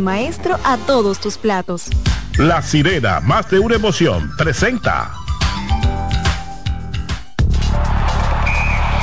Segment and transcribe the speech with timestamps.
[0.00, 1.88] maestro a todos tus platos.
[2.36, 5.19] La sirena, más de una emoción, presenta.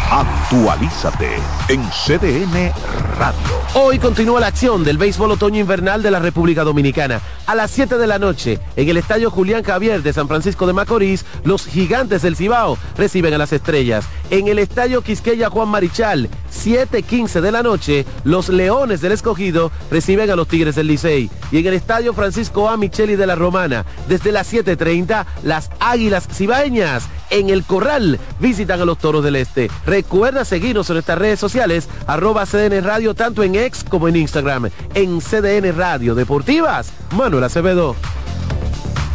[0.09, 1.35] Actualízate
[1.67, 2.71] en CDN
[3.19, 3.57] Radio.
[3.73, 7.19] Hoy continúa la acción del béisbol otoño invernal de la República Dominicana.
[7.45, 10.71] A las 7 de la noche, en el Estadio Julián Javier de San Francisco de
[10.71, 14.05] Macorís, los gigantes del Cibao reciben a las estrellas.
[14.29, 20.31] En el Estadio Quisqueya Juan Marichal, 7.15 de la noche, los Leones del Escogido reciben
[20.31, 21.29] a los Tigres del Licey.
[21.51, 22.77] Y en el Estadio Francisco A.
[22.77, 28.85] Micheli de la Romana, desde las 7.30, las Águilas Cibaeñas en el Corral visitan a
[28.85, 29.69] los Toros del Este.
[29.97, 34.69] Recuerda seguirnos en nuestras redes sociales, arroba CDN Radio, tanto en X como en Instagram.
[34.93, 37.95] En CDN Radio Deportivas, Manuel Acevedo.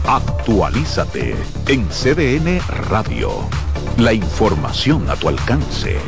[0.08, 1.36] Actualízate
[1.69, 2.60] en CDN
[2.91, 3.30] Radio.
[3.97, 5.98] La información a tu alcance.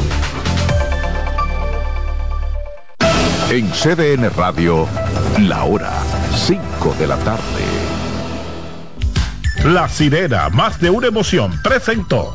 [3.50, 4.88] En CDN Radio,
[5.38, 5.92] la hora
[6.34, 7.64] 5 de la tarde.
[9.66, 12.34] La sirena, más de una emoción, presentó.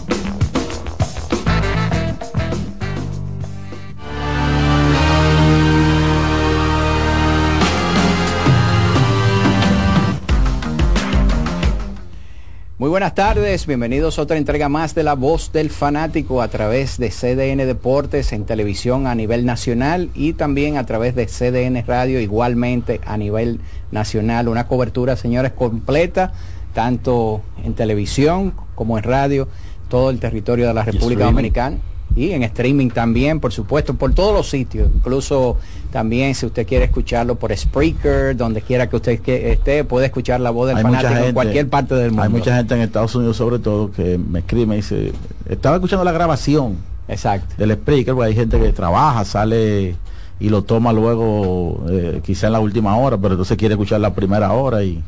[12.81, 16.97] Muy buenas tardes, bienvenidos a otra entrega más de La Voz del Fanático a través
[16.97, 22.19] de CDN Deportes en televisión a nivel nacional y también a través de CDN Radio
[22.19, 23.59] igualmente a nivel
[23.91, 24.47] nacional.
[24.47, 26.33] Una cobertura, señores, completa,
[26.73, 29.47] tanto en televisión como en radio,
[29.87, 31.77] todo el territorio de la República Dominicana
[32.15, 35.57] y en streaming también, por supuesto, por todos los sitios, incluso
[35.91, 40.49] también si usted quiere escucharlo por Spreaker, donde quiera que usted esté, puede escuchar la
[40.51, 42.23] voz del Hay fanático mucha en gente- cualquier parte del mundo.
[42.23, 45.13] Hay mucha gente en Estados Unidos sobre todo que me escribe, me dice,
[45.49, 46.77] estaba escuchando la grabación
[47.07, 47.55] Exacto.
[47.57, 49.95] del Spreaker, porque hay gente que trabaja, sale
[50.39, 54.13] y lo toma luego eh, quizá en la última hora, pero entonces quiere escuchar la
[54.13, 55.01] primera hora y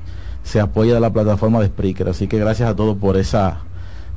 [0.44, 2.08] se apoya de la plataforma de Spreaker.
[2.10, 3.60] Así que gracias a todos por esa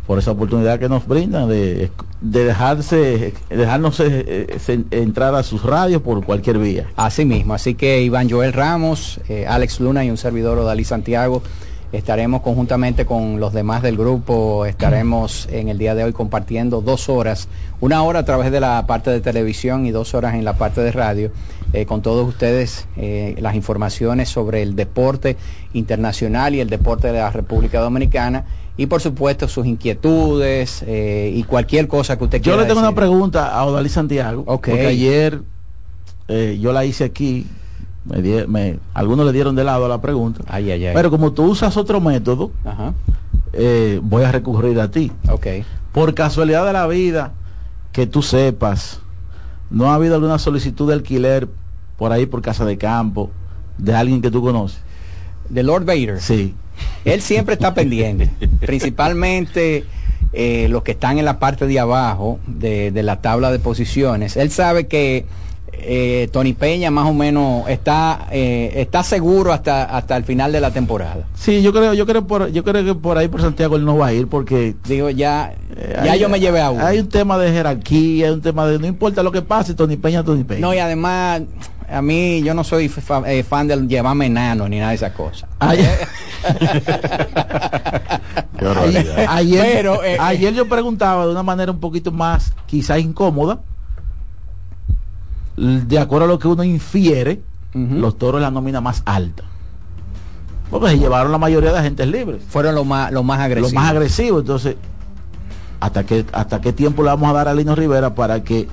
[0.06, 1.90] por esa oportunidad que nos brindan de,
[2.20, 6.86] de dejarse dejarnos eh, eh, entrar a sus radios por cualquier vía.
[6.96, 11.42] Así mismo, así que Iván Joel Ramos, eh, Alex Luna y un servidor Odalí Santiago
[11.92, 17.08] estaremos conjuntamente con los demás del grupo, estaremos en el día de hoy compartiendo dos
[17.08, 17.48] horas,
[17.80, 20.80] una hora a través de la parte de televisión y dos horas en la parte
[20.80, 21.30] de radio,
[21.86, 25.36] con todos ustedes las informaciones sobre el deporte
[25.74, 28.44] internacional y el deporte de la República Dominicana
[28.76, 32.80] y por supuesto sus inquietudes eh, y cualquier cosa que usted Yo quiera le tengo
[32.80, 35.42] una pregunta a Odalí Santiago, porque ayer
[36.28, 37.46] eh, yo la hice aquí,
[38.04, 40.94] me di- me- algunos le dieron de lado a la pregunta, Ay, ay, ay.
[40.94, 42.92] pero como tú usas otro método, Ajá.
[43.52, 45.10] eh, voy a recurrir a ti.
[45.92, 47.32] Por casualidad de la vida,
[47.92, 49.00] que tú sepas,
[49.70, 51.48] ¿no ha habido alguna solicitud de alquiler
[51.96, 53.30] por ahí por casa de campo
[53.78, 54.80] de alguien que tú conoces?
[55.48, 56.20] De Lord Vader.
[56.20, 56.54] Sí.
[57.04, 58.30] Él siempre está pendiente,
[58.60, 59.84] principalmente
[60.32, 64.36] eh, los que están en la parte de abajo de, de la tabla de posiciones.
[64.36, 65.24] Él sabe que
[65.72, 70.60] eh, Tony Peña más o menos está eh, está seguro hasta hasta el final de
[70.60, 71.26] la temporada.
[71.34, 73.98] Sí, yo creo, yo creo por, yo creo que por ahí por Santiago él no
[73.98, 76.84] va a ir porque Digo ya eh, ya hay- yo me llevé a uno.
[76.84, 79.96] Hay un tema de jerarquía, hay un tema de no importa lo que pase, Tony
[79.96, 80.60] Peña, Tony Peña.
[80.60, 81.42] No y además
[81.88, 85.12] a mí yo no soy fa- eh, fan de llevarme enano ni nada de esas
[85.12, 85.48] cosas.
[85.58, 85.78] Ay.
[89.28, 90.16] ayer, eh, eh.
[90.20, 93.60] ayer yo preguntaba de una manera un poquito más quizás incómoda,
[95.56, 97.40] de acuerdo a lo que uno infiere,
[97.74, 99.42] los toros la nómina más alta.
[100.70, 102.42] Porque se llevaron la mayoría de agentes libres.
[102.48, 103.72] Fueron los más, los más agresivos.
[103.72, 104.40] Los más agresivos.
[104.40, 104.76] Entonces,
[105.78, 108.66] ¿hasta qué, ¿hasta qué tiempo le vamos a dar a Lino Rivera para que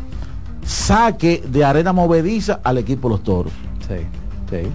[0.65, 3.53] saque de arena movediza al equipo los toros?
[3.87, 4.05] Sí,
[4.49, 4.67] sí.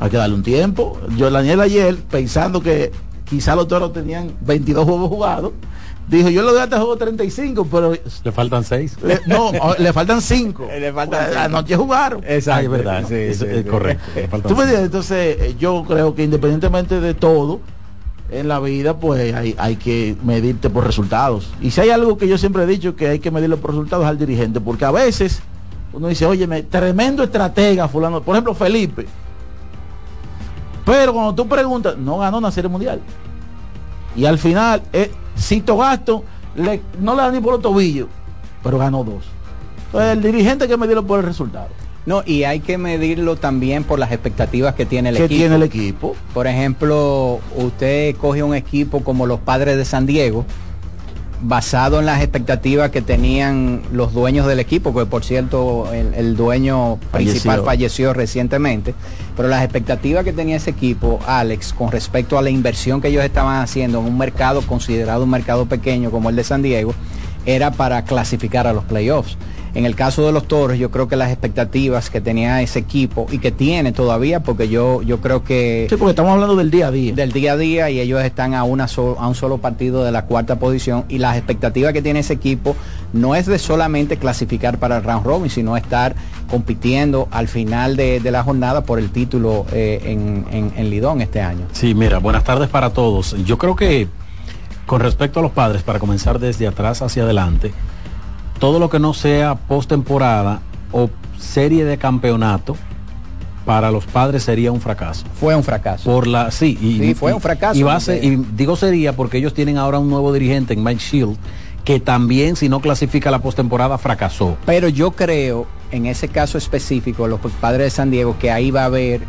[0.00, 0.98] Hay que darle un tiempo.
[1.16, 2.90] Yo Daniel ayer, pensando que
[3.24, 5.52] quizá los toros tenían 22 juegos jugados,
[6.08, 10.68] dijo yo le doy hasta juego 35 pero le faltan 6 no le faltan 5
[10.78, 12.22] le faltan pues, anoche jugaron.
[12.26, 13.04] Exacto es verdad.
[13.08, 14.04] sí, es, correcto
[14.46, 17.60] ¿Tú me entonces eh, yo creo que independientemente de todo
[18.32, 21.50] en la vida pues hay, que medirte por resultados.
[21.60, 24.06] Y si hay algo que yo siempre he dicho que hay que medirlo por resultados
[24.06, 24.60] al dirigente.
[24.60, 25.42] Porque a veces
[25.92, 29.06] uno dice oye tremendo estratega fulano por ejemplo Felipe.
[30.84, 33.00] Pero cuando tú preguntas no ganó una serie mundial.
[34.16, 36.24] Y al final eh, Cito Gasto
[37.00, 38.08] no le da ni por los tobillos,
[38.62, 39.24] pero ganó dos.
[39.86, 41.68] Entonces el dirigente hay que medirlo por el resultado.
[42.04, 45.28] No, y hay que medirlo también por las expectativas que tiene el equipo.
[45.28, 46.16] tiene el equipo?
[46.34, 50.44] Por ejemplo, usted coge un equipo como los padres de San Diego,
[51.42, 56.98] basado en las expectativas que tenían los dueños del equipo, que por cierto el, dueño
[57.10, 58.94] principal falleció recientemente,
[59.36, 63.24] pero las expectativas que tenía ese equipo, Alex, con respecto a la inversión que ellos
[63.24, 66.94] estaban haciendo en un mercado considerado un mercado pequeño como el de San Diego,
[67.46, 69.36] era para clasificar a los playoffs.
[69.74, 73.26] En el caso de los toros, yo creo que las expectativas que tenía ese equipo
[73.30, 75.86] y que tiene todavía, porque yo, yo creo que...
[75.88, 77.14] Sí, porque estamos hablando del día a día.
[77.14, 80.26] Del día a día y ellos están a, una a un solo partido de la
[80.26, 82.76] cuarta posición y las expectativas que tiene ese equipo
[83.14, 86.14] no es de solamente clasificar para el round robin, sino estar
[86.50, 91.66] compitiendo al final de, la jornada por el título eh, en, en Lidón este año.
[91.72, 93.34] Sí, mira, buenas tardes para todos.
[93.44, 94.08] Yo creo que
[94.86, 97.72] con respecto a los padres, para comenzar desde atrás hacia adelante,
[98.58, 100.60] todo lo que no sea postemporada
[100.92, 102.76] o serie de campeonato
[103.64, 105.24] para los padres sería un fracaso.
[105.34, 106.10] Fue un fracaso.
[106.10, 107.78] Por la sí, y, fue un fracaso.
[107.78, 111.36] Y, base, y digo sería porque ellos tienen ahora un nuevo dirigente en Mike Shield
[111.84, 114.56] que también si no clasifica la postemporada fracasó.
[114.66, 118.82] Pero yo creo en ese caso específico los padres de San Diego que ahí va
[118.82, 119.22] a haber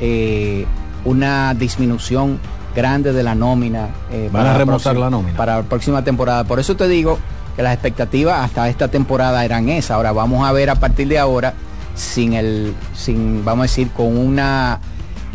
[0.00, 0.66] eh,
[1.04, 2.38] una disminución
[2.74, 3.88] grande de la nómina.
[4.10, 5.36] Eh, Van a remozar la nómina.
[5.36, 6.44] Para la próxima temporada.
[6.44, 7.18] Por eso te digo
[7.56, 9.92] que las expectativas hasta esta temporada eran esas.
[9.92, 11.54] Ahora vamos a ver a partir de ahora
[11.94, 14.80] sin el, sin, vamos a decir, con una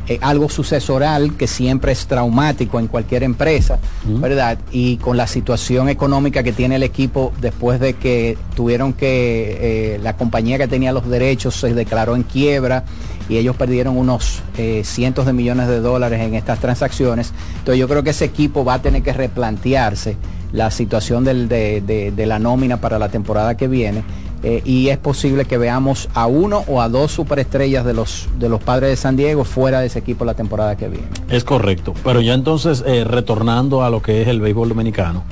[0.07, 4.59] eh, algo sucesoral que siempre es traumático en cualquier empresa, ¿verdad?
[4.71, 9.99] Y con la situación económica que tiene el equipo después de que tuvieron que, eh,
[10.03, 12.83] la compañía que tenía los derechos se declaró en quiebra
[13.29, 17.33] y ellos perdieron unos eh, cientos de millones de dólares en estas transacciones.
[17.59, 20.17] Entonces yo creo que ese equipo va a tener que replantearse
[20.51, 24.03] la situación de, la nómina para la temporada que viene.
[24.43, 28.27] Eh, y es posible que veamos a uno o a dos superestrellas de los,
[28.63, 31.07] padres de San Diego fuera de ese equipo la temporada que viene.
[31.29, 35.23] Es correcto, pero ya entonces eh, retornando a lo que es el béisbol dominicano,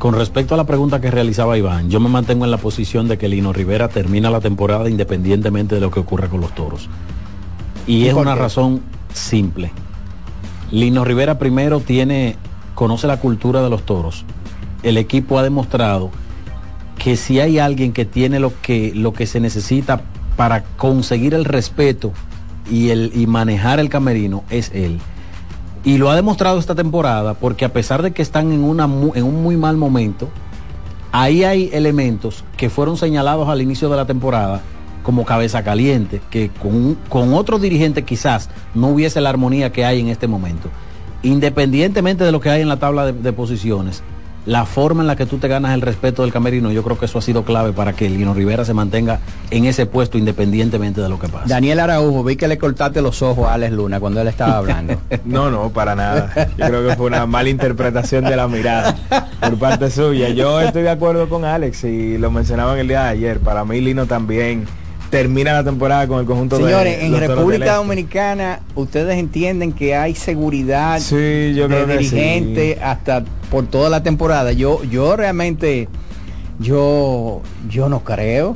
[0.00, 3.18] con respecto a la pregunta que realizaba Iván, yo me mantengo en la posición de
[3.18, 6.88] que Lino Rivera termina la temporada independientemente de lo que ocurra con los toros.
[7.86, 8.80] Y es una razón
[9.12, 9.70] simple.
[10.70, 12.36] Lino Rivera primero tiene
[12.74, 14.24] conoce la cultura de los toros.
[14.82, 16.10] El equipo ha demostrado
[16.96, 20.00] que si hay alguien que tiene lo que, lo que se necesita
[20.34, 22.14] para conseguir el respeto
[22.70, 24.98] y, el, y manejar el camerino, es él.
[25.84, 29.24] Y lo ha demostrado esta temporada porque a pesar de que están en, una, en
[29.24, 30.28] un muy mal momento,
[31.12, 34.60] ahí hay elementos que fueron señalados al inicio de la temporada
[35.02, 40.00] como cabeza caliente, que con, con otro dirigente quizás no hubiese la armonía que hay
[40.00, 40.68] en este momento.
[41.22, 44.02] Independientemente de lo que hay en la tabla de, posiciones,
[44.46, 47.04] la forma en la que tú te ganas el respeto del camerino, yo creo que
[47.04, 49.20] eso ha sido clave para que Lino Rivera se mantenga
[49.50, 51.48] en ese puesto independientemente de lo que pase.
[51.48, 55.00] Daniel Araujo, vi que le cortaste los ojos a Alex Luna cuando él estaba hablando.
[55.24, 56.32] no, no, para nada.
[56.56, 58.96] Yo creo que fue una mala interpretación de la mirada
[59.40, 60.30] por parte suya.
[60.30, 63.40] Yo estoy de acuerdo con Alex y lo mencionaban el día de ayer.
[63.40, 64.66] Para mí Lino también
[65.10, 67.76] termina la temporada con el conjunto Señores, en República este.
[67.76, 74.52] Dominicana ustedes entienden que hay seguridad sí, yo de dirigente hasta por toda la temporada.
[74.52, 75.88] Yo yo realmente
[76.58, 78.54] yo yo no creo.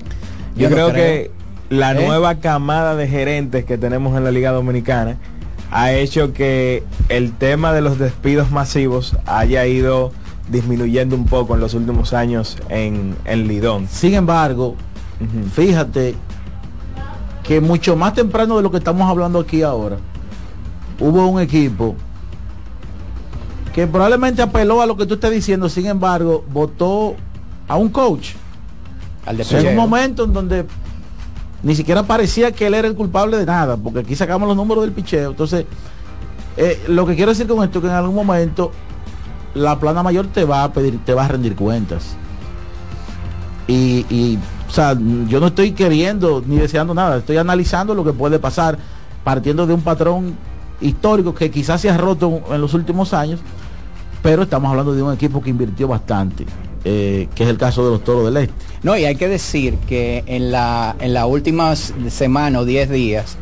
[0.56, 1.32] Yo, creo, que
[1.68, 2.06] la ¿Eh?
[2.06, 5.18] nueva camada de gerentes que tenemos en la Liga Dominicana
[5.72, 10.12] ha hecho que el tema de los despidos masivos haya ido
[10.48, 13.88] disminuyendo un poco en los últimos años en, el Lidón.
[13.88, 14.76] Sin embargo,
[15.54, 16.14] fíjate
[17.42, 19.96] que mucho más temprano de lo que estamos hablando aquí ahora,
[21.00, 21.96] hubo un equipo
[23.74, 27.16] que probablemente apeló a lo que tú estás diciendo, sin embargo, votó
[27.66, 28.30] a un coach.
[29.26, 30.64] Al de en un momento en donde
[31.64, 34.84] ni siquiera parecía que él era el culpable de nada, porque aquí sacamos los números
[34.84, 35.30] del picheo.
[35.30, 35.66] Entonces,
[36.56, 38.70] eh, lo que quiero decir con esto es que en algún momento
[39.54, 42.14] la plana mayor te va a pedir, te va a rendir cuentas.
[43.66, 44.38] Y, y,
[44.68, 48.78] o sea, yo no estoy queriendo ni deseando nada, estoy analizando lo que puede pasar
[49.24, 50.36] partiendo de un patrón
[50.80, 53.40] histórico que quizás se ha roto en los últimos años,
[54.24, 56.46] pero estamos hablando de un equipo que invirtió bastante,
[56.82, 58.54] eh, que es el caso de los Toros del Este.
[58.82, 63.36] No, y hay que decir que en la, en la última semana o 10 días,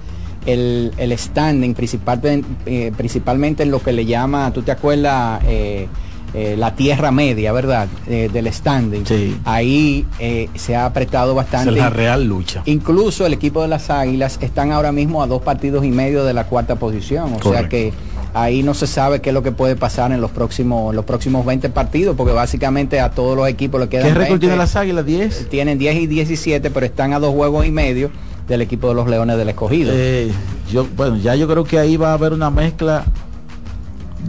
[0.44, 5.86] el, el standing, principalmente, eh, principalmente en lo que le llama, tú te acuerdas, eh,
[6.34, 7.88] eh, la tierra media, ¿verdad?
[8.08, 9.04] Eh, del standing.
[9.44, 11.70] Ahí eh, se ha apretado bastante.
[11.70, 12.62] Es la real lucha.
[12.64, 16.32] Incluso el equipo de las Águilas están ahora mismo a dos partidos y medio de
[16.32, 17.34] la cuarta posición.
[17.34, 17.92] O sea que
[18.34, 21.44] ahí no se sabe qué es lo que puede pasar en los próximos, los próximos
[21.44, 24.38] 20 partidos, porque básicamente a todos los equipos le quedan ¿Qué récord 20.
[24.46, 25.04] tiene las Águilas?
[25.04, 25.48] 10.
[25.48, 28.10] Tienen 10 y 17, pero están a dos juegos y medio
[28.48, 29.92] del equipo de los Leones del Escogido.
[29.94, 30.30] Eh,
[30.70, 33.04] yo, bueno, ya yo creo que ahí va a haber una mezcla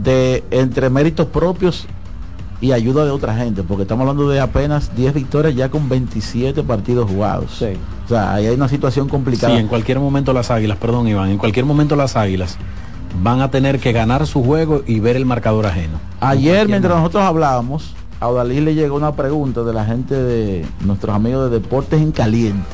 [0.04, 1.86] de entre méritos propios
[2.62, 6.64] y ayuda de otra gente, porque estamos hablando de apenas 10 victorias ya con 27
[6.64, 7.62] partidos jugados.
[8.06, 9.60] O sea, ahí hay una situación Sí, complicada.
[9.60, 12.58] en cualquier momento las águilas, perdón Iván, en cualquier momento las águilas
[13.22, 16.00] van a tener que ganar su juego y ver el marcador ajeno.
[16.20, 21.16] Ayer, mientras nosotros hablábamos, a Odalí le llegó una pregunta de la gente de nuestros
[21.16, 22.68] amigos de Deportes en Caliente.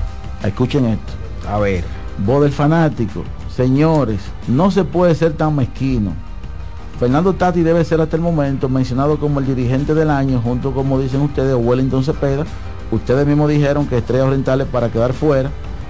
[0.43, 1.13] Escuchen esto.
[1.49, 1.83] A ver.
[2.25, 3.23] Voz del fanático.
[3.55, 6.13] Señores, no se puede ser tan mezquino.
[6.99, 10.99] Fernando Tati debe ser hasta el momento mencionado como el dirigente del año, junto como
[10.99, 12.45] dicen ustedes, Wellington Cepeda.
[12.91, 15.49] Ustedes mismos dijeron que Estrellas Orientales para quedar fuera,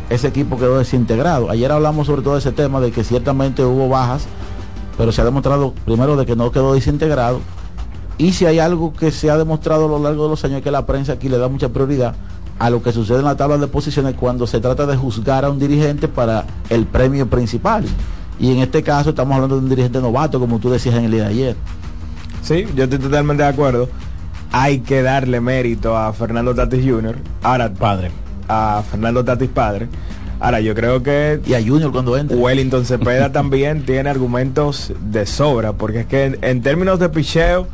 [0.09, 1.49] ese equipo quedó desintegrado.
[1.49, 4.25] Ayer hablamos sobre todo ese tema de que ciertamente hubo bajas,
[4.97, 7.41] pero se ha demostrado primero de que no quedó desintegrado.
[8.17, 10.63] Y si hay algo que se ha demostrado a lo largo de los años es
[10.63, 12.15] que la prensa aquí le da mucha prioridad
[12.59, 15.49] a lo que sucede en la tabla de posiciones cuando se trata de juzgar a
[15.49, 17.85] un dirigente para el premio principal.
[18.39, 21.11] Y en este caso estamos hablando de un dirigente novato, como tú decías en el
[21.11, 21.55] día de ayer.
[22.41, 23.89] Sí, yo estoy totalmente de acuerdo.
[24.51, 27.17] Hay que darle mérito a Fernando Tatis Jr.
[27.43, 28.11] Ahora, padre.
[28.49, 29.87] A Fernando Tatis padre.
[30.41, 31.39] Ahora, yo creo que...
[31.45, 32.35] Y a Junior cuando entra.
[32.35, 37.67] Wellington Cepeda también tiene argumentos de sobra, porque es que en, en términos de picheo,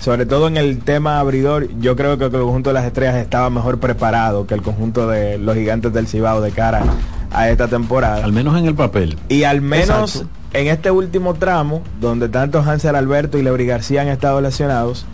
[0.00, 3.50] sobre todo en el tema abridor, yo creo que el conjunto de las estrellas estaba
[3.50, 6.82] mejor preparado que el conjunto de los gigantes del Cibao de cara
[7.32, 8.24] a esta temporada.
[8.24, 9.18] Al menos en el papel.
[9.28, 10.28] Y al menos Exacto.
[10.52, 15.06] en este último tramo, donde tanto Hansel Alberto y Leury García han estado lesionados,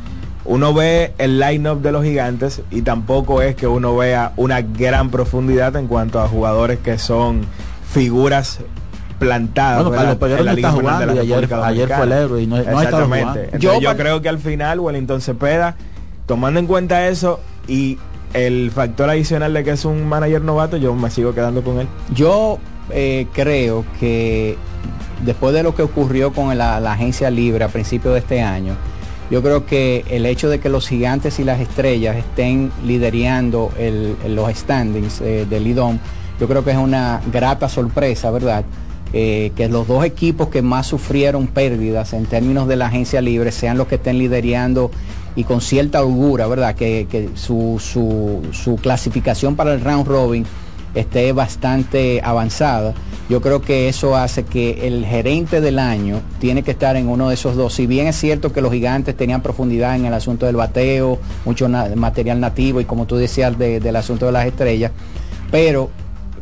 [0.48, 5.10] uno ve el line-up de los gigantes y tampoco es que uno vea una gran
[5.10, 7.42] profundidad en cuanto a jugadores que son
[7.90, 8.58] figuras
[9.18, 9.84] plantadas.
[9.84, 10.04] Bueno, ¿verdad?
[10.04, 11.88] Carlos Peguero en la no Liga está Invernal de la jugando y ayer- República ayer
[11.88, 13.18] fue el héroe y no- no Exactamente.
[13.24, 13.40] jugando.
[13.52, 15.76] Entonces, Yo creo que al final Wellington Cepeda,
[16.26, 17.98] tomando en cuenta eso y
[18.32, 21.88] el factor adicional de que es un manager novato, yo me sigo quedando con él.
[22.14, 22.58] Yo
[22.90, 24.56] eh, creo que
[25.24, 28.74] después de lo que ocurrió con la, la agencia libre a principios de este año,
[29.30, 33.70] yo creo que el hecho de que los gigantes y las estrellas estén liderando
[34.26, 35.98] los standings eh, del IDOM,
[36.40, 38.64] yo creo que es una grata sorpresa, ¿verdad?
[39.12, 43.52] Eh, que los dos equipos que más sufrieron pérdidas en términos de la agencia libre
[43.52, 44.90] sean los que estén liderando
[45.36, 46.74] y con cierta holgura, ¿verdad?
[46.74, 50.46] Que, su clasificación para el round robin
[50.94, 52.94] esté bastante avanzada.
[53.28, 57.28] Yo creo que eso hace que el gerente del año tiene que estar en uno
[57.28, 57.74] de esos dos.
[57.74, 61.68] Si bien es cierto que los gigantes tenían profundidad en el asunto del bateo, mucho
[61.68, 64.92] material nativo y como tú decías de- del asunto de las estrellas,
[65.50, 65.90] pero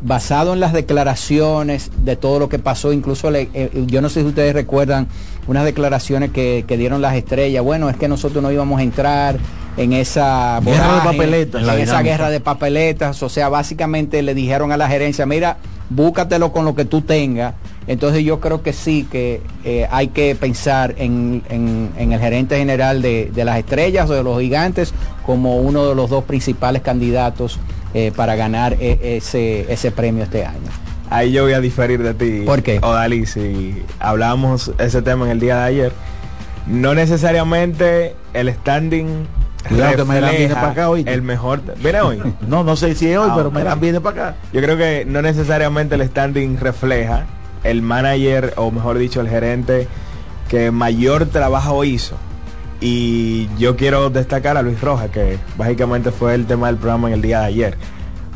[0.00, 4.26] basado en las declaraciones de todo lo que pasó, incluso eh, yo no sé si
[4.28, 5.08] ustedes recuerdan
[5.48, 9.38] unas declaraciones que dieron las estrellas, bueno, es que nosotros no íbamos a entrar
[9.76, 11.60] en esa Guerra de papeletas.
[11.60, 15.58] en La esa guerra de papeletas, o sea, básicamente le dijeron a la gerencia, mira,
[15.90, 17.54] búscatelo con lo que tú tengas.
[17.86, 22.58] Entonces yo creo que sí, que eh, hay que pensar en, en- en el gerente
[22.58, 24.92] general de, de las estrellas o de los gigantes
[25.24, 27.60] como uno de los dos principales candidatos
[27.94, 30.68] eh, para ganar eh, ese, ese premio este año.
[31.10, 32.42] Ahí yo voy a diferir de ti.
[32.44, 32.80] ¿Por qué?
[32.82, 35.92] Odalí, si hablábamos ese tema en el día de ayer,
[36.66, 39.06] no necesariamente el standing
[39.68, 40.04] Cuidado que
[40.36, 41.04] viene para acá hoy.
[41.06, 41.60] el mejor.
[41.82, 42.22] Viene hoy.
[42.48, 43.54] No, no sé si es hoy, Ah, pero ok.
[43.54, 44.36] Meran viene para acá.
[44.52, 47.24] Yo creo que no necesariamente el standing refleja
[47.64, 49.88] el manager, o mejor dicho, el gerente
[50.48, 52.16] que mayor trabajo hizo.
[52.80, 57.14] Y yo quiero destacar a Luis Rojas, que básicamente fue el tema del programa en
[57.14, 57.78] el día de ayer.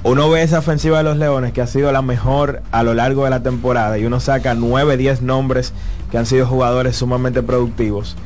[0.03, 3.25] Uno ve esa ofensiva de los Leones que ha sido la mejor a lo largo
[3.25, 5.75] de la temporada y uno saca 9, 10 nombres
[6.11, 8.17] que han sido jugadores sumamente productivos.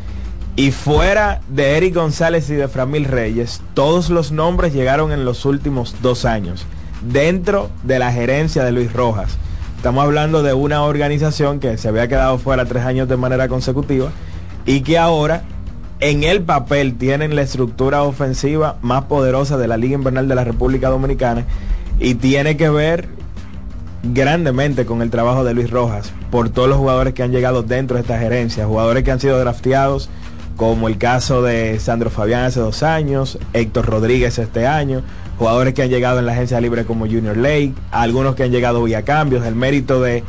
[0.57, 5.45] Y fuera de Eric González y de Framil Reyes, todos los nombres llegaron en los
[5.47, 6.65] últimos dos años,
[7.03, 9.37] dentro de la gerencia de Luis Rojas.
[9.77, 14.13] Estamos hablando de una organización que se había quedado fuera tres años de manera consecutiva
[14.65, 15.43] y que ahora
[15.99, 20.45] en el papel tienen la estructura ofensiva más poderosa de la Liga Invernal de la
[20.45, 21.45] República Dominicana
[21.99, 23.09] y tiene que ver
[24.05, 27.97] grandemente con el trabajo de Luis Rojas por todos los jugadores que han llegado dentro
[27.97, 30.11] de esta gerencia, jugadores que han sido drafteados
[30.57, 35.03] como el caso de Sandro Fabián hace dos años, Héctor Rodríguez este año,
[35.39, 38.83] jugadores que han llegado en la agencia libre como Junior Lake, algunos que han llegado
[38.83, 40.23] vía cambios, el mérito de,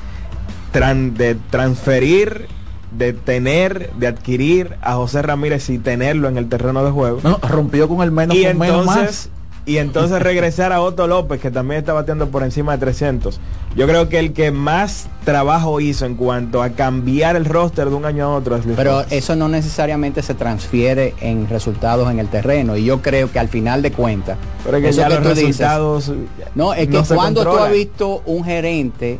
[0.73, 2.47] de transferir,
[2.91, 7.19] de tener, de adquirir a José Ramírez y tenerlo en el terreno de juego.
[7.23, 9.29] No, rompió con el menos, y con menos entonces, más.
[9.67, 13.39] Y entonces regresar a Otto López, que también está bateando por encima de 300.
[13.75, 17.95] Yo creo que el que más trabajo hizo en cuanto a cambiar el roster de
[17.95, 22.19] un año a otro es Luis Pero eso no necesariamente se transfiere en resultados en
[22.19, 22.77] el terreno.
[22.77, 25.37] Y yo creo que al final de cuentas, Pero es que ya que los dices-
[25.57, 26.11] resultados
[26.53, 29.19] no, es que no cuando tú has visto un gerente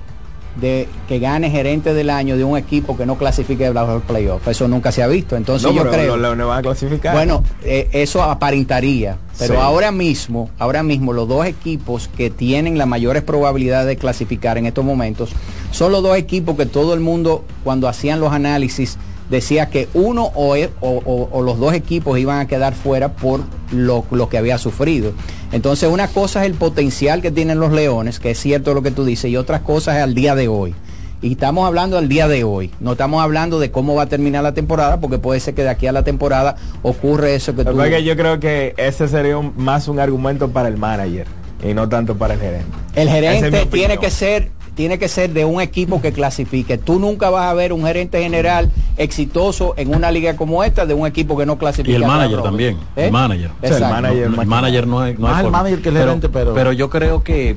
[0.56, 4.48] de que gane gerente del año de un equipo que no clasifique de los playoffs,
[4.48, 5.36] eso nunca se ha visto.
[5.36, 7.14] Entonces No, yo creo los Leones van a clasificar.
[7.14, 9.60] Bueno, eh, eso aparentaría, pero Sí.
[9.62, 14.66] ahora mismo, ahora mismo los dos equipos que tienen las mayores probabilidades de clasificar en
[14.66, 15.32] estos momentos
[15.72, 18.98] son los dos equipos que todo el mundo cuando hacían los análisis
[19.30, 23.10] decía que uno o, e- o- o- o los dos equipos iban a quedar fuera
[23.14, 23.42] por
[23.72, 25.12] lo, lo que había sufrido.
[25.52, 28.92] Entonces una cosa es el potencial que tienen los Leones, que es cierto lo que
[28.92, 30.76] tú dices, y otras cosas es al día de hoy.
[31.22, 34.44] Y estamos hablando al día de hoy, no estamos hablando de cómo va a terminar
[34.44, 37.72] la temporada, porque puede ser que de aquí a la temporada ocurre eso que tú...
[37.90, 41.26] que yo creo que ese sería un- más un argumento para el manager
[41.68, 42.68] y no tanto para el gerente.
[42.96, 46.78] El gerente tiene que ser tiene que ser de un equipo que clasifique.
[46.78, 50.94] Tú nunca vas a ver un gerente general exitoso en una liga como esta de
[50.94, 51.92] un equipo que no clasifica.
[51.92, 52.78] Y el manager también.
[52.96, 53.06] ¿Eh?
[53.06, 53.50] El manager.
[53.52, 53.96] O sea, el Exacto.
[53.96, 55.50] manager, No, el manager no hay el forma.
[55.50, 57.56] manager que el gerente, pero- pero yo creo que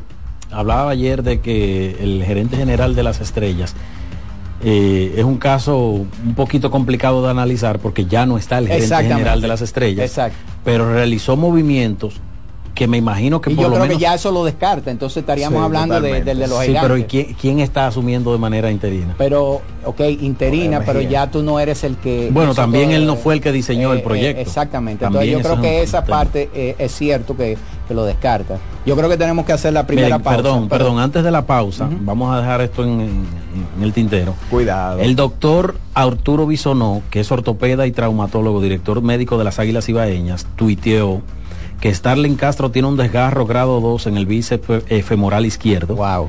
[0.51, 3.75] hablaba ayer de que el gerente general de las estrellas
[4.65, 9.05] eh, es un caso un poquito complicado de analizar porque ya no está el gerente
[9.05, 10.05] general de las estrellas.
[10.07, 10.37] Exacto.
[10.65, 12.21] Pero realizó movimientos
[12.75, 14.91] que me imagino que Y por yo lo creo menos que ya eso lo descarta.
[14.91, 16.83] Entonces estaríamos Sí, hablando de, del de los sí, gigantes.
[16.83, 19.15] pero ¿y quién, quién está asumiendo de manera interina?
[19.19, 22.29] Pero, ok, interina, pero ya tú no eres el que...
[22.33, 24.39] Bueno, también todo, él no eh, fue el que diseñó el eh, proyecto.
[24.39, 25.05] eh, exactamente.
[25.05, 26.17] También Entonces yo creo es que un esa tema.
[26.19, 28.59] parte eh, es cierto que, que lo descarta.
[28.87, 30.37] Yo creo que tenemos que hacer la primera Miren, pausa.
[30.37, 33.27] perdón, pero- perdón, antes de la pausa, vamos a dejar esto en, en-
[33.77, 34.35] en el tintero.
[34.51, 35.01] Cuidado.
[35.01, 40.47] El doctor Arturo Bisonó, que es ortopeda y traumatólogo, director médico de las Águilas Ibaeñas,
[40.55, 41.23] tuiteó
[41.81, 45.97] que Starling Castro tiene un desgarro grado 2 en el bíceps eh, femoral izquierdo.
[45.97, 46.29] Wow.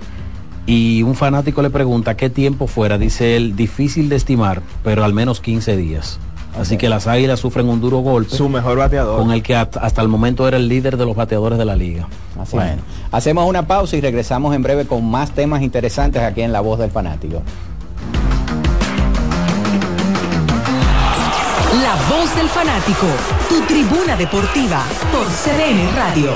[0.65, 2.97] Y un fanático le pregunta qué tiempo fuera.
[2.97, 6.19] Dice él, difícil de estimar, pero al menos 15 días.
[6.59, 9.19] Así que las Águilas sufren un duro golpe Su mejor bateador.
[9.19, 12.07] con el que hasta el momento era el líder de los bateadores de la liga.
[12.39, 12.75] Así es.
[13.11, 16.79] Hacemos una pausa y regresamos en breve con más temas interesantes aquí en La Voz
[16.79, 17.41] del Fanático.
[21.89, 23.07] La voz del fanático,
[23.49, 26.33] tu tribuna deportiva por CDN Radio.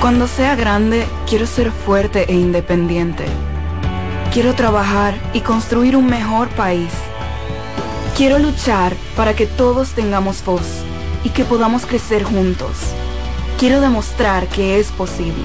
[0.00, 3.24] Cuando sea grande, quiero ser fuerte e independiente.
[4.32, 6.90] Quiero trabajar y construir un mejor país.
[8.16, 10.82] Quiero luchar para que todos tengamos voz
[11.22, 12.78] y que podamos crecer juntos.
[13.60, 15.44] Quiero demostrar que es posible.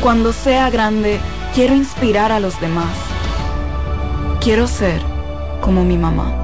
[0.00, 1.18] Cuando sea grande,
[1.56, 2.94] quiero inspirar a los demás.
[4.40, 5.02] Quiero ser
[5.60, 6.43] como mi mamá.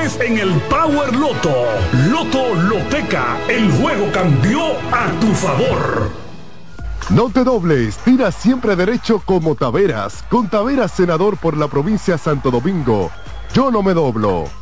[0.00, 1.52] en el Power Loto.
[2.08, 6.10] Loto Loteca, el juego cambió a tu favor.
[7.10, 10.24] No te dobles, tira siempre derecho como Taveras.
[10.30, 13.10] Con Taveras, senador por la provincia Santo Domingo.
[13.52, 14.61] Yo no me doblo.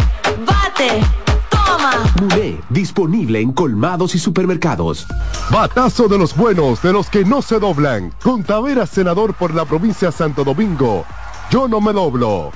[2.71, 5.07] disponible en colmados y supermercados.
[5.51, 8.13] Batazo de los buenos, de los que no se doblan.
[8.23, 11.05] Con Tavera, senador por la provincia Santo Domingo.
[11.51, 12.51] Yo no me doblo.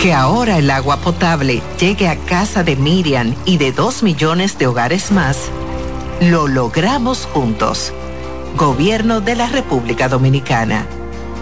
[0.00, 4.66] Que ahora el agua potable llegue a casa de Miriam y de dos millones de
[4.66, 5.38] hogares más,
[6.20, 7.92] lo logramos juntos.
[8.56, 10.86] Gobierno de la República Dominicana.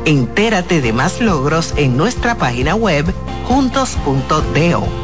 [0.04, 3.06] Entérate de más logros en nuestra página web
[3.46, 5.03] juntos.do.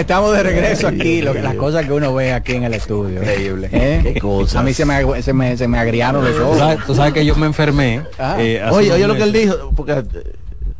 [0.00, 3.20] Estamos de regreso aquí, lo que, las cosas que uno ve aquí en el estudio.
[3.20, 3.68] Increíble.
[3.72, 4.00] ¿Eh?
[4.14, 4.60] Qué cosa.
[4.60, 6.58] A mí se me, se me, se me agriaron los ojos.
[6.58, 8.02] sabes, tú sabes que yo me enfermé.
[8.18, 8.36] Ah.
[8.38, 10.04] eh, Oye, oye lo que él dijo, porque eh,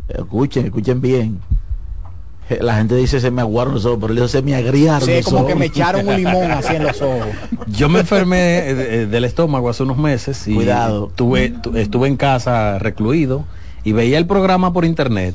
[0.08, 1.38] escuchen, escuchen bien.
[2.48, 5.06] Eh, La gente dice se me aguaron los ojos, pero él dijo se me agriaron
[5.08, 5.58] Sí, los como que ojos".
[5.60, 7.26] me echaron un limón así en los ojos.
[7.68, 11.12] Yo me enfermé eh, de- del estómago hace unos meses y Cuidado.
[11.14, 13.44] tuve, tu- estuve en casa recluido
[13.84, 15.34] y veía el programa por internet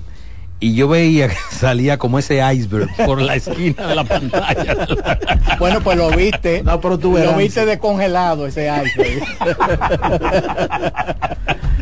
[0.60, 4.88] y yo veía que salía como ese iceberg por la esquina de la pantalla.
[5.60, 6.63] Bueno, pues lo viste.
[6.63, 9.24] No, pero tú Lo viste descongelado ese iceberg.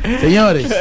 [0.21, 0.71] Señores,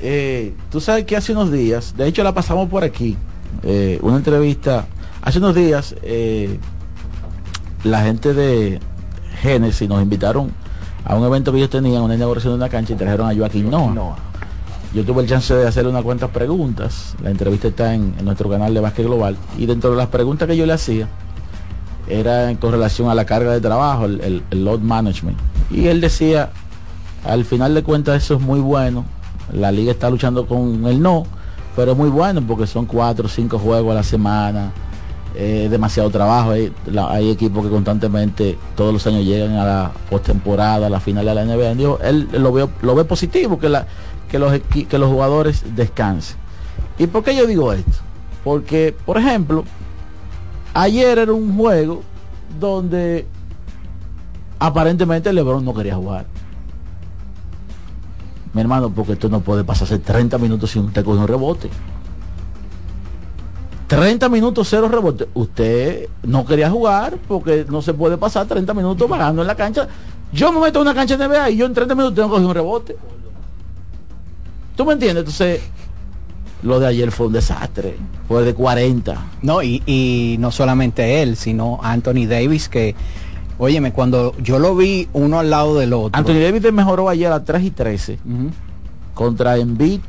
[0.00, 3.16] eh, tú sabes que hace unos días, de hecho la pasamos por aquí,
[3.64, 4.86] eh, una entrevista,
[5.22, 6.58] hace unos días eh,
[7.82, 8.78] la gente de
[9.40, 10.52] Genesis nos invitaron
[11.04, 13.70] a un evento que ellos tenían, una inauguración de una cancha y trajeron a Joaquín
[13.70, 14.27] Noah.
[14.94, 18.72] Yo tuve el chance de hacerle unas cuantas preguntas, la entrevista está en, nuestro canal
[18.72, 21.08] de Básquet Global, y dentro de las preguntas que yo le hacía,
[22.08, 25.36] era con relación a la carga de trabajo, el, load management.
[25.70, 26.50] Y él decía,
[27.26, 29.04] al final de cuentas eso es muy bueno,
[29.52, 31.24] la liga está luchando con el no,
[31.76, 34.72] pero es muy bueno porque son cuatro o cinco juegos a la semana,
[35.34, 40.90] eh, demasiado trabajo, hay, equipos que constantemente todos los años llegan a la postemporada, a
[40.90, 41.74] la final de la NBA.
[41.74, 43.86] Dijo, él lo ve, lo ve positivo, que, la,
[44.30, 46.36] que, los, que los jugadores descansen.
[46.98, 47.98] ¿Y por qué yo digo esto?
[48.44, 49.64] Porque, por ejemplo,
[50.74, 52.02] ayer era un juego
[52.58, 53.26] donde
[54.58, 56.26] aparentemente LeBron no quería jugar.
[58.52, 61.70] Mi hermano, porque esto no puede pasarse 30 minutos sin usted coger un rebote.
[63.86, 65.28] 30 minutos cero rebote.
[65.34, 69.88] Usted no quería jugar porque no se puede pasar 30 minutos vagando en la cancha.
[70.32, 72.32] Yo me meto en una cancha de NBA y yo en 30 minutos tengo que
[72.32, 72.96] coger un rebote.
[74.78, 75.22] ¿Tú me entiendes?
[75.22, 75.60] Entonces,
[76.62, 77.96] lo de ayer fue un desastre.
[78.28, 79.16] Fue de 40.
[79.42, 82.94] No, y, y no solamente él, sino Anthony Davis, que,
[83.58, 86.16] óyeme, cuando yo lo vi uno al lado del otro.
[86.16, 88.18] Anthony Davis mejoró ayer a 3 y 13
[89.14, 90.00] contra Embiid,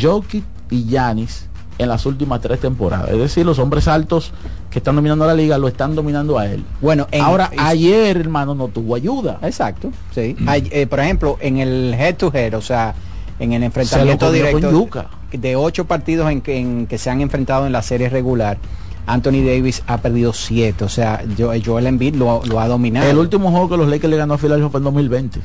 [0.00, 3.10] Jokic y Yanis en las últimas tres temporadas.
[3.10, 4.30] Es decir, los hombres altos
[4.70, 6.62] que están dominando la liga lo están dominando a él.
[6.80, 9.40] Bueno, en- ahora es- ayer, hermano, no tuvo ayuda.
[9.42, 10.36] Exacto, sí.
[10.46, 12.94] Ay- eh, por ejemplo, en el head to head, o sea,
[13.38, 15.08] en el enfrentamiento directo yuca.
[15.32, 18.58] de ocho partidos en que, en que se han enfrentado en la serie regular,
[19.06, 20.84] Anthony Davis ha perdido siete.
[20.84, 23.10] O sea, yo, Joel Embiid lo, lo ha dominado.
[23.10, 25.40] El último juego que los Lakers le ganó a Philadelphia fue en 2020.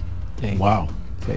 [0.58, 0.88] Wow.
[1.26, 1.34] Sí.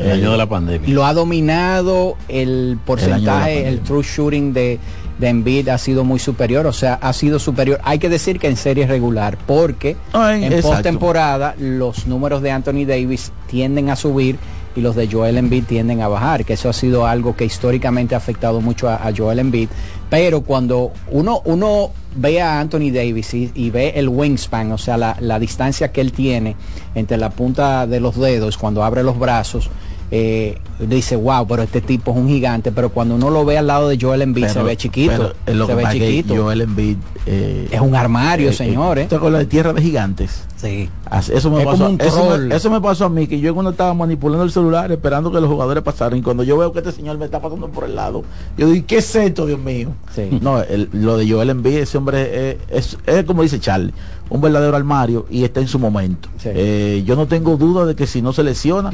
[0.00, 0.88] El año de la pandemia.
[0.88, 4.78] Lo ha dominado el porcentaje, el, true shooting de,
[5.18, 7.78] de Embiid ha sido muy superior, o sea, ha sido superior.
[7.84, 12.86] Hay que decir que en serie regular, porque Ay, en postemporada los números de Anthony
[12.86, 14.38] Davis tienden a subir
[14.74, 18.14] y los de Joel Embiid tienden a bajar, que eso ha sido algo que históricamente
[18.14, 19.68] ha afectado mucho a, Joel Embiid.
[20.08, 24.96] Pero cuando uno, uno ve a Anthony Davis y, y ve el wingspan, o sea,
[24.96, 26.56] la, la distancia que él tiene
[26.94, 29.70] entre la punta de los dedos cuando abre los brazos,
[30.14, 33.66] eh, dice, wow, pero este tipo es un gigante, pero cuando uno lo ve al
[33.66, 36.36] lado de Joel Embiid se Pero- ve chiquito, pero lo se que ve chiquito.
[36.36, 39.08] Joel Embiid eh, Es un armario, eh, señores.
[39.08, 40.44] ¿Te acuerdas de Tierra de Gigantes?
[40.56, 40.90] Sí.
[41.06, 43.70] Así- Eso me, Es pasó, eso, me, eso me pasó a mí, que yo cuando
[43.70, 46.92] estaba manipulando el celular esperando que los jugadores pasaran y cuando yo veo que este
[46.92, 48.22] señor me está pasando por el lado,
[48.58, 49.88] yo digo, ¿qué es esto, Dios mío?
[50.14, 50.28] Sí.
[50.42, 53.92] No, el- lo de Joel Embiid, ese hombre eh, es, es como dice Charlie,
[54.28, 56.28] un verdadero armario y está en su momento.
[56.44, 58.90] Eh, yo no tengo duda de que si no se lesiona,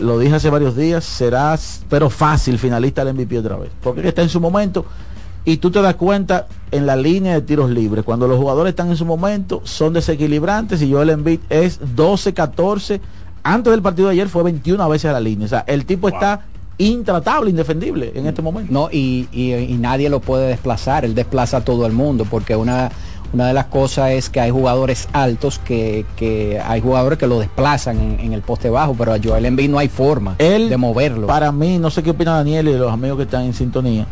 [0.00, 3.70] lo dije hace varios días, serás, pero fácil, finalista del MVP otra vez.
[3.82, 4.84] Porque está en su momento
[5.44, 8.88] y tú te das cuenta en la línea de tiros libres, cuando los jugadores están
[8.90, 13.00] en su momento, son desequilibrantes y Joel Embiid es 12, 14.
[13.42, 15.44] Antes del partido de ayer fue 21 veces a la línea.
[15.44, 16.46] O sea, el tipo está
[16.78, 18.72] intratable, indefendible en este momento.
[18.72, 22.56] No, y, y- y nadie lo puede desplazar, él desplaza a todo el mundo, porque
[22.56, 22.90] una,
[23.34, 27.40] una de las cosas es que hay jugadores altos que, que hay jugadores que lo
[27.40, 30.76] desplazan en, en el poste bajo, pero a Joel Embiid no hay forma Él, de
[30.76, 31.26] moverlo.
[31.26, 34.06] Para mí, no sé qué opina Daniel y los amigos que están en sintonía.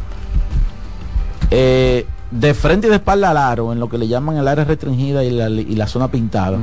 [1.50, 4.64] eh, de frente y de espalda al aro, en lo que le llaman el área
[4.64, 6.58] restringida y la, y la zona pintada,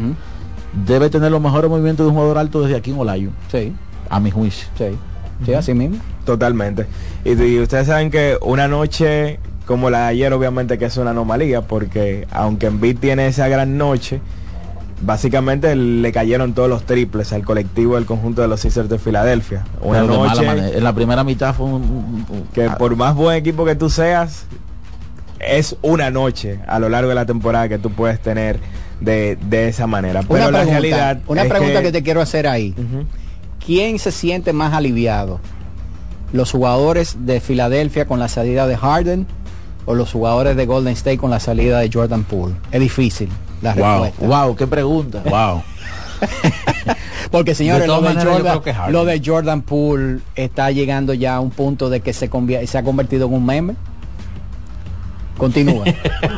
[0.85, 3.29] debe tener los mejores movimientos de un jugador alto desde aquí en Olayo.
[3.51, 3.71] Sí.
[4.09, 4.67] A mi juicio.
[4.77, 4.85] Sí.
[5.45, 5.97] Sí, así mismo.
[6.25, 6.87] Totalmente.
[7.23, 11.11] Y, y ustedes saben que una noche como la de ayer, obviamente que es una
[11.11, 14.19] anomalía, porque aunque Embiid tiene esa gran noche,
[15.01, 19.63] básicamente le cayeron todos los triples al colectivo del conjunto de los Sixers de Filadelfia.
[19.81, 20.77] Una Pero noche.
[20.77, 23.91] En la primera mitad fue un, un- un- que por más buen equipo que tú
[23.91, 24.47] seas,
[25.39, 28.59] es una noche a lo largo de la temporada que tú puedes tener
[28.99, 30.21] de, de esa manera.
[30.23, 31.91] Pero Una la pregunta, realidad una es pregunta que...
[31.91, 32.73] te quiero hacer ahí.
[33.63, 35.39] ¿Quién se siente más aliviado?
[36.33, 39.25] ¿Los jugadores de Filadelfia con la salida de Harden
[39.89, 42.53] o los jugadores de Golden State con la salida de Jordan Poole?
[42.71, 43.27] Es difícil
[43.63, 44.27] la Wow, respuesta.
[44.45, 45.23] wow, qué pregunta.
[45.27, 45.63] Wow.
[47.31, 51.89] Porque señores, De lo de, Jordan, lo de Poole está llegando ya a un punto
[51.89, 52.29] de que se,
[52.67, 53.75] se ha convertido en un meme.
[55.39, 55.85] Continúa.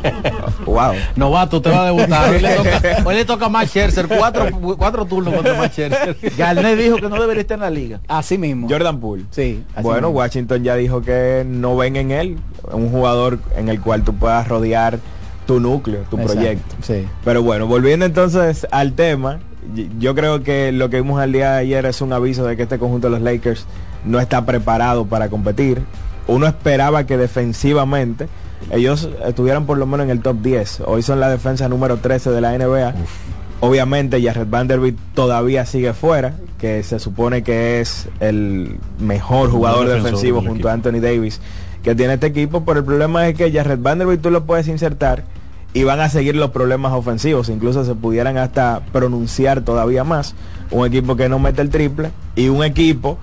[0.65, 0.93] wow.
[1.17, 2.29] Novato, te va a debutar.
[2.29, 4.07] Hoy le toca, hoy le toca a Max Scherzer.
[4.07, 6.15] Cuatro, cuatro turnos contra Max Scherzer.
[6.37, 7.99] Garnett dijo que no debería estar en la liga.
[8.07, 8.67] Así mismo.
[8.69, 9.25] Jordan Poole.
[9.31, 9.63] Sí.
[9.81, 10.19] Bueno, mismo.
[10.19, 12.37] Washington ya dijo que no ven en él
[12.71, 14.99] un jugador en el cual tú puedas rodear
[15.47, 16.75] tu núcleo, tu Exacto, proyecto.
[16.81, 17.07] sí.
[17.25, 19.39] Pero bueno, volviendo entonces al tema,
[19.99, 22.63] Yo creo que lo que vimos al día de ayer es un aviso de que
[22.63, 23.65] este conjunto de los Lakers
[24.05, 25.81] no está preparado para competir.
[26.27, 28.27] Uno esperaba que defensivamente
[28.69, 30.83] ellos estuvieran por lo menos en el top 10.
[30.85, 32.93] Hoy son la defensa número 13 de la NBA.
[33.59, 40.41] Obviamente Jared Vanderbilt todavía sigue fuera, que se supone que es el mejor jugador defensivo
[40.41, 41.39] junto a Anthony Davis
[41.83, 45.23] que tiene este equipo, pero el problema es que Jared Vanderbilt tú lo puedes insertar
[45.73, 50.35] y van a seguir los problemas ofensivos, incluso se pudieran hasta pronunciar todavía más.
[50.69, 53.17] Un equipo que no mete el triple y un equipo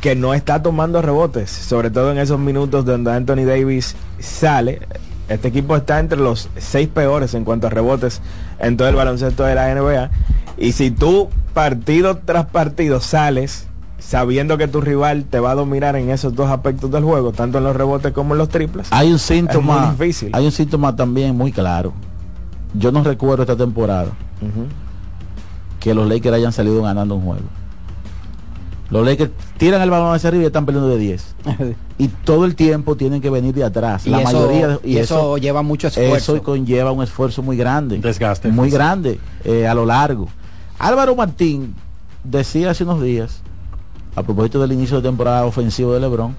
[0.00, 4.80] que no está tomando rebotes, sobre todo en esos minutos donde Anthony Davis sale.
[5.28, 8.20] Este equipo está entre los seis peores en cuanto a rebotes
[8.60, 10.10] en todo el baloncesto de la NBA.
[10.56, 13.66] Y si tú partido tras partido sales
[13.98, 17.58] sabiendo que tu rival te va a dominar en esos dos aspectos del juego, tanto
[17.58, 20.30] en los rebotes como en los triples, Hay un es síntoma, muy difícil.
[20.32, 21.92] hay un síntoma también muy claro.
[22.74, 24.10] Yo no recuerdo esta temporada
[25.80, 27.42] que los Lakers hayan salido ganando un juego.
[28.90, 31.34] Los Lakers tiran el balón hacia arriba y están perdiendo de 10.
[31.98, 34.06] y todo el tiempo tienen que venir de atrás.
[34.06, 36.34] Y la eso- mayoría de- y eso lleva mucho esfuerzo.
[36.36, 37.98] Eso conlleva un esfuerzo muy grande.
[37.98, 38.48] Desgaste.
[38.48, 40.28] Muy grande eh, a lo largo.
[40.78, 41.74] Álvaro Martín
[42.24, 43.42] decía hace unos días,
[44.16, 46.34] a propósito del inicio de temporada ofensivo de Lebron,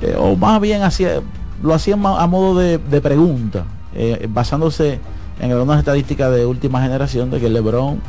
[0.00, 1.20] eh, o más bien hacía,
[1.62, 5.00] lo hacía a modo de, de pregunta, eh, basándose
[5.40, 8.00] en algunas estadísticas de última generación de que Lebron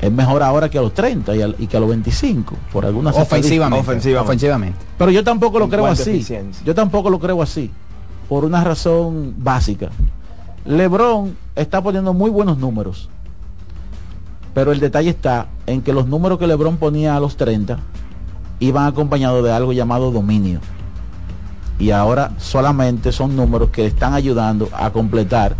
[0.00, 2.86] es mejor ahora que a los 30 y, al- y que a los 25, por
[2.86, 4.22] algunas Ofensivamente, estadísticas.
[4.22, 4.78] ofensivamente.
[4.96, 6.10] Pero yo tampoco lo creo así.
[6.10, 6.62] eficiencia.
[6.64, 7.70] Yo tampoco lo creo así.
[8.28, 9.90] Por una razón básica.
[10.64, 13.08] Lebron está poniendo muy buenos números.
[14.54, 17.78] Pero el detalle está en que los números que Lebron ponía a los 30
[18.58, 20.60] iban acompañados de algo llamado dominio.
[21.78, 25.56] Y ahora solamente son números que están ayudando a completar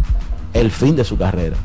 [0.53, 1.57] el fin de su carrera.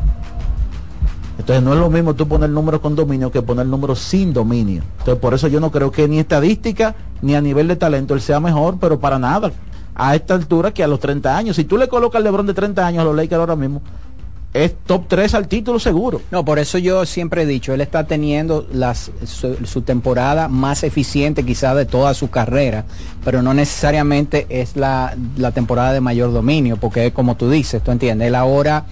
[1.37, 4.83] Entonces no es lo mismo tú poner números con dominio que poner números sin dominio.
[4.99, 8.21] Entonces por eso yo no creo que ni estadística ni a nivel de talento él
[8.21, 9.51] sea mejor, pero para nada.
[9.95, 11.55] A esta altura que a los 30 años.
[11.55, 13.81] Si tú le colocas al Lebron de 30 años a los Lakers ahora mismo,
[14.55, 16.21] es top 3 al título seguro.
[16.31, 18.65] No, por eso yo siempre he dicho, él está teniendo
[19.25, 22.85] su, temporada más eficiente quizás de toda su carrera,
[23.25, 27.91] pero no necesariamente es la, la temporada de mayor dominio, porque como tú dices, tú
[27.91, 28.85] entiendes, él ahora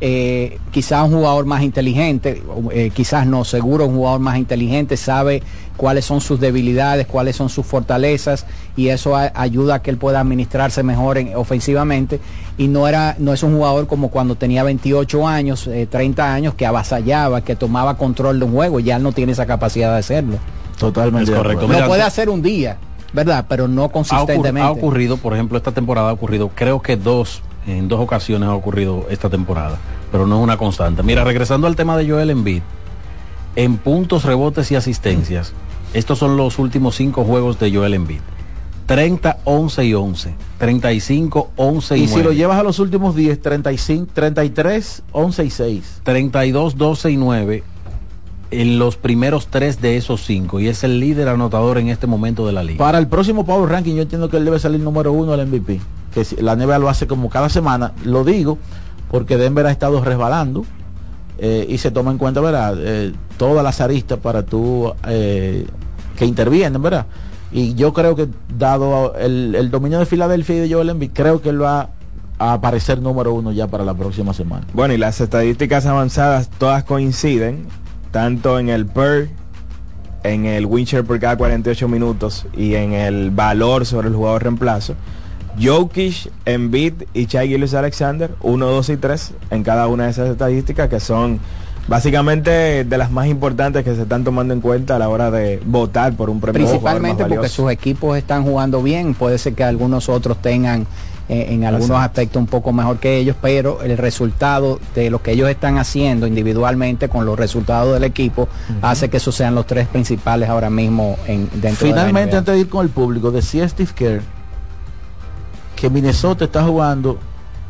[0.00, 5.42] eh, quizás un jugador más inteligente, eh, quizás no, seguro un jugador más inteligente, sabe
[5.76, 9.96] cuáles son sus debilidades, cuáles son sus fortalezas y eso a- ayuda a que él
[9.98, 12.20] pueda administrarse mejor en- ofensivamente
[12.56, 16.54] y no era no es un jugador como cuando tenía 28 años, eh, 30 años
[16.54, 19.98] que avasallaba, que tomaba control de un juego, ya él no tiene esa capacidad de
[19.98, 20.36] hacerlo.
[20.78, 21.32] Totalmente.
[21.32, 21.66] Es correcto.
[21.66, 22.76] Lo puede hacer un día,
[23.12, 23.46] ¿verdad?
[23.48, 24.60] Pero no ha, ocurri- consistentemente.
[24.68, 28.54] ha ocurrido, por ejemplo, esta temporada ha ocurrido, creo que dos, en dos ocasiones ha
[28.54, 29.78] ocurrido esta temporada,
[30.10, 31.02] pero no es una constante.
[31.02, 32.62] Mira, regresando al tema de Joel Embiid,
[33.56, 35.52] en puntos, rebotes y asistencias,
[35.94, 38.20] estos son los últimos cinco juegos de Joel Embiid.
[38.86, 40.34] 30, 11 y 11.
[40.58, 42.24] 35, 11 y, Y si 9.
[42.28, 46.00] lo llevas a los últimos 10, 35, 33, 11 y 6.
[46.04, 47.62] 32, 12 y 9
[48.50, 52.46] en los primeros tres de esos cinco y es el líder anotador en este momento
[52.46, 52.78] de la liga.
[52.78, 55.80] Para el próximo Power Ranking yo entiendo que él debe salir número uno al MVP.
[56.14, 57.92] Que si- la NBA lo hace como cada semana.
[58.04, 58.58] Lo digo
[59.10, 60.64] porque Denver ha estado resbalando
[61.38, 62.74] eh, y se toma en cuenta, ¿verdad?
[62.78, 65.66] Eh, todas las aristas para tú eh,
[66.16, 67.06] que intervienen, ¿verdad?
[67.52, 71.40] Y yo creo que dado el, el dominio de Filadelfia y de Joel Embiid, creo
[71.40, 71.90] que él va
[72.38, 74.66] a aparecer número uno ya para la próxima semana.
[74.72, 77.66] Bueno, y las estadísticas avanzadas todas coinciden,
[78.18, 79.28] tanto en el PER,
[80.24, 84.96] en el Wincher por cada 48 minutos y en el valor sobre el jugador reemplazo.
[85.62, 90.30] Jokic, Embiid y Shai Gilgeous Alexander, 1, 2 y 3 en cada una de esas
[90.30, 91.38] estadísticas que son
[91.86, 95.62] básicamente de las más importantes que se están tomando en cuenta a la hora de
[95.64, 96.66] votar por un premio.
[96.66, 100.88] Principalmente porque sus equipos están jugando bien, puede ser que algunos otros tengan
[101.28, 102.06] eh, en algunos Exacto.
[102.06, 106.26] aspectos un poco mejor que ellos, pero el resultado de lo que ellos están haciendo
[106.26, 108.48] individualmente con los resultados del equipo
[108.80, 112.38] hace que esos sean los tres principales ahora mismo en, dentro Finalmente, de la NBA.
[112.38, 114.22] antes de ir con el público, decía Steve Kerr
[115.76, 117.18] que Minnesota está jugando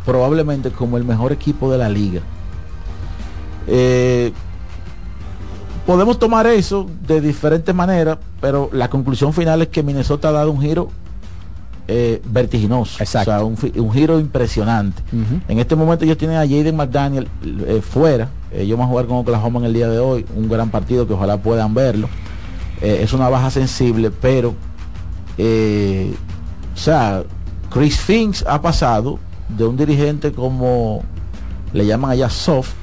[0.07, 2.23] probablemente como el mejor equipo de la liga.
[3.67, 4.33] Eh,
[5.85, 10.51] podemos tomar eso de diferentes maneras, pero la conclusión final es que Minnesota ha dado
[10.51, 10.89] un giro
[11.89, 15.03] eh, vertiginoso, o sea, un, un giro impresionante.
[15.49, 18.29] En este momento ellos tienen a Jaden McDaniel eh, fuera.
[18.53, 20.27] Ellos van a jugar con Oklahoma en el día de hoy.
[20.37, 22.09] Un gran partido que ojalá puedan verlo.
[22.83, 24.55] Eh, es una baja sensible, pero
[25.39, 26.15] eh,
[26.75, 27.23] o sea,
[27.71, 31.03] Chris Finks ha pasado de un dirigente como
[31.73, 32.75] le llaman allá soft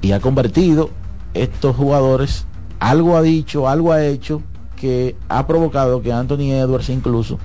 [0.00, 0.90] y ha convertido
[1.34, 2.46] estos jugadores,
[2.78, 4.42] algo ha dicho, algo ha hecho
[4.76, 7.38] que ha provocado que Anthony Edwards incluso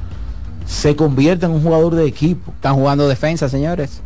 [0.71, 2.53] se convierta en un jugador de equipo.
[2.53, 4.01] Están jugando defensa, señores.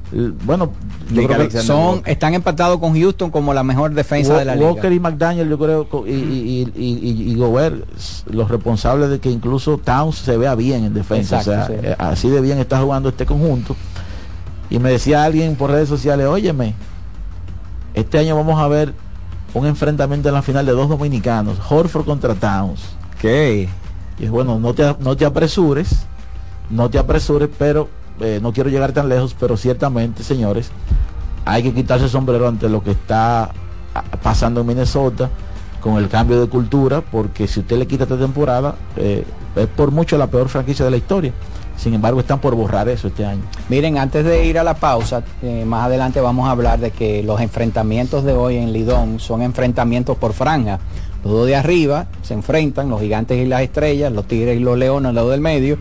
[0.45, 0.71] Bueno,
[1.13, 4.71] yo creo que son, están empatados con Houston como la mejor defensa de la liga.
[4.71, 7.85] Walker y McDaniel, yo creo, y, y, y, y, Gobert,
[8.31, 11.37] los responsables de que incluso Towns se vea bien en defensa.
[11.37, 13.75] o sea, eh, así de bien está jugando este conjunto.
[14.71, 16.73] Y me decía alguien por redes sociales, óyeme,
[17.93, 18.91] este año vamos a ver
[19.53, 22.81] un enfrentamiento en la final de dos dominicanos, Horford contra Towns.
[23.21, 23.69] ¿Qué?
[24.17, 26.07] Y es bueno, no te, no te apresures,
[26.69, 27.89] no te apresures, pero
[28.19, 30.71] eh, no quiero llegar tan lejos, pero ciertamente, señores,
[31.45, 33.51] hay que quitarse el sombrero ante lo que está
[34.23, 35.29] pasando en Minnesota
[35.79, 39.23] con el cambio de cultura, porque si usted le quita esta temporada, eh,
[39.55, 41.31] es por mucho la peor franquicia de la historia.
[41.77, 43.43] Sin embargo, están por borrar eso este año.
[43.69, 47.21] Miren, antes de ir a la pausa, eh, más adelante vamos a hablar de que
[47.21, 50.79] los enfrentamientos de hoy en Lidón son enfrentamientos por franja.
[51.23, 54.77] Los dos de arriba se enfrentan, los gigantes y las estrellas, los tigres y los
[54.77, 55.77] leones lado del medio,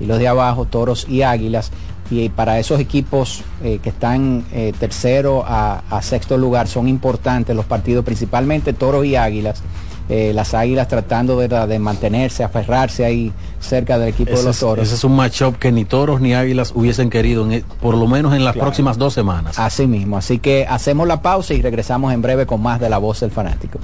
[0.00, 1.70] y los de abajo, toros y águilas.
[2.10, 7.66] Y para esos equipos eh, que están eh, tercero a, sexto lugar son importantes los
[7.66, 9.62] partidos, principalmente toros y águilas.
[10.08, 13.30] Eh, las águilas tratando de, mantenerse, aferrarse ahí
[13.60, 14.86] cerca del equipo de los toros.
[14.86, 18.32] ese es un matchup que ni toros ni águilas hubiesen querido, en, por lo menos
[18.32, 19.58] en las próximas dos semanas.
[19.58, 22.96] Así mismo, así que hacemos la pausa y regresamos en breve con más de la
[22.96, 23.80] voz del fanático.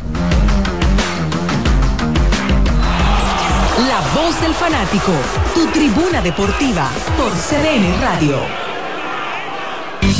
[4.25, 5.13] Voz del fanático,
[5.55, 8.39] tu tribuna deportiva por CDN Radio.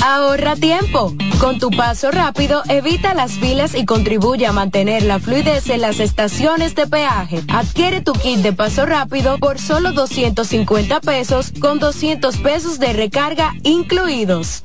[0.03, 1.15] Ahorra tiempo.
[1.41, 6.01] Con tu paso rápido, evita las filas y contribuye a mantener la fluidez en las
[6.01, 7.43] estaciones de peaje.
[7.49, 13.55] Adquiere tu kit de paso rápido por solo 250 pesos con 200 pesos de recarga
[13.63, 14.65] incluidos.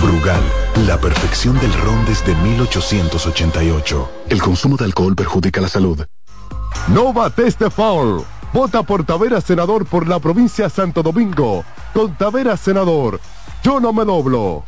[0.00, 0.42] Brugal,
[0.86, 4.10] la perfección del ron desde 1888.
[4.28, 6.04] El consumo de alcohol perjudica la salud.
[6.88, 8.24] No bates de foul.
[8.52, 11.64] Vota por Tavera Senador por la provincia de Santo Domingo.
[11.94, 13.20] Con Tavera Senador,
[13.62, 14.64] yo no me doblo.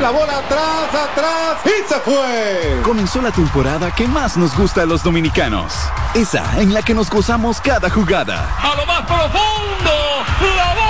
[0.00, 2.80] La bola atrás, atrás y se fue.
[2.82, 5.74] Comenzó la temporada que más nos gusta a los dominicanos.
[6.14, 8.48] Esa en la que nos gozamos cada jugada.
[8.58, 9.92] A lo más profundo,
[10.56, 10.89] la bola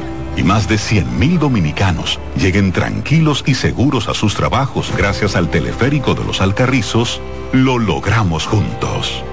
[0.35, 6.13] y más de 100.000 dominicanos lleguen tranquilos y seguros a sus trabajos gracias al teleférico
[6.13, 7.21] de los Alcarrizos,
[7.51, 9.23] lo logramos juntos.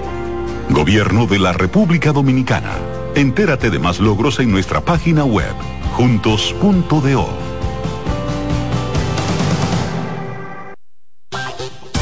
[0.69, 2.73] Gobierno de la República Dominicana.
[3.15, 5.53] Entérate de más logros en nuestra página web,
[5.95, 7.27] juntos.do.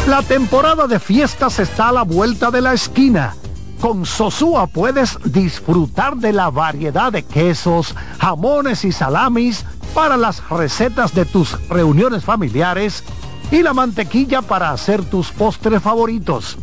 [0.07, 3.35] La temporada de fiestas está a la vuelta de la esquina
[3.79, 11.13] con Sosúa puedes disfrutar de la variedad de quesos, jamones y salamis para las recetas
[11.13, 13.03] de tus reuniones familiares
[13.51, 16.57] y la mantequilla para hacer tus postres favoritos.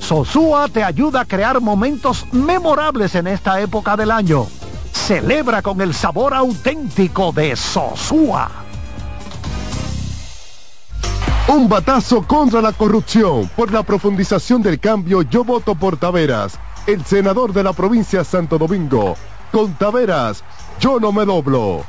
[0.00, 4.46] Sosúa te ayuda a crear momentos memorables en esta época del año.
[4.92, 8.61] Celebra con el sabor auténtico de Sosúa.
[11.48, 13.50] Un batazo contra la corrupción.
[13.56, 18.58] Por la profundización del cambio, yo voto por Taveras, el senador de la provincia Santo
[18.58, 19.16] Domingo.
[19.50, 20.44] Con Taveras,
[20.80, 21.84] yo no me doblo.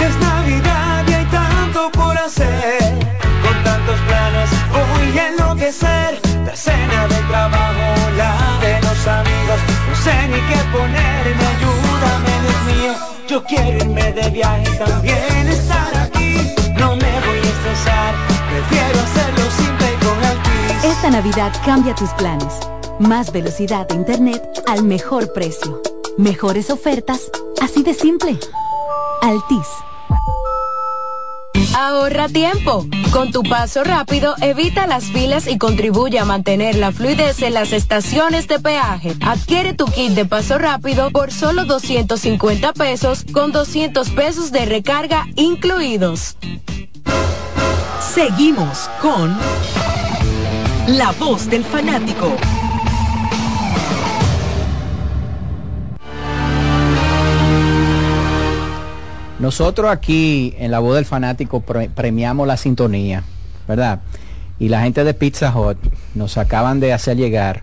[0.00, 2.80] Es Navidad y hay tanto por hacer.
[3.42, 6.20] Con tantos planes voy a enloquecer.
[6.46, 9.60] La cena de trabajo, la de los amigos.
[9.88, 12.92] No sé ni qué ponerme, ayúdame, Dios mío.
[13.28, 16.54] Yo quiero irme de viaje también estar aquí.
[16.78, 20.84] No me voy Prefiero hacerlo simple con Altis.
[20.84, 22.58] Esta Navidad cambia tus planes.
[22.98, 25.80] Más velocidad de internet al mejor precio.
[26.18, 28.36] Mejores ofertas, así de simple.
[29.22, 29.68] Altis.
[31.76, 32.84] Ahorra tiempo.
[33.12, 37.72] Con tu paso rápido, evita las filas y contribuye a mantener la fluidez en las
[37.72, 39.14] estaciones de peaje.
[39.20, 45.26] Adquiere tu kit de paso rápido por solo 250 pesos con 200 pesos de recarga
[45.36, 46.36] incluidos.
[48.14, 49.34] Seguimos con
[50.88, 52.30] La Voz del Fanático.
[59.38, 63.24] Nosotros aquí en la voz del fanático pre- premiamos la sintonía,
[63.66, 64.00] ¿verdad?
[64.60, 65.78] Y la gente de Pizza Hut
[66.14, 67.62] nos acaban de hacer llegar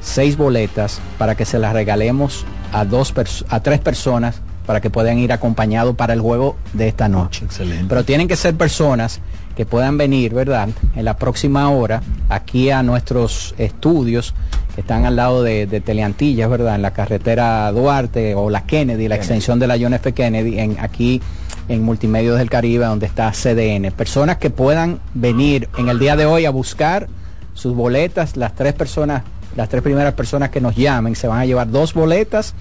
[0.00, 3.14] seis boletas para que se las regalemos a dos
[3.48, 7.44] a tres personas para que puedan ir acompañados para el juego de esta noche.
[7.44, 7.86] Excelente.
[7.88, 9.20] Pero tienen que ser personas
[9.58, 10.68] que puedan venir, ¿verdad?
[10.94, 14.32] En la próxima hora aquí a nuestros estudios
[14.76, 16.76] que están al lado de, de Teleantillas, ¿verdad?
[16.76, 20.12] En la carretera Duarte o la Kennedy, la extensión de la John F.
[20.14, 21.20] Kennedy, en, aquí
[21.68, 23.90] en Multimedios del Caribe, donde está CDN.
[23.90, 27.08] Personas que puedan venir en el día de hoy a buscar
[27.54, 29.24] sus boletas, las tres personas,
[29.56, 32.54] las tres primeras personas que nos llamen, se van a llevar dos boletas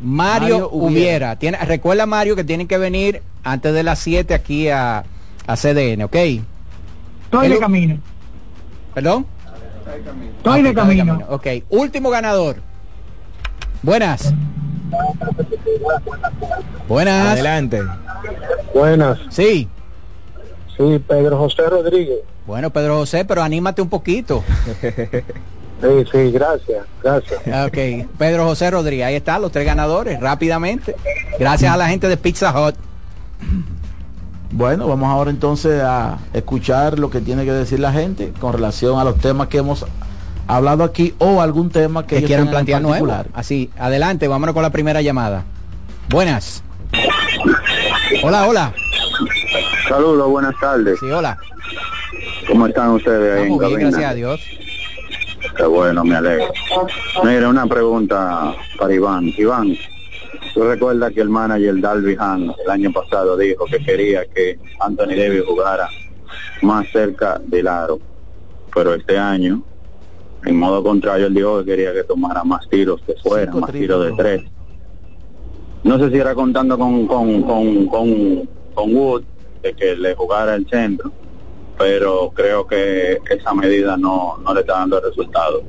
[0.00, 0.86] Mario Hubiera.
[0.92, 1.36] Hubiera.
[1.36, 5.04] Tiene, recuerda, Mario, que tienen que venir antes de las 7 aquí a,
[5.46, 6.16] a CDN, ¿ok?
[7.24, 7.98] Estoy de camino.
[8.94, 9.26] ¿Perdón?
[10.38, 11.18] Estoy Ah, de ok, camino.
[11.28, 12.56] Ok, último ganador.
[13.82, 14.32] Buenas.
[16.88, 17.32] Buenas.
[17.32, 17.82] Adelante.
[18.74, 19.18] Buenas.
[19.30, 19.68] Sí.
[20.76, 22.18] Sí, Pedro José Rodríguez.
[22.46, 24.42] Bueno, Pedro José, pero anímate un poquito.
[25.80, 27.40] Sí, sí, gracias, gracias.
[27.66, 30.96] Ok, Pedro José Rodríguez, ahí están los tres ganadores, rápidamente.
[31.38, 32.74] Gracias a la gente de Pizza Hut.
[34.52, 38.98] Bueno, vamos ahora entonces a escuchar lo que tiene que decir la gente con relación
[38.98, 39.84] a los temas que hemos
[40.46, 43.12] hablado aquí o algún tema que, que ellos quieran plantear nuevo.
[43.34, 45.44] Así, adelante, vámonos con la primera llamada.
[46.08, 46.62] Buenas.
[48.22, 48.72] Hola, hola.
[49.88, 50.98] Saludos, buenas tardes.
[51.00, 51.36] Sí, hola.
[52.48, 54.40] ¿Cómo están ustedes ahí en bien, gracias a Dios.
[55.56, 56.52] Qué bueno, me alegro.
[57.22, 59.32] Mira, una pregunta para Iván.
[59.36, 59.76] Iván,
[60.52, 65.14] ¿tú recuerdas que el manager Dalby Han el año pasado dijo que quería que Anthony
[65.16, 65.88] Davis jugara
[66.62, 68.00] más cerca del aro?
[68.74, 69.62] Pero este año,
[70.44, 73.72] en modo contrario, él dijo que quería que tomara más tiros de fuera, Cinco más
[73.72, 74.42] tiros de tres.
[75.84, 79.22] No sé si era contando con, con, con, con, con Wood,
[79.62, 81.12] de que le jugara el centro,
[81.78, 85.62] pero creo que esa medida no, no le está dando resultado.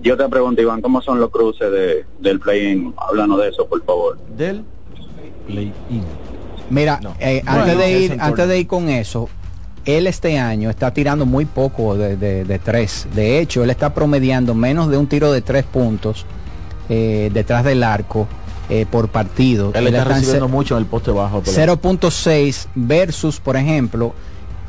[0.00, 2.94] Yo te pregunto, Iván, ¿cómo son los cruces de, del play-in?
[2.96, 4.16] Háblanos de eso, por favor.
[4.36, 4.64] Del
[6.70, 9.28] Mira, eh, Bueno, antes, de ir, antes de ir con eso,
[9.86, 13.06] él este año está tirando muy poco de, de- de tres.
[13.14, 16.26] De hecho, él está promediando menos de un tiro de tres puntos
[16.90, 18.28] eh, detrás del arco
[18.68, 19.72] eh, por partido.
[19.74, 21.42] Él está ce- recibiendo mucho en el poste bajo.
[21.42, 24.12] pero- 0.6 versus, por ejemplo,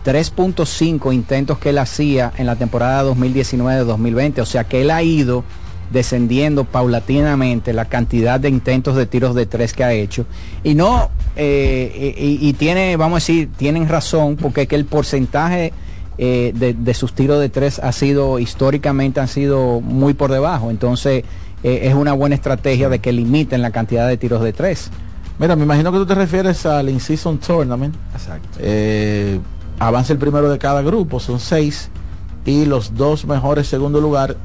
[0.09, 4.39] 3.5 intentos que él hacía en la temporada 2019-2020.
[4.39, 5.43] O sea que él ha ido
[5.91, 10.25] descendiendo paulatinamente la cantidad de intentos de tiros de tres que ha hecho.
[10.63, 14.85] Y no, eh, y, y tiene, vamos a decir, tienen razón, porque es que el
[14.85, 15.73] porcentaje
[16.17, 20.71] eh, de, de sus tiros de tres ha sido, históricamente han sido muy por debajo.
[20.71, 21.23] Entonces,
[21.61, 24.89] eh, es una buena estrategia de que limiten la cantidad de tiros de tres.
[25.37, 27.95] Mira, me imagino que tú te refieres al In-Season Tournament.
[28.13, 28.57] Exacto.
[29.79, 31.89] Avanza el primero de cada grupo, son seis.
[32.45, 34.35] Y los dos mejores segundo lugar,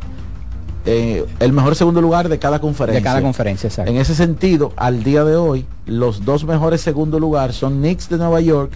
[0.86, 3.00] eh, el mejor segundo lugar de cada conferencia.
[3.00, 3.90] De cada conferencia, exacto.
[3.90, 8.18] En ese sentido, al día de hoy, los dos mejores segundo lugar son Knicks de
[8.18, 8.72] Nueva York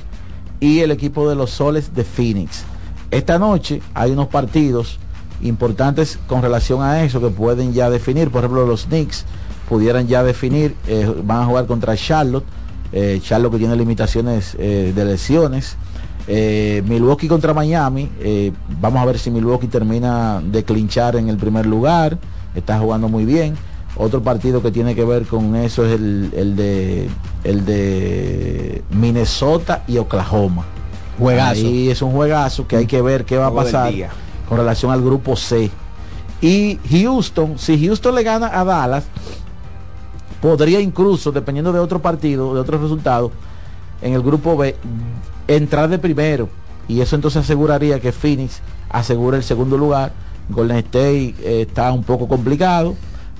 [0.60, 2.64] y el equipo de los Soles de Phoenix.
[3.10, 4.98] Esta noche hay unos partidos
[5.42, 8.30] importantes con relación a eso que pueden ya definir.
[8.30, 9.24] Por ejemplo, los Knicks
[9.68, 12.44] pudieran ya definir, eh, van a jugar contra Charlotte,
[12.92, 15.76] eh, Charlotte que tiene limitaciones de lesiones.
[16.30, 18.52] Eh, Milwaukee contra Miami, eh,
[18.82, 22.18] vamos a ver si Milwaukee termina de clinchar en el primer lugar,
[22.54, 23.56] está jugando muy bien.
[23.96, 27.08] Otro partido que tiene que ver con eso es el, el de
[27.44, 30.64] el de Minnesota y Oklahoma.
[31.18, 31.66] Juegazo.
[31.66, 33.92] Ahí es un juegazo que hay que ver qué va a pasar
[34.48, 35.70] con relación al grupo C.
[36.40, 39.04] Y Houston, si Houston le gana a Dallas,
[40.40, 43.32] podría incluso, dependiendo de otro partido, de otros resultados,
[44.00, 44.76] en el grupo B,
[45.48, 46.48] entrar de primero.
[46.86, 50.12] Y eso entonces aseguraría que Phoenix asegura el segundo lugar.
[50.48, 52.94] Golden State eh, está un poco complicado.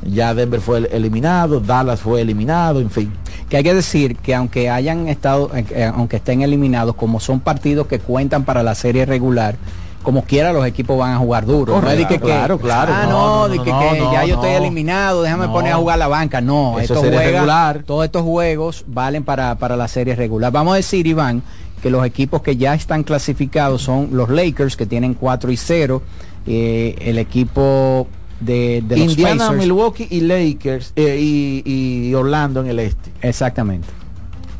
[0.05, 3.13] Ya Denver fue el- eliminado, Dallas fue eliminado, en fin.
[3.49, 7.41] Que hay que decir que aunque hayan estado, eh, eh, aunque estén eliminados, como son
[7.41, 9.57] partidos que cuentan para la serie regular,
[10.03, 11.81] como quiera los equipos van a jugar duro.
[11.81, 12.93] no es de que, claro, claro.
[12.95, 15.99] Ah, No, no, no, de no, que, ya yo estoy eliminado, déjame poner a jugar
[15.99, 16.41] la banca.
[16.41, 17.83] No, Eso esto sería juega- regular.
[17.85, 20.53] todos estos juegos valen para, para la serie regular.
[20.53, 21.43] Vamos a decir, Iván,
[21.79, 26.03] que los equipos que ya están clasificados son los Lakers, que tienen 4 y 0,
[26.47, 28.09] eh, el equipo
[28.41, 29.59] de, de los Indiana, Pacers.
[29.59, 33.11] Milwaukee y Lakers eh, y, y Orlando en el este.
[33.23, 33.89] Exactamente.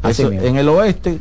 [0.03, 1.19] Así Eso, en el oeste,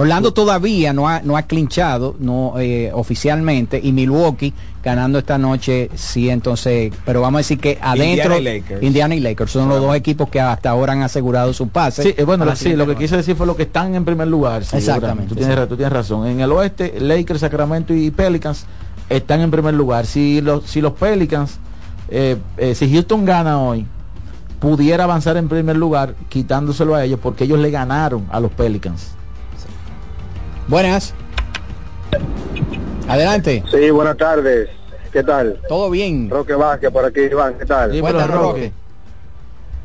[0.00, 5.90] Orlando todavía no ha, no ha clinchado no, eh, oficialmente y Milwaukee ganando esta noche
[5.94, 8.82] sí entonces pero vamos a decir que adentro Indiana y Lakers.
[8.82, 12.14] Indiana y Lakers son los dos equipos que hasta ahora han asegurado su pase Sí,
[12.16, 14.64] eh, bueno, la sí, lo que quise decir fue lo que están en primer lugar.
[14.64, 16.26] sí, Exactamente, Tú tienes, tú tienes razón.
[16.26, 18.66] En el oeste, Lakers, Sacramento y Pelicans
[19.08, 20.06] están en primer lugar.
[20.06, 21.58] Si los, si los Pelicans,
[22.08, 23.86] eh, eh, si Houston gana hoy,
[24.60, 29.12] pudiera avanzar en primer lugar quitándoselo a ellos porque ellos le ganaron a los Pelicans.
[30.70, 31.12] Buenas
[33.08, 34.68] adelante Sí, buenas tardes.
[35.12, 35.60] ¿Qué tal?
[35.68, 37.54] todo bien Roque Vázquez por aquí, Iván.
[37.58, 37.90] ¿Qué tal?
[37.90, 38.72] Dímelo, Cuéntanos, Roque.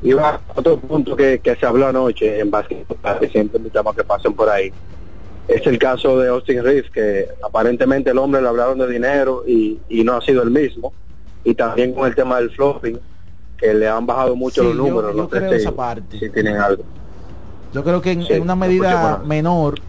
[0.03, 2.85] Iván, otro punto que, que se habló anoche en básquet,
[3.19, 4.71] que siempre invitamos a que pasen por ahí,
[5.47, 9.79] es el caso de Austin Reeves, que aparentemente el hombre le hablaron de dinero y,
[9.89, 10.93] y no ha sido el mismo.
[11.43, 12.99] Y también con el tema del flopping,
[13.57, 15.15] que le han bajado mucho Sí, los yo- números.
[15.15, 16.19] yo no sé creo si, esa parte.
[16.19, 16.83] si tienen algo.
[17.75, 19.81] Yo creo que en, Sí, en una medida menor,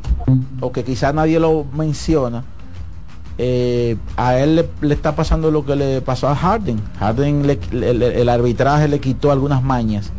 [0.61, 2.43] o que quizás nadie lo menciona,
[3.39, 6.81] eh, a él le, le está pasando lo que le pasó a Harden.
[6.99, 10.11] Harden, le- le- le- el arbitraje le quitó algunas mañas.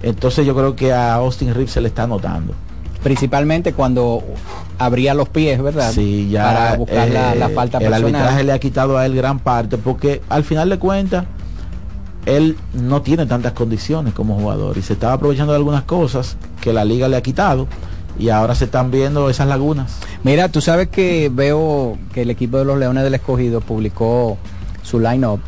[0.00, 2.54] Entonces yo creo que a Austin Reeves se le está notando.
[3.02, 4.22] principalmente cuando
[4.78, 8.44] abría los pies verdad Sí, ya para buscar la, eh, la falta el personal arbitraje
[8.44, 11.26] le ha quitado a él gran parte porque al final de cuentas
[12.24, 16.72] él no tiene tantas condiciones como jugador y se estaba aprovechando de algunas cosas que
[16.72, 17.68] la liga le ha quitado
[18.18, 19.98] y ahora se están viendo esas lagunas.
[20.22, 24.38] Mira, tú sabes que veo que el equipo de los Leones del Escogido publicó
[24.82, 25.40] su line-up.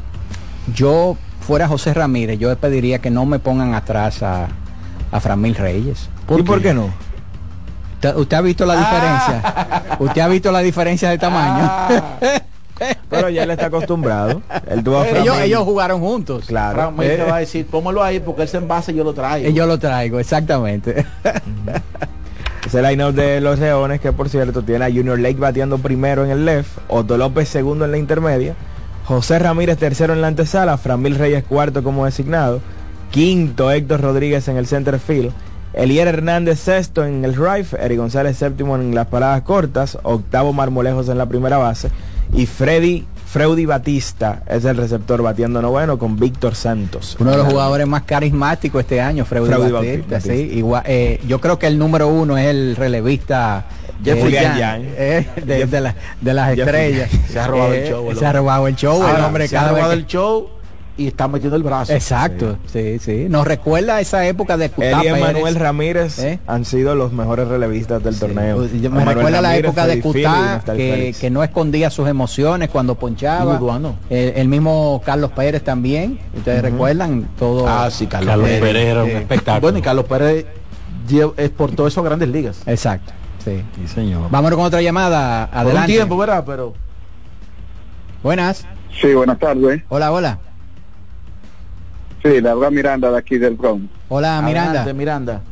[0.74, 4.48] Yo, fuera José Ramírez, yo le pediría que no me pongan atrás a,
[5.10, 6.10] a Framil Reyes.
[6.36, 6.90] ¿Y por qué no?
[7.94, 9.96] ¿Usted, usted ha visto la diferencia?
[9.98, 11.70] ¿Usted ha visto la diferencia de tamaño?
[13.10, 14.42] Pero ya él está acostumbrado.
[14.68, 16.46] Él tuvo ellos, jugaron juntos.
[16.46, 16.76] Claro.
[16.76, 19.14] Framil te Eh, va a decir, póngalo ahí porque él se envase y yo lo
[19.14, 19.48] traigo.
[19.48, 21.06] Y yo lo traigo, exactamente.
[22.66, 26.32] Ese line-up de los Leones, que por cierto tiene a Junior Lake bateando primero en
[26.32, 28.56] el left, Otto López segundo en la intermedia,
[29.04, 32.60] José Ramírez tercero en la antesala, Framil Reyes cuarto como designado,
[33.12, 35.30] quinto Héctor Rodríguez en el center field,
[35.74, 41.08] Elier Hernández sexto en el right, Eric González séptimo en las paradas cortas, octavo Marmolejos
[41.08, 41.90] en la primera base
[42.32, 47.16] y Freddy Freudy Batista es el receptor bateando noveno con Víctor Santos.
[47.18, 50.20] Uno de los jugadores más carismáticos este año, Freud Freudy Batista, Batista.
[50.32, 53.64] sí, igual, eh, yo creo que el número uno es el relevista
[54.04, 54.82] Jeff eh, Julián Jan, Jan.
[54.96, 57.10] eh, de, Jeff- de la- de las estrellas.
[57.28, 59.56] Se ha robado el Eh, show, el Se ha robado el show, el hombre se
[59.56, 60.50] ha vez robado que- el show
[60.98, 61.92] y está metiendo el brazo.
[61.92, 63.26] Exacto, sí, sí.
[63.28, 65.20] Nos recuerda a esa época de Él Cutá y Pérez.
[65.20, 66.38] Manuel Ramírez ¿Eh?
[66.46, 68.66] han sido los mejores relevistas del torneo.
[68.66, 72.94] Yo me Manuel recuerda la época de Cutá que, que no escondía sus emociones cuando
[72.94, 73.60] ponchaba.
[74.10, 76.18] Eh, el mismo Carlos Pérez también.
[76.36, 77.68] Ustedes recuerdan todo.
[77.68, 78.60] Ah, sí, Carlos, Carlos Pérez.
[78.62, 79.16] Pérez era un Sí.
[79.16, 79.60] espectáculo.
[79.60, 80.46] Bueno, y Carlos Pérez
[81.36, 82.62] exportó eso a grandes ligas.
[82.66, 83.12] Exacto.
[83.44, 83.62] Sí.
[83.76, 84.30] Sí, señor.
[84.30, 85.46] Vámonos con otra llamada.
[85.50, 85.92] Por un Adelante.
[85.92, 86.42] tiempo, ¿verdad?
[86.46, 86.74] Pero
[88.22, 88.64] Buenas.
[89.00, 89.82] Sí, buenas tardes.
[89.88, 90.38] Hola, hola.
[92.26, 93.88] Sí, le habla Miranda de aquí del Bronx.
[94.08, 94.70] Hola, Miranda.
[94.70, 95.42] Adelante, Miranda.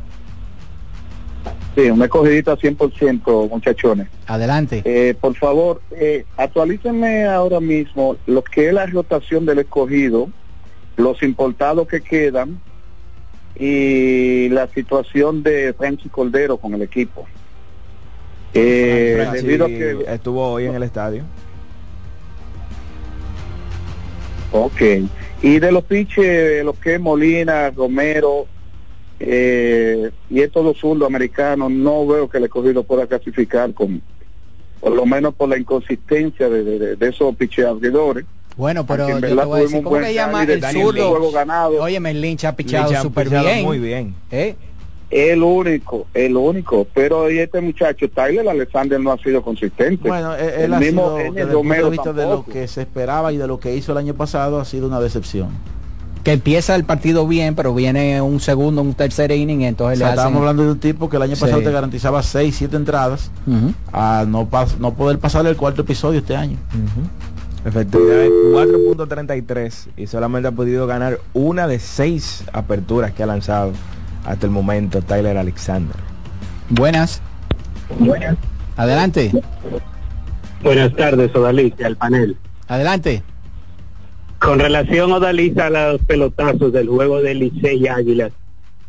[1.73, 4.07] Sí, un escogidita 100%, muchachones.
[4.27, 4.81] Adelante.
[4.83, 10.29] Eh, por favor, eh, actualícenme ahora mismo lo que es la rotación del escogido,
[10.97, 12.59] los importados que quedan
[13.57, 17.25] y la situación de Franchi Cordero con el equipo.
[18.53, 21.23] Eh, Franchi debido a que estuvo hoy en el estadio.
[24.51, 24.81] Ok.
[25.45, 28.47] Y de los piches, lo que es Molina, Romero
[29.19, 34.01] eh, y estos dos zurdos americanos, no veo que el escogido pueda clasificar con,
[34.79, 38.25] por lo menos por la inconsistencia de, de, de esos piches abridores.
[38.57, 41.31] Bueno, pero yo verdad te voy a decir, tuvimos ¿cómo un que buen llama el
[41.31, 41.83] ganado.
[41.83, 43.63] Oye, Lynch ha pichado súper bien.
[43.65, 44.15] muy bien.
[44.31, 44.55] ¿Eh?
[45.11, 46.87] El único, el único.
[46.93, 50.07] Pero y este muchacho, Tyler Alexander, no ha sido consistente.
[50.09, 52.51] Bueno, él, él el ha mismo sido, desde el punto de vista de lo tampoco.
[52.51, 55.49] que se esperaba y de lo que hizo el año pasado, ha sido una decepción.
[56.23, 59.99] Que empieza el partido bien, pero viene un segundo, un tercer inning, y O entonces
[59.99, 60.19] sea, le hacen...
[60.19, 61.41] estábamos hablando de un tipo que el año Sí.
[61.41, 63.29] pasado te garantizaba 6, 7 entradas
[63.93, 66.57] a no, pas- no poder pasar el cuarto episodio este año.
[67.63, 73.71] Efectividad de 4.33 y solamente ha podido ganar una de seis aperturas que ha lanzado
[74.25, 75.95] hasta el momento Tyler Alexander.
[76.69, 77.21] Buenas.
[78.75, 79.31] Adelante.
[80.63, 82.37] Buenas tardes, Odalita, al panel.
[82.67, 83.23] Adelante.
[84.39, 88.31] Con relación, Odalita, a los pelotazos del juego de Licey y Águilas,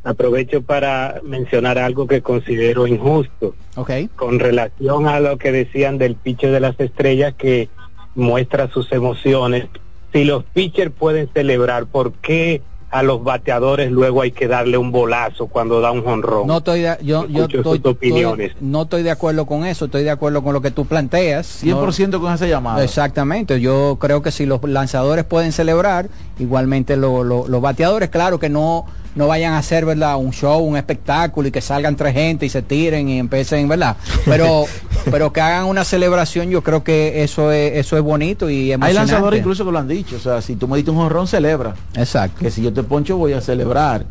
[0.02, 3.54] aprovecho para mencionar algo que considero injusto.
[3.76, 3.90] Ok.
[4.16, 7.68] Con relación a lo que decían del pitcher de las estrellas que
[8.14, 9.66] muestra sus emociones,
[10.12, 14.92] si los pitchers pueden celebrar, ¿por qué a los bateadores luego hay que darle un
[14.92, 16.46] bolazo cuando da un jonrón?
[16.46, 18.50] No estoy de, yo, yo Escucho estoy, sus opiniones.
[18.52, 21.46] estoy- no estoy de acuerdo con eso, estoy de acuerdo con lo que tú planteas.
[21.62, 22.82] 100% con esa llamada.
[22.84, 26.08] Exactamente, yo creo que si los lanzadores pueden celebrar,
[26.38, 30.16] igualmente lo- lo- los bateadores, claro que no no vayan a hacer, ¿verdad?
[30.16, 33.96] Un show, un espectáculo y que salgan tres gente y se tiren y empiecen, ¿verdad?
[34.24, 34.64] Pero
[35.10, 38.72] pero que hagan una celebración, yo creo que eso es eso es bonito y Hay
[38.72, 39.12] emocionante.
[39.12, 40.16] lanzadores incluso que lo han dicho.
[40.16, 41.74] O sea, si tú me diste un jorrón, celebra.
[41.94, 42.38] Exacto.
[42.40, 44.04] Que si yo te poncho, voy a celebrar.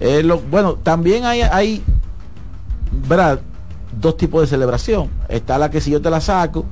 [0.00, 1.82] Eh, lo- bueno, también hay, hay,
[3.08, 3.40] ¿verdad?
[3.98, 5.08] Dos tipos de celebración.
[5.28, 6.64] Está la que si yo te la saco,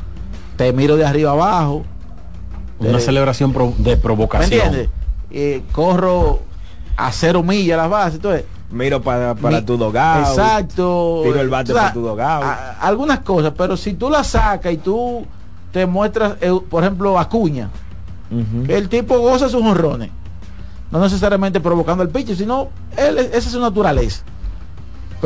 [0.56, 1.84] te miro de arriba abajo.
[2.78, 4.52] Una Eh, celebración de ¿Me provocación.
[4.52, 4.88] entiendes?
[5.30, 6.40] Eh, corro
[6.96, 8.14] a cero millas las bases.
[8.16, 10.28] Entonces, Miro para, para Mi- tu dogado.
[10.32, 11.20] Exacto.
[11.24, 12.42] Tiro el bate O sea, para tu dogado.
[12.44, 15.24] a- algunas cosas, pero si tú la sacas y tú
[15.72, 17.68] te muestras, eh, por ejemplo, Acuña,
[18.66, 20.10] el tipo goza sus honrones,
[20.90, 24.22] no necesariamente provocando el pitcher, sino él, esa es su naturaleza.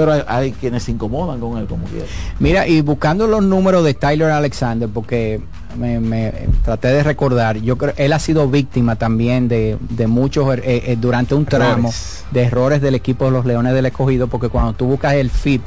[0.01, 2.07] Pero hay, hay quienes se incomodan con él como quiera.
[2.39, 5.41] Mira, y buscando los números de Tyler Alexander, porque
[5.79, 6.33] me, me-
[6.65, 10.83] traté de recordar, yo creo él ha sido víctima también de, de muchos er- eh,
[10.93, 12.25] eh, durante un tramo Errores.
[12.33, 15.63] de errores del equipo de los Leones del Escogido, porque cuando tú buscas el FIP,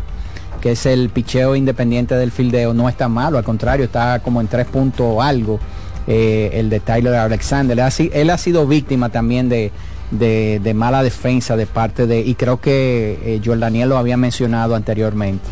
[0.62, 4.48] que es el picheo independiente del fildeo, no está malo, al contrario, está como en
[4.48, 5.60] tres puntos algo,
[6.08, 7.78] eh, el de Tyler Alexander.
[7.78, 9.72] Él ha, él ha sido víctima también de,
[10.12, 14.76] de, de mala defensa de parte de, y creo que eh, Jordaniel lo había mencionado
[14.76, 15.43] anteriormente.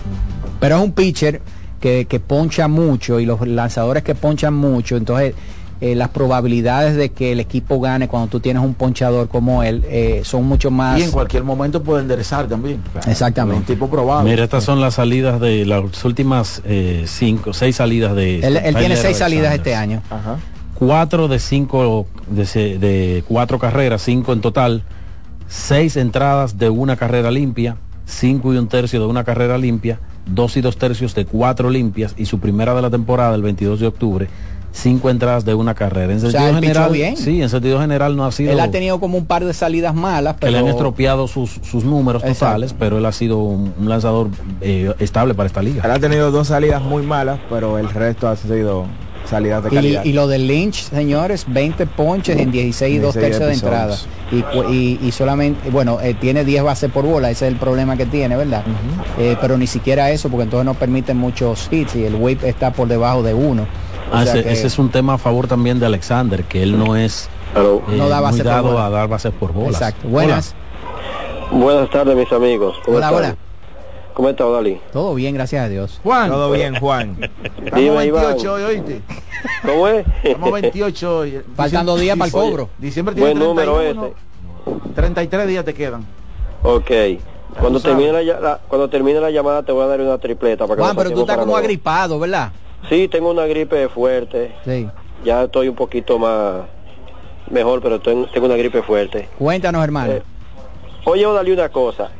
[0.60, 1.42] Pero es un pitcher
[1.80, 5.34] que, que poncha mucho y los lanzadores que ponchan mucho, entonces
[5.82, 9.84] eh, las probabilidades de que el equipo gane cuando tú tienes un ponchador como él
[9.90, 11.00] eh, son mucho más...
[11.00, 12.84] Y en cualquier momento puede enderezar también.
[13.08, 13.58] Exactamente.
[13.58, 14.22] Un tipo probado.
[14.22, 18.42] Mira, estas son las salidas de las últimas eh, cinco, seis salidas de.
[18.42, 20.04] Él, él tiene seis salidas este año.
[20.86, 24.82] Cuatro de cinco de, se- de cuatro carreras, cinco en total,
[25.48, 27.78] seis entradas de una carrera limpia,
[28.08, 32.16] cinco y un tercio de una carrera limpia, dos y dos tercios de cuatro limpias
[32.18, 34.28] y su primera de la temporada el 22 de octubre,
[34.72, 36.14] cinco entradas de una carrera.
[36.14, 37.16] En O sea, sentido general, bien.
[37.16, 39.94] sí, en sentido general no ha sido Él ha tenido como un par de salidas
[39.94, 42.40] malas, que pero le han estropeado sus, sus números Exacto.
[42.46, 44.30] totales, pero él ha sido un, un lanzador
[44.62, 45.84] eh, estable para esta liga.
[45.86, 48.88] Él ha tenido dos salidas muy malas, pero el resto ha sido
[49.30, 50.04] salidas de Y, calidad.
[50.06, 53.98] y lo del Lynch, señores, 20 ponches en 16 y 2 16 tercios de entrada.
[54.32, 57.98] Y, y, y solamente, bueno, eh, tiene 10 bases por bola, ese es el problema
[57.98, 58.64] que tiene, ¿verdad?
[59.18, 62.72] Eh, pero ni siquiera eso, porque entonces no permiten muchos hits y el whip está
[62.74, 63.68] por debajo de uno.
[64.12, 66.96] Ah, ese, que- ese es un tema a favor también de Alexander, que él no
[66.96, 68.86] es eh, No da base muy por dado bola.
[68.86, 69.74] a dar bases por bolas.
[69.82, 70.08] Exacto.
[70.08, 70.54] Buenas.
[71.52, 72.76] Buenas tardes, mis amigos.
[72.86, 73.24] ¿Cómo Hola, están?
[73.24, 73.36] hola.
[74.14, 74.80] ¿Cómo está, Dali?
[74.92, 76.00] Todo bien, gracias a Dios.
[76.04, 76.30] Juan.
[76.30, 77.18] Todo bien, Juan.
[77.44, 78.26] Estamos Dime, Iván.
[78.26, 79.02] 28 hoy, oíste.
[79.66, 80.06] ¿Cómo es?
[80.24, 81.42] Estamos 28 hoy.
[81.56, 82.70] Faltan dos días para el Oye, cobro.
[82.78, 84.14] Diciembre tiene Buen número 31,
[84.96, 86.06] 33 días te quedan.
[86.64, 86.92] Ok.
[87.60, 90.84] Cuando termine la, cuando termine la llamada te voy a dar una tripleta para que
[90.84, 92.52] Juan, pero tú estás como agripado, ¿verdad?
[92.90, 94.54] Sí, tengo una gripe fuerte.
[94.66, 94.88] Sí.
[95.24, 96.62] Ya estoy un poquito más
[97.50, 99.28] mejor, pero tengo, tengo una gripe fuerte.
[99.38, 100.14] Cuéntanos, hermano.
[100.14, 100.24] Eh,
[101.04, 102.12] Oye, dale una cosa.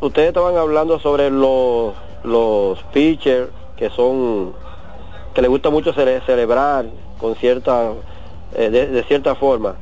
[0.00, 1.94] Ustedes estaban hablando sobre los
[2.24, 4.52] los pitchers que son
[5.34, 6.86] que les gusta mucho cele- celebrar
[7.18, 7.92] con cierta
[8.54, 9.76] eh, de, de cierta forma.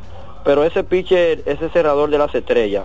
[0.44, 2.84] Pero ese pitcher, ese cerrador de las estrellas,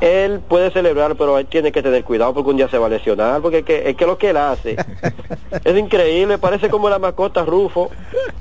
[0.00, 2.90] él puede celebrar, pero él tiene que tener cuidado porque un día se va a
[2.90, 4.76] lesionar, porque es que, es que lo que él hace
[5.64, 7.90] es increíble, parece como la mascota Rufo.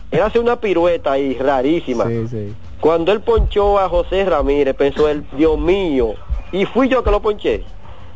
[0.10, 2.06] él hace una pirueta ahí rarísima.
[2.80, 6.16] Cuando él ponchó a José Ramírez, pensó él, Dios mío,
[6.52, 7.64] y fui yo que lo ponché.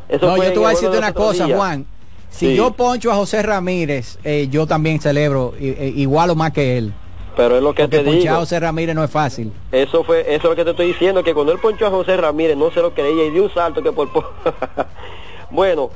[0.09, 1.55] Eso no, yo te voy a decirte una cosa, día.
[1.57, 1.85] Juan.
[2.29, 2.55] Si Sí.
[2.55, 6.93] yo poncho a José Ramírez, eh, yo también celebro eh, igual o más que él.
[7.37, 8.35] Pero es lo que Porque te ponchar digo.
[8.35, 9.53] a José Ramírez no es fácil.
[9.71, 12.17] Eso fue, eso es lo que te estoy diciendo, que cuando él ponchó a José
[12.17, 14.25] Ramírez no se lo creía y dio un salto que por po-
[15.49, 15.89] bueno,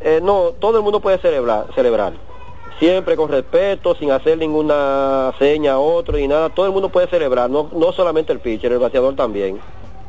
[0.00, 2.12] eh, no, todo el mundo puede celebrar, celebrar.
[2.78, 7.08] Siempre con respeto, sin hacer ninguna seña a otro ni nada, todo el mundo puede
[7.08, 9.60] celebrar, no, no solamente el pitcher, el bateador también.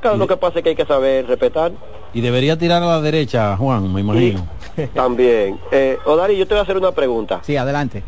[0.02, 1.72] Claro, lo que pasa es que hay que saber respetar
[2.12, 4.48] Y debería tirar a la derecha, Juan, me imagino.
[4.96, 5.60] también.
[5.72, 7.40] Eh, Odari, yo te voy a hacer una pregunta.
[7.44, 8.04] Sí, adelante.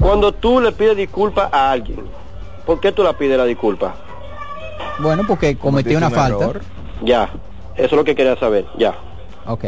[0.00, 2.06] Cuando tú le pides disculpas a alguien,
[2.64, 3.94] ¿por qué tú la pides la disculpa?
[4.98, 6.52] Bueno, porque cometí una falta.
[7.02, 7.30] Ya,
[7.76, 8.94] eso es lo que quería saber, ya.
[9.46, 9.64] Ok,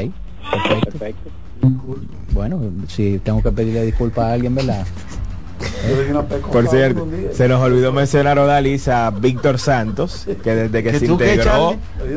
[0.85, 1.31] perfecto.
[2.33, 4.87] Bueno, si tengo que pedirle disculpas a alguien, ¿verdad?
[6.53, 11.07] Por cierto, se nos olvidó mencionar Odalis a Víctor Santos, que desde que ¿Que se
[11.07, 11.77] integró,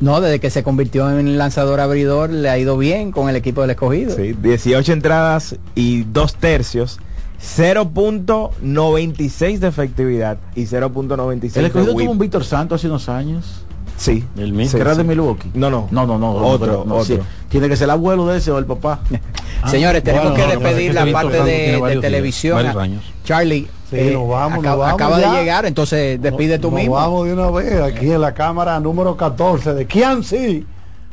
[0.00, 3.60] No, desde que se convirtió en lanzador abridor, le ha ido bien con el equipo
[3.62, 4.14] del escogido.
[4.14, 6.98] sí, 18 entradas y dos tercios,
[7.42, 12.04] 0.96 de efectividad y 0.96 El de escogido whip.
[12.04, 13.65] tuvo un Víctor Santos hace unos años.
[13.96, 14.24] Sí.
[14.36, 14.78] El mismo.
[14.78, 15.04] Sí, de sí.
[15.04, 15.50] Milwaukee.
[15.54, 15.88] No, no.
[15.90, 16.32] No, no, no.
[16.34, 17.04] Otro, no, otro.
[17.04, 17.18] sí.
[17.48, 19.00] Tiene que ser el abuelo de ese o el papá.
[19.66, 22.66] Señores, tenemos Bueno, que no, despedir no, la parte de, días, televisión.
[22.78, 23.04] años.
[23.24, 26.80] Charlie, Sí, eh, nos vamos, acaba, nos vamos acaba de llegar, entonces despide tú Nos
[26.80, 26.96] mismo.
[26.96, 30.66] vamos de una vez aquí en la cámara número 14 de Kianci.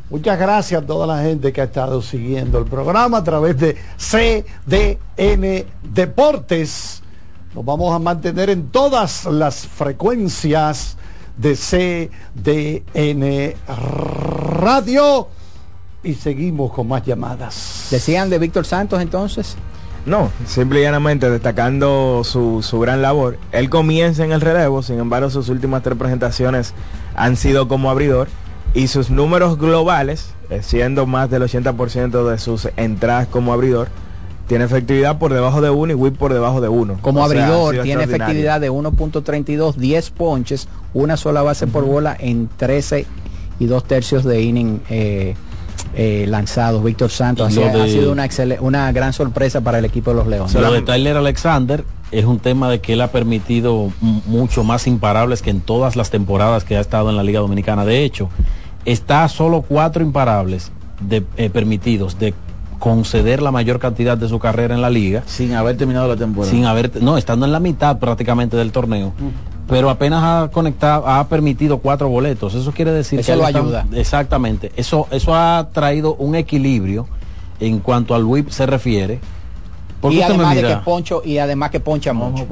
[0.09, 3.77] Muchas gracias a toda la gente que ha estado siguiendo el programa a través de
[4.67, 7.01] CDN Deportes.
[7.53, 10.97] Nos vamos a mantener en todas las frecuencias
[11.38, 11.55] de
[12.95, 13.55] CDN
[14.59, 15.27] Radio
[16.03, 17.88] y seguimos con más llamadas.
[17.91, 19.55] Decían de Víctor Santos entonces.
[20.05, 23.38] No, simple y llanamente destacando su, su gran labor.
[23.53, 26.73] Él comienza en el relevo, sin embargo sus últimas tres presentaciones
[27.15, 28.27] han sido como abridor
[28.73, 33.88] y sus números globales, eh, siendo más del 80% de sus entradas como abridor,
[34.47, 36.99] tiene efectividad por debajo de 1 y whip por debajo de 1.
[37.01, 43.05] Como abridor tiene efectividad de 1.32, 10 ponches, una sola base por bola en 13
[43.59, 45.35] y dos tercios de inning eh,
[45.95, 46.83] eh, lanzados.
[46.83, 48.11] Víctor Santos ha, sido
[48.61, 50.53] una, gran sorpresa para el equipo de los Leones.
[50.53, 55.41] Lo de Tyler Alexander es un tema de que él ha permitido mucho más imparables
[55.41, 57.85] que en todas las temporadas que ha estado en la Liga Dominicana.
[57.85, 58.29] De hecho,
[58.85, 62.33] está a solo cuatro imparables de, eh, permitidos de
[62.84, 65.23] conceder la mayor cantidad de su carrera en la liga.
[65.25, 66.51] Sin haber terminado la temporada.
[66.51, 69.13] Sin haber, no, estando en la mitad prácticamente del torneo.
[69.69, 72.55] Pero apenas ha conectado, ha permitido cuatro boletos.
[72.55, 73.88] Eso quiere decir Eso que lo ayuda.
[73.93, 74.73] exactamente.
[74.75, 77.07] Eso, eso ha traído un equilibrio
[77.61, 79.21] en cuanto al whip se refiere.
[80.01, 82.45] ¿Por qué Y usted me además de que poncho y además que poncha mucho.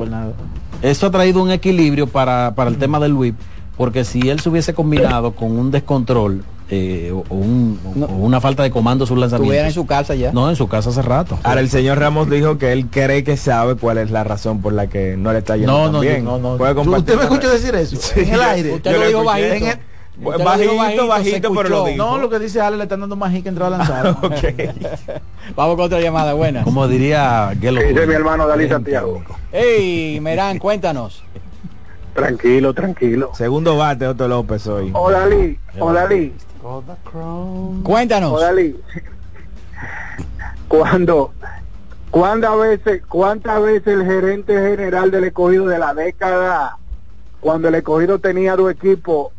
[0.81, 3.35] Esto ha traído un equilibrio para, para el tema del whip,
[3.75, 8.39] porque si él se hubiese combinado con un descontrol eh, o, o un- o una
[8.41, 9.45] falta de comando en sus lanzamientos.
[9.53, 10.31] Estuviera en su casa ya.
[10.31, 11.37] No, en su casa hace rato.
[11.43, 14.71] Ahora el señor Ramos dijo que él cree que sabe cuál es la razón por
[14.73, 16.23] la que no le está yendo No, tan no, bien.
[16.23, 16.57] no, no.
[16.57, 17.97] Puede ¿Tú- compartir ¿Usted me escuchó decir eso?
[17.97, 18.73] Sí, en el aire.
[18.73, 19.53] Usted lo Yo dijo bajito.
[19.53, 19.77] En el-
[20.21, 21.97] lo bajito, bajito, pero lo dijo.
[21.97, 24.15] No, lo que dice Ale le están dando más hit que entró a lanzar.
[25.55, 26.63] Vamos con otra llamada buena.
[26.63, 27.81] Como diría Gelo.
[27.81, 29.21] Dice mi hermano Dalí Santiago.
[29.51, 31.23] Hey, Merán, cuéntanos.
[32.13, 33.31] Tranquilo, tranquilo.
[33.33, 34.91] Segundo bate Otto López hoy.
[34.93, 36.33] O Dalí, o Dalí,
[37.83, 38.33] Cuéntanos.
[38.33, 38.79] o Dalí.
[40.67, 41.33] Cuando,
[42.11, 46.77] ¿cuántas veces, cuántas veces el gerente general del escogido de la década,
[47.39, 49.31] cuando el escogido tenía dos equipos,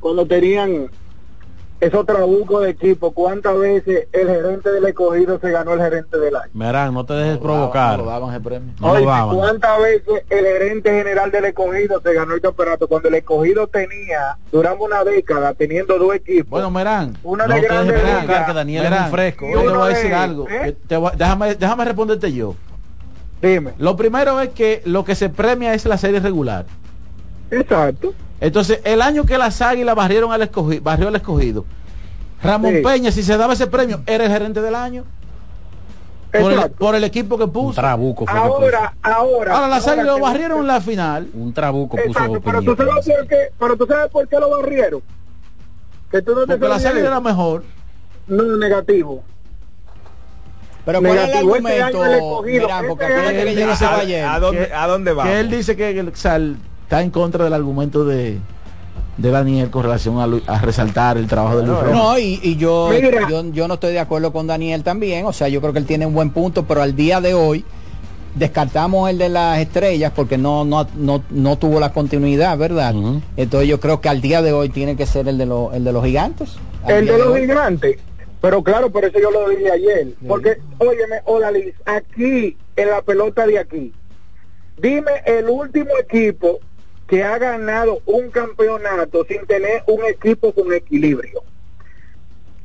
[0.00, 0.90] cuando tenían
[1.80, 6.34] esos trabucos de equipo, cuántas veces el gerente del escogido se ganó el gerente del
[6.34, 6.50] año?
[6.52, 7.98] Merán, no te dejes provocar.
[7.98, 8.72] No lo daban ese premio.
[8.80, 9.04] No Oye.
[9.36, 12.88] ¿cuántas veces el gerente general del escogido se ganó el campeonato?
[12.88, 16.50] Cuando el escogido tenía, duramos una década teniendo dos equipos.
[16.50, 19.46] Bueno, Merán, Una no de te dejes provocar, que Daniel es Merán, muy fresco.
[19.50, 20.48] Yo te voy a decir es, algo.
[20.48, 20.76] ¿eh?
[20.86, 22.54] te voy- déjame, déjame responderte yo.
[23.40, 23.74] Dime.
[23.78, 26.66] Lo primero es que lo que se premia es la serie regular.
[27.50, 28.14] Exacto.
[28.40, 31.64] Entonces, el año que las águilas barrieron al escogido, barrió al escogido,
[32.42, 32.82] Ramón Sí.
[32.82, 35.04] Peña, si se daba ese premio, era el gerente del año.
[36.30, 36.76] Por el, Exacto.
[36.78, 37.80] por el equipo que Un puso.
[37.80, 39.54] trabuco fue que Ahora, ahora.
[39.54, 41.24] Ahora las águilas lo barrieron en la final.
[41.26, 41.38] puso.
[41.38, 42.76] Un trabuco puso Exacto, pero Peñita.
[42.76, 45.02] tú sabes por qué, pero tú sabes por qué lo barrieron.
[46.10, 47.64] Que tú no te Porque las sabías águilas era mejor.
[48.26, 49.24] No, negativo.
[50.84, 51.98] Pero ¿cuál es el este argumento?
[51.98, 54.24] porque este acuérdate año que el ya se ¿A, va ayer.
[54.24, 55.24] a dónde, ¿A dónde va?
[55.24, 56.56] Que él dice que el- o sea, el-
[56.88, 58.38] está en contra del argumento de,
[59.18, 61.92] de Daniel con relación a, resaltar el trabajo de Luis Rojas.
[61.92, 62.90] No, y, y yo,
[63.28, 65.26] yo, yo no estoy de acuerdo con Daniel también.
[65.26, 67.62] O sea, yo creo que él tiene un buen punto, pero al día de hoy
[68.36, 72.94] descartamos el de las estrellas porque no, no, no, no tuvo la continuidad, ¿verdad?
[73.36, 75.84] Entonces yo creo que al día de hoy tiene que ser el de, los el
[75.84, 76.56] de los gigantes.
[76.88, 77.42] El de los hoy.
[77.42, 77.98] gigantes.
[78.40, 80.08] Pero claro, por eso yo lo dije ayer.
[80.26, 83.92] Porque, óyeme, Odalis, aquí, en la pelota de aquí,
[84.80, 86.60] dime el último equipo
[87.08, 91.42] que ha ganado un campeonato sin tener un equipo con equilibrio.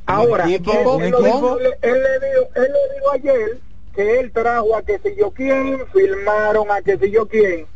[0.06, 1.00] Ahora, equipo?
[1.00, 3.58] él, le dijo, él le dijo ayer
[3.94, 7.66] que él trajo a que si yo quién, filmaron a que si yo quién.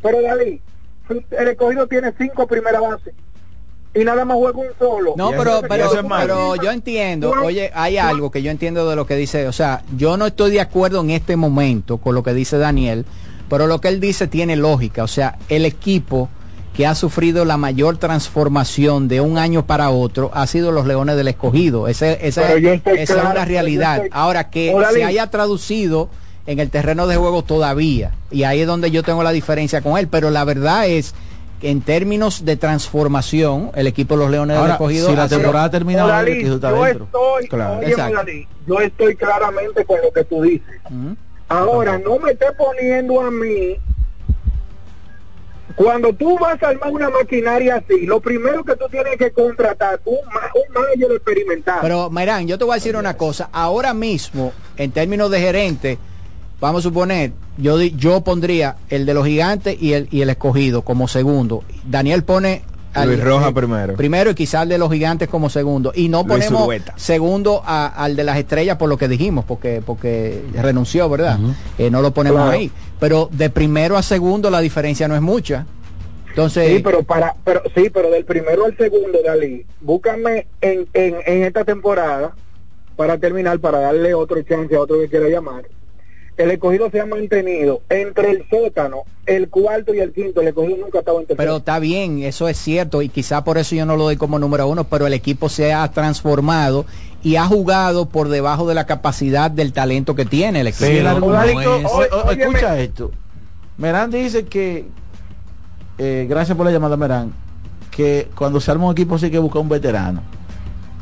[0.00, 0.62] Pero Dalí,
[1.08, 3.14] el escogido tiene cinco primeras bases
[3.94, 5.14] y nada más juega un solo.
[5.16, 9.16] No, pero, pero, pero yo entiendo, oye, hay algo que yo entiendo de lo que
[9.16, 12.58] dice, o sea, yo no estoy de acuerdo en este momento con lo que dice
[12.58, 13.04] Daniel,
[13.52, 16.30] pero lo que él dice tiene lógica, o sea, el equipo
[16.74, 21.16] que ha sufrido la mayor transformación de un año para otro ha sido los Leones
[21.16, 21.86] del Escogido.
[21.86, 23.96] Ese- esa esa claro, es una realidad.
[23.96, 26.08] estoy- Ahora que se haya traducido
[26.46, 29.98] en el terreno de juego todavía, y ahí es donde yo tengo la diferencia con
[29.98, 31.14] él, pero la verdad es
[31.60, 35.70] que en términos de transformación, el equipo de los Leones del Escogido si la temporada
[35.70, 37.04] termina hoy, el yo dentro.
[37.04, 37.80] estoy, Claro.
[38.66, 40.80] yo estoy claramente con lo que tú dices.
[41.52, 43.76] Ahora, no me estés poniendo a mí.
[45.76, 50.00] Cuando tú vas a armar una maquinaria así, lo primero que tú tienes que contratar
[50.04, 51.80] un, un manager experimentado.
[51.82, 53.48] Pero, Merán, yo te voy a decir una cosa.
[53.52, 55.98] Ahora mismo, en términos de gerente,
[56.60, 60.82] vamos a suponer, yo, yo pondría el de los gigantes y el, y el escogido
[60.82, 61.64] como segundo.
[61.84, 62.62] Daniel pone
[63.06, 63.94] Luis Rojas primero.
[63.94, 65.92] Primero y quizás de los gigantes como segundo.
[65.94, 66.92] Y no Luis ponemos Urueta.
[66.96, 71.38] segundo a- al de las estrellas por lo que dijimos, porque, porque renunció, ¿verdad?
[71.78, 72.52] Eh, no lo ponemos Claro.
[72.52, 72.70] ahí.
[73.00, 75.66] Pero de primero a segundo la diferencia no es mucha.
[76.28, 81.16] Entonces, Sí, pero para, pero sí, pero del primero al segundo, Dalí, búscame en, en,
[81.26, 82.34] en esta temporada
[82.96, 85.64] para terminar, para darle otro chance a otro que quiera llamar.
[86.42, 90.40] El escogido se ha mantenido entre el sótano, el cuarto y el quinto.
[90.40, 91.36] El escogido nunca ha estado en tercero.
[91.36, 94.38] Pero está bien, eso es cierto y quizá por eso yo no lo doy como
[94.40, 96.84] número uno, pero el equipo se ha transformado
[97.22, 100.86] y ha jugado por debajo de la capacidad del talento que tiene el equipo.
[100.86, 103.12] Sí, el argumento- es- o- o- escucha esto.
[103.78, 104.86] Merán dice que,
[105.98, 107.32] eh, gracias por la llamada, Merán,
[107.92, 110.22] que cuando se arma un equipo sí hay que buscar un veterano.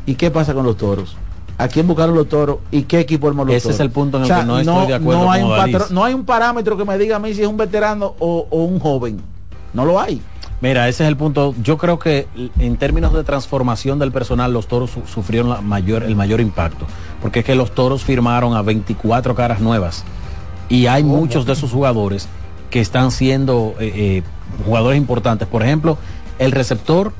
[0.05, 1.16] ¿Y qué pasa con los toros?
[1.63, 3.75] ¿A quién buscaron los toros y qué equipo armó los Ese toros?
[3.77, 5.51] es el punto en el O sea, que no estoy de acuerdo no hay, con
[5.83, 8.47] un no hay un parámetro que me diga a mí si es un veterano o,
[8.51, 9.21] o un joven.
[9.73, 10.21] No lo hay.
[10.63, 11.55] Mira, ese es el punto.
[11.63, 12.27] Yo creo que
[12.59, 16.87] en términos de transformación del personal, los toros su- sufrieron la mayor, el mayor impacto.
[17.23, 20.05] Porque es que los toros firmaron a 24 caras nuevas.
[20.69, 22.29] Y hay muchos de esos jugadores
[22.71, 24.23] que están siendo eh, eh,
[24.67, 25.49] jugadores importantes.
[25.49, 25.97] Por ejemplo,
[26.39, 27.13] el receptor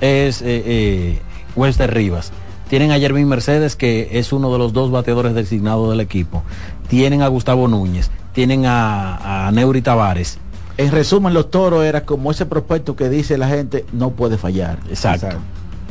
[0.00, 1.18] es eh, eh,
[1.56, 2.32] Wester Rivas.
[2.72, 6.42] Tienen a Jervin Mercedes, que es uno de los dos bateadores designados del equipo.
[6.88, 8.10] Tienen a Gustavo Núñez.
[8.32, 10.38] Tienen a, a Neuri Tavares.
[10.78, 14.78] En resumen, los toros era como ese prospecto que dice la gente no puede fallar.
[14.88, 15.36] Exacto.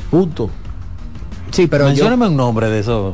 [0.09, 0.49] Punto.
[1.51, 3.13] Sí, pero Mencióname un nombre de esos.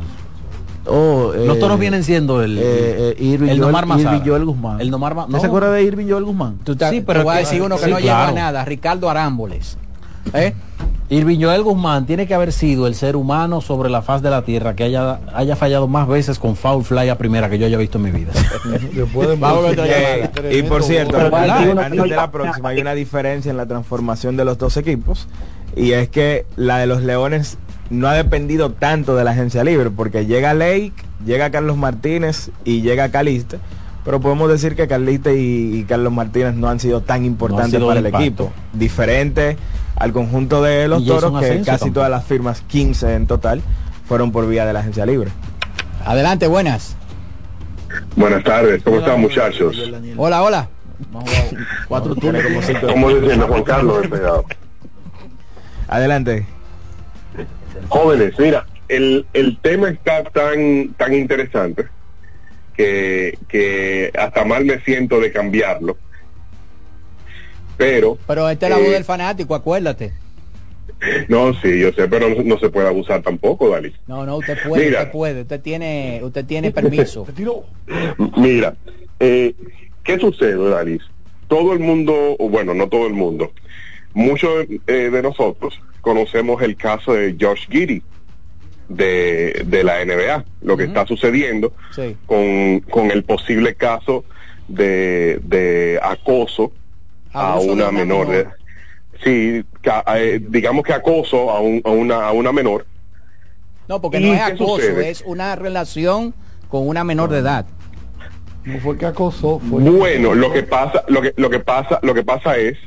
[0.85, 4.15] Oh, Los eh, toros vienen siendo el, eh, eh, Irving el Joel- Nomar Mazara.
[4.15, 4.79] Irving Joel Guzmán.
[4.79, 6.57] El Nomar Ma- ¿No se acuerda de Irving Joel Guzmán?
[6.89, 8.29] sí, pero voy a decir uno que sí, no claro.
[8.29, 9.77] lleva nada, Ricardo Arámboles.
[10.33, 10.53] ¿Eh?
[11.09, 14.41] Irving Joel Guzmán tiene que haber sido el ser humano sobre la faz de la
[14.41, 17.77] tierra que haya, haya fallado más veces con foul fly a primera que yo haya
[17.77, 18.33] visto en mi vida.
[19.39, 24.35] Vamos Eh, y por cierto, antes, de la próxima hay una diferencia en la transformación
[24.35, 25.29] de los dos equipos
[25.77, 27.57] y es que la de los Leones
[27.89, 30.93] no ha dependido tanto de la agencia libre porque llega Lake,
[31.25, 33.59] llega Carlos Martínez y llega Caliste,
[34.03, 37.87] pero podemos decir que Caliste y, y Carlos Martínez no han sido tan importantes sido
[37.87, 38.25] para el impacto.
[38.25, 39.55] equipo, diferente
[39.99, 41.93] al conjunto de los Toros que Asensio casi tampoco.
[41.95, 43.61] todas las firmas, 15 en total,
[44.07, 45.31] fueron por vía de la agencia libre.
[46.05, 46.95] Adelante, buenas.
[48.15, 49.75] Buenas tardes, ¿cómo están muchachos?
[50.17, 50.69] Hola, hola.
[51.87, 54.05] Cuatro Tiene como cinco- ¿Cómo dicen Juan Carlos?
[55.87, 56.45] Adelante.
[57.89, 61.85] Jóvenes, mira, el, el tema está tan tan interesante
[62.75, 65.97] que, que hasta mal me siento de cambiarlo.
[67.77, 70.13] Pero, Pero esta es la voz Eh, del fanático, acuérdate.
[71.27, 73.93] no, sí, yo sé, pero no, no se puede abusar tampoco, Dali.
[74.07, 74.99] No, no, usted puede, Mira.
[75.01, 77.25] usted puede, usted tiene, usted tiene permiso.
[78.37, 78.75] Mira,
[79.19, 79.53] eh,
[80.03, 81.03] ¿qué sucede, Dalis?
[81.47, 83.51] Todo el mundo, bueno, no todo el mundo,
[84.13, 88.01] muchos eh, de nosotros conocemos el caso de Josh Giddy
[88.89, 92.15] de, de la NBA, lo que está sucediendo Sí.
[92.25, 94.25] con, con el posible caso
[94.67, 96.71] de, de acoso
[97.37, 98.55] a una menor de menor.
[99.23, 102.85] sí, ca- eh, digamos que acoso a, un- a una, a una menor.
[103.87, 105.09] No, porque ¿Y no es acoso, sucede?
[105.09, 106.33] es una relación
[106.69, 107.65] con una menor de edad.
[108.65, 112.13] No fue que acosó, fue Bueno, lo que pasa, lo que, lo que pasa, lo
[112.13, 112.77] que pasa es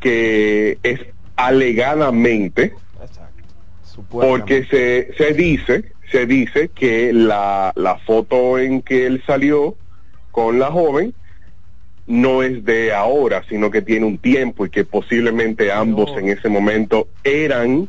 [0.00, 1.00] que es
[1.34, 2.74] alegadamente
[4.08, 9.76] porque se, se dice, se dice que la, la foto en que él salió
[10.30, 11.12] con la joven
[12.06, 16.48] no es de ahora, sino que tiene un tiempo y que posiblemente ambos en ese
[16.48, 17.88] momento eran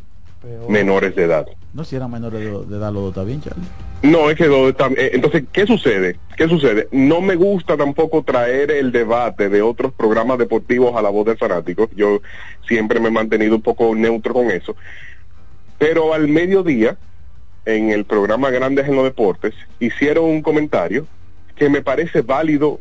[0.70, 1.47] menores de edad.
[1.74, 3.68] No, si eran menores de, de edad, los dos está bien, Charlie.
[4.01, 6.18] No, es que eh, entonces, ¿qué sucede?
[6.36, 6.88] ¿Qué sucede?
[6.91, 11.38] No me gusta tampoco traer el debate de otros programas deportivos a la voz del
[11.38, 11.89] fanático.
[11.95, 12.22] Yo
[12.68, 14.76] siempre me he mantenido un poco neutro con eso.
[15.80, 16.97] Pero al mediodía,
[17.65, 21.07] en el programa Grandes en los Deportes, hicieron un comentario
[21.55, 22.80] que me parece válido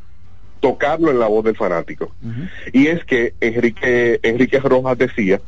[0.67, 2.13] tocarlo en la voz del fanático.
[2.73, 5.41] Y es que Enrique, Enrique Rojas decía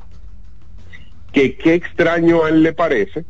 [1.32, 3.24] que qué extraño a él le parece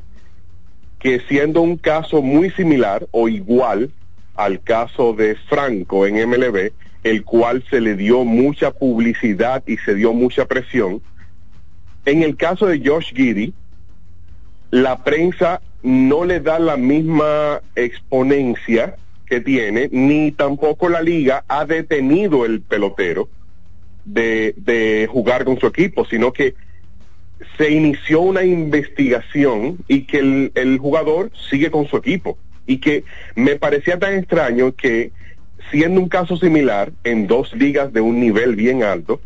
[0.98, 3.90] que siendo un caso muy similar o igual
[4.34, 6.72] al caso de Franco en MLB,
[7.04, 11.00] el cual se le dio mucha publicidad y se dio mucha presión,
[12.04, 13.54] en el caso de Josh Giddy,
[14.70, 18.96] la prensa no le da la misma exponencia
[19.28, 23.28] que tiene, ni tampoco la liga ha detenido el pelotero
[24.04, 26.54] de, jugar con su equipo, sino que
[27.56, 32.38] se inició una investigación y que el, el jugador sigue con su equipo.
[32.66, 33.04] Y que
[33.34, 35.12] me parecía tan extraño que
[35.70, 39.20] siendo un caso similar en dos ligas de un nivel bien alto,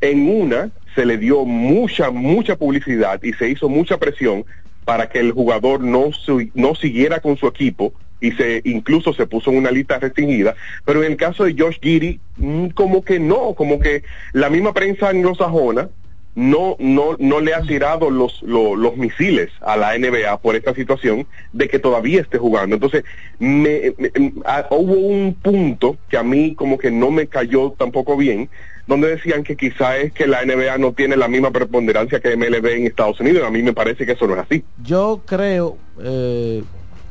[0.00, 4.44] en una se le dio mucha, mucha publicidad y se hizo mucha presión
[4.84, 6.10] para que el jugador no,
[6.54, 10.54] no siguiera con su equipo y se incluso se puso en una lista restringida,
[10.86, 14.72] pero en el caso de Josh Giddy, mm, como que no, como que la misma
[14.72, 15.90] prensa anglosajona
[16.34, 20.72] no, no, no le ha tirado los, lo- los misiles a la NBA por esta
[20.74, 22.74] situación de que todavía esté jugando.
[22.76, 23.04] Entonces,
[23.38, 27.72] me, me- em, ah, hubo un punto que a mí como que no me cayó
[27.78, 28.48] tampoco bien,
[28.86, 32.66] donde decían que quizá es que la NBA no tiene la misma preponderancia que MLB
[32.76, 33.44] en Estados Unidos.
[33.46, 34.64] A mí me parece que eso no es así.
[34.82, 36.62] Yo creo, eh,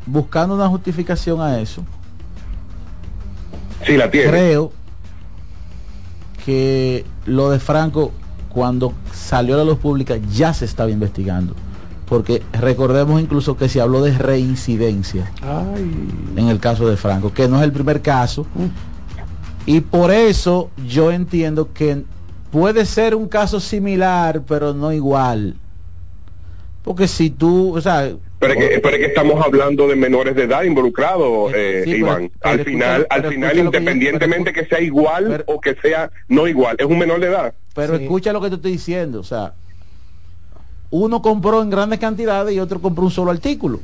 [0.06, 1.84] buscando una justificación a eso,
[3.86, 4.30] Sí, la tiene.
[4.30, 4.72] creo
[6.46, 8.12] que lo de Franco,
[8.50, 11.56] cuando salió a la luz pública, ya se estaba investigando.
[12.08, 15.32] Porque recordemos incluso que se habló de reincidencia
[16.36, 18.46] en el caso de Franco, que no es el primer caso.
[19.66, 22.04] Y por eso yo entiendo que
[22.52, 25.56] puede ser un caso similar, pero no igual.
[26.84, 30.36] Porque si tú, o sea, Pero es, que, pero es que estamos hablando de menores
[30.36, 32.32] de edad involucrados, eh, sí, Iván.
[32.40, 36.12] pero al escucha- final, al final, que yo- independientemente que sea igual o que sea
[36.28, 37.54] no igual, es un menor de edad.
[37.76, 39.54] Pero escucha lo que te estoy diciendo, o sea,
[40.90, 43.80] uno compró en grandes cantidades y otro compró un solo artículo.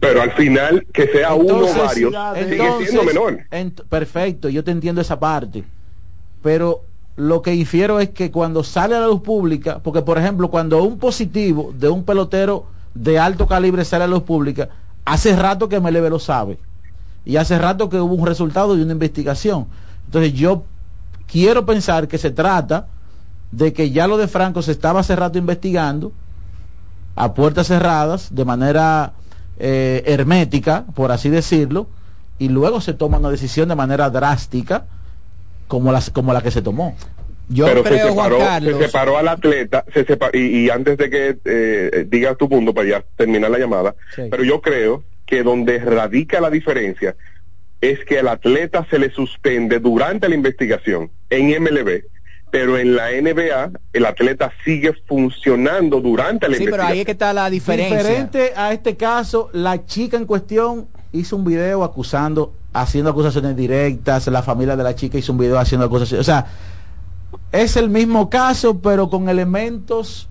[0.00, 1.76] Pero al final, que sea uno o Entonces,
[2.12, 2.14] varios,
[2.48, 3.40] sigue siendo menor.
[3.50, 5.64] ent- perfecto, yo te entiendo esa parte.
[6.42, 6.82] Pero
[7.16, 10.82] lo que infiero es que cuando sale a la luz pública, porque por ejemplo, cuando
[10.84, 14.68] un positivo de un pelotero de alto calibre sale a la luz pública,
[15.04, 16.58] hace rato que MLB lo sabe.
[17.24, 19.66] Y hace rato que hubo un resultado de una investigación.
[20.06, 20.64] Entonces yo
[21.26, 22.86] quiero pensar que se trata
[23.50, 26.12] de que ya lo de Franco se estaba hace rato investigando
[27.14, 29.12] a puertas cerradas, de manera
[29.58, 31.88] eh, hermética, por así decirlo,
[32.38, 34.84] y luego se toma una decisión de manera drástica
[35.68, 36.94] como la, como la que se tomó.
[37.54, 42.04] Pero se separó, se separó al atleta se sepa- y, y antes de que eh,
[42.08, 44.22] digas tu punto para ya terminar la llamada, Sí.
[44.30, 47.14] pero yo creo que donde radica la diferencia
[47.80, 52.04] es que al atleta se le suspende durante la investigación en MLB,
[52.50, 56.92] pero en la NBA el atleta sigue funcionando durante la Sí, pero investigación.
[56.92, 57.98] ahí es que está la diferencia.
[57.98, 64.26] Diferente a este caso, la chica en cuestión hizo un video acusando, haciendo acusaciones directas,
[64.28, 66.20] la familia de la chica hizo un video haciendo acusaciones.
[66.20, 66.46] O sea,
[67.56, 70.28] es el mismo caso, pero con elementos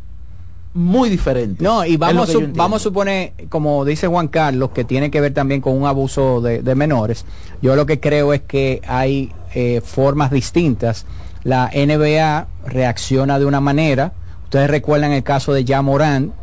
[0.74, 1.62] muy diferentes.
[1.62, 5.34] No, y vamos, su- vamos a suponer, como dice Juan Carlos, que tiene que ver
[5.34, 7.26] también con un abuso de, de menores.
[7.62, 11.06] Yo lo que creo es que hay eh, formas distintas.
[11.44, 14.12] La NBA reacciona de una manera.
[14.44, 16.34] Ustedes recuerdan el caso de Ja Morán,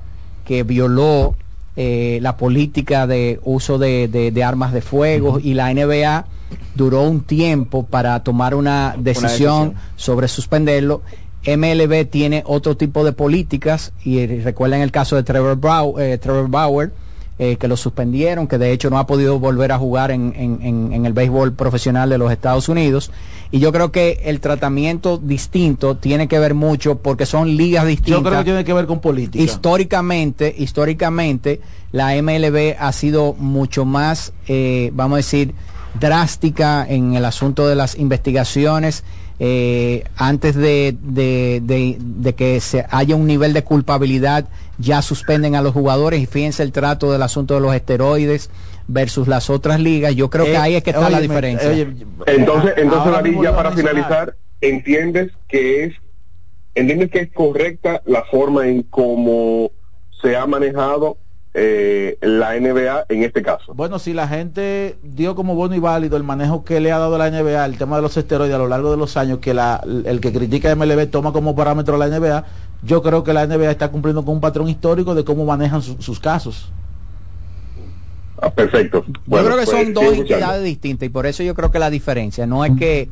[0.47, 1.35] que violó
[1.77, 6.27] eh, la política de uso de, de- de armas de fuego y la NBA
[6.75, 9.75] duró un tiempo para tomar una decisión, decisión.
[9.97, 11.03] sobre suspenderlo.
[11.45, 16.17] MLB tiene otro tipo de políticas y eh, recuerden el caso de Trevor, Brow- eh,
[16.19, 16.93] Trevor Bauer,
[17.39, 21.05] eh, que lo suspendieron, que de hecho no ha podido volver a jugar en- en
[21.07, 23.11] el béisbol profesional de los Estados Unidos.
[23.51, 28.23] Y yo creo que el tratamiento distinto tiene que ver mucho porque son ligas distintas.
[28.23, 29.43] Yo creo que tiene que ver con política.
[29.43, 31.61] Históricamente, históricamente,
[31.91, 35.55] la MLB ha sido mucho más, eh, vamos a decir,
[35.99, 39.05] drástica en el asunto de las investigaciones.
[39.45, 44.45] eh, antes de, de- de- de que se haya un nivel de culpabilidad,
[44.79, 48.51] ya suspenden a los jugadores y fíjense el trato del asunto de los esteroides
[48.87, 50.15] versus las otras ligas.
[50.15, 51.69] Yo creo que Eh, ahí es que está la diferencia.
[51.71, 51.89] oye,
[52.27, 55.95] Entonces, entonces mismo ya para finalizar, entiendes que es,
[56.77, 59.73] entiendes que es correcta la forma en cómo
[60.23, 61.19] se ha manejado
[61.55, 63.75] eh, la NBA en este caso.
[63.75, 67.19] Bueno, si la gente dio como bueno y válido el manejo que le ha dado
[67.19, 69.83] la NBA, el tema de los esteroides a lo largo de los años, que la,
[70.05, 72.45] el que critica a MLB toma como parámetro la NBA,
[72.83, 76.01] yo creo que la NBA está cumpliendo con un patrón histórico de cómo manejan su-
[76.01, 76.71] sus casos.
[78.41, 79.05] Ah, perfecto.
[79.07, 82.45] yo creo que son dos entidades distintas y por eso yo creo que la diferencia
[82.47, 83.09] no es que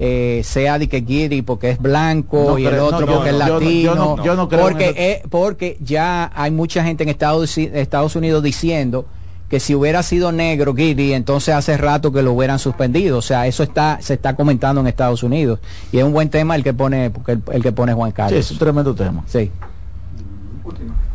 [0.00, 3.38] eh, sea de que Giri porque es blanco No y el otro no, porque no,
[3.38, 6.50] es yo no- latino yo no- yo no creo en porque eh, porque ya hay
[6.52, 9.06] mucha gente en Estados, Estados Unidos diciendo
[9.48, 13.46] que si hubiera sido negro Giri entonces hace rato que lo hubieran suspendido o sea
[13.46, 15.58] eso está se está comentando en Estados Unidos
[15.90, 18.34] y es un buen tema el que pone porque el, el que pone Juan Carlos
[18.34, 19.24] Sí, es un tremendo tema.
[19.26, 19.50] sí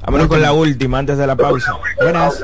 [0.05, 1.71] Vámonos con la última antes de la pausa.
[2.01, 2.43] Buenas.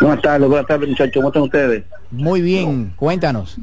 [0.00, 1.84] Buenas tardes, buenas tardes muchachos, ¿cómo están ustedes?
[2.10, 3.56] muy bien cuéntanos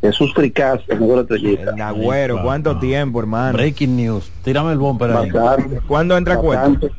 [0.00, 1.72] Jesús Fricaz, el mejor estrellita.
[1.72, 3.54] Nagüero, ¿cuánto tiempo, hermano?
[3.54, 4.30] Breaking news.
[4.44, 5.30] Tírame el bumper ahí.
[5.30, 5.80] Bastante.
[5.86, 6.68] ¿Cuándo entra cuenta?
[6.68, 6.92] Bastante.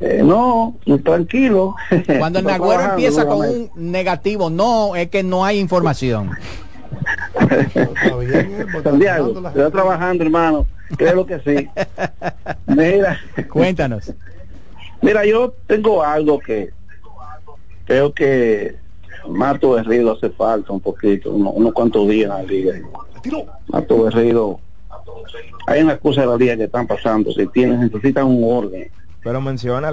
[0.00, 1.74] Eh, no, tranquilo.
[2.18, 6.30] Cuando el Está Nagüero empieza con un negativo, no, es que no hay información.
[8.84, 10.66] Santiago, está trabajando, hermano.
[10.96, 11.68] Creo que sí.
[12.66, 13.18] Mira,
[13.50, 14.12] Cuéntanos.
[15.02, 16.70] mira, yo tengo algo que
[17.84, 18.76] creo que
[19.28, 22.72] Mato Berrido hace falta un poquito, uno- unos cuantos días en la liga.
[23.68, 24.60] Mato Berrido,
[25.66, 28.90] hay unas cosas de la liga que están pasando, si tienen, necesitan un orden.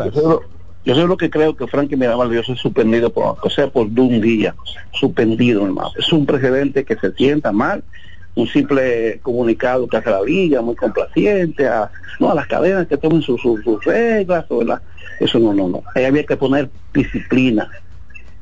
[0.05, 0.41] Pero sé lo-
[0.85, 3.87] yo sé lo que creo que Frankie Mirabal debió ser suspendido por, o sea, por
[3.87, 4.55] un día,
[4.93, 5.91] suspendido, hermano.
[5.97, 7.83] Es un precedente que se sienta mal,
[8.35, 11.89] un simple comunicado que hace la liga, muy complaciente, a,
[12.19, 14.81] no, a las cadenas que tomen sus, sus- sus reglas, o la-
[15.19, 15.83] eso no, no, no.
[15.95, 17.69] Ahí había que poner disciplina.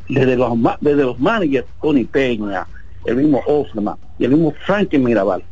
[0.10, 0.52] Desde los,
[0.82, 2.68] desde los managers, Tony Peña,
[3.06, 5.44] el mismo Osman y el mismo Frankie Mirabal,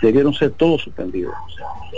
[0.00, 1.34] debieron ser todos suspendidos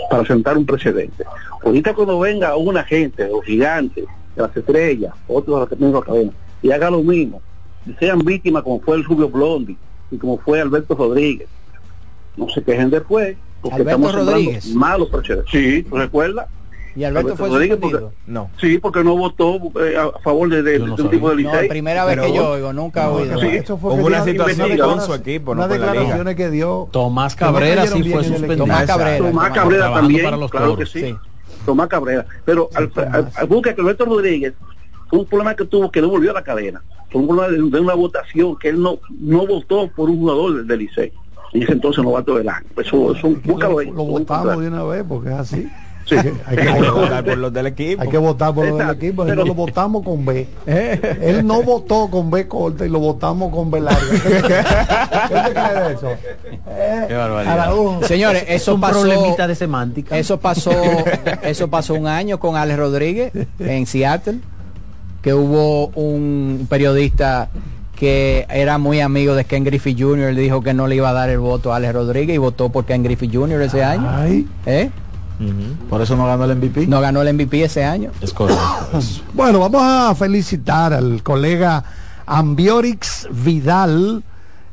[0.09, 1.23] para sentar un precedente.
[1.63, 4.01] Ahorita cuando venga un agente o gigante
[4.35, 6.31] de las estrellas, otro de los la cadena,
[6.61, 7.41] y haga lo mismo,
[7.85, 9.77] y sean víctimas como fue el Rubio Blondi
[10.09, 11.47] y como fue Alberto Rodríguez,
[12.35, 14.75] no se quejen después, porque Alberto estamos sembrando Rodríguez.
[14.75, 15.51] malos precedentes.
[15.51, 16.47] Sí, ¿tú recuerdas?
[16.95, 18.01] Y Alberto fue Rodríguez, suspendido.
[18.09, 18.49] porque- No.
[18.59, 21.69] Sí, porque no votó eh, a favor de, de- de un tipo de No, Licey.
[21.69, 23.39] primera vez que yo oigo, nunca he oído.
[23.39, 26.35] Sí, Eso fue Hubo una situación con su equipo, no con la liga.
[26.35, 28.57] que dio Tomás no Cabrera sí fue suspendido.
[28.57, 28.85] Tomás.
[28.85, 29.17] Cabrera.
[29.17, 31.15] Tomás Cabrera también, para los claro que sí.
[31.65, 32.25] Tomás Cabrera.
[32.43, 32.69] Pero
[33.47, 34.53] busca que Alberto Rodríguez,
[35.11, 37.79] un problema que tuvo que no volvió a la cadena, fue un problema de, de
[37.79, 41.11] una votación que él no no votó por un jugador del, Licey.
[41.53, 42.65] En ese entonces novato del año.
[42.77, 43.87] Eso, eso, búscalo ahí.
[43.87, 45.69] lo votamos de una vez porque es así
[46.11, 46.17] Sí.
[46.45, 48.01] hay que, votar por los del equipo.
[48.01, 51.45] hay que votar por lo del equipo y pero- no lo votamos con B él
[51.47, 55.93] no votó con B corta y lo votamos con B larga ¿qué te crees de
[55.93, 56.09] eso?
[56.67, 57.59] Eh, Qué barbaridad.
[57.59, 58.03] Araújo.
[58.05, 59.01] Señores, eso un pasó.
[59.01, 60.17] problemita de semántica.
[60.17, 60.71] Eso pasó,
[61.43, 64.39] eso pasó un año con Alex Rodríguez en Seattle,
[65.21, 67.49] que hubo un periodista
[67.95, 70.33] que era muy amigo de Ken Griffey Jr.
[70.33, 72.69] le dijo que no le iba a dar el voto a Alex Rodríguez y votó
[72.69, 73.61] por Ken Griffey Jr.
[73.61, 74.09] ese año.
[75.89, 76.87] Por eso no ganó el MVP.
[76.87, 78.11] No ganó el MVP ese año.
[78.21, 78.63] Es correcto.
[79.33, 81.83] Bueno, vamos a felicitar al colega
[82.25, 84.23] Ambiorix Vidal.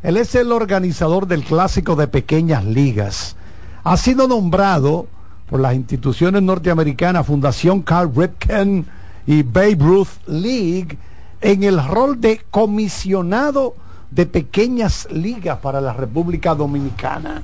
[0.03, 3.37] Él es el organizador del clásico de pequeñas ligas.
[3.85, 5.07] Ha sido nombrado
[5.49, 8.87] por las instituciones norteamericanas Fundación Carl Ripken
[9.27, 10.99] y Babe Ruth League
[11.41, 13.75] en el rol de comisionado
[14.11, 17.43] de pequeñas ligas para la República Dominicana.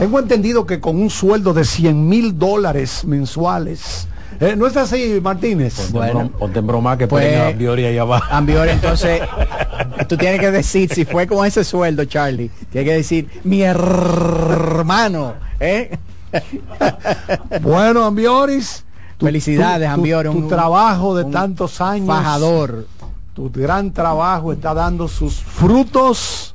[0.00, 4.08] Tengo entendido que con un sueldo de 100 mil dólares mensuales.
[4.40, 5.74] Eh, ¿No es así, Martínez?
[5.76, 6.20] Ponte, Bueno.
[6.22, 8.24] en ponte en broma que Pues- ponen a Biori ahí abajo.
[8.30, 9.20] Ambiore, entonces,
[10.08, 15.34] tú tienes que decir, si fue con ese sueldo, Charlie, tienes que decir, mi hermano,
[15.60, 15.98] ¿eh?
[17.60, 18.84] Bueno, Ambioris.
[19.18, 22.06] tu- Felicidades, tu- tu- Ambiore, Tu, un- trabajo de tantos años.
[22.06, 22.86] Fajador.
[23.34, 26.49] Tu gran trabajo está dando sus frutos.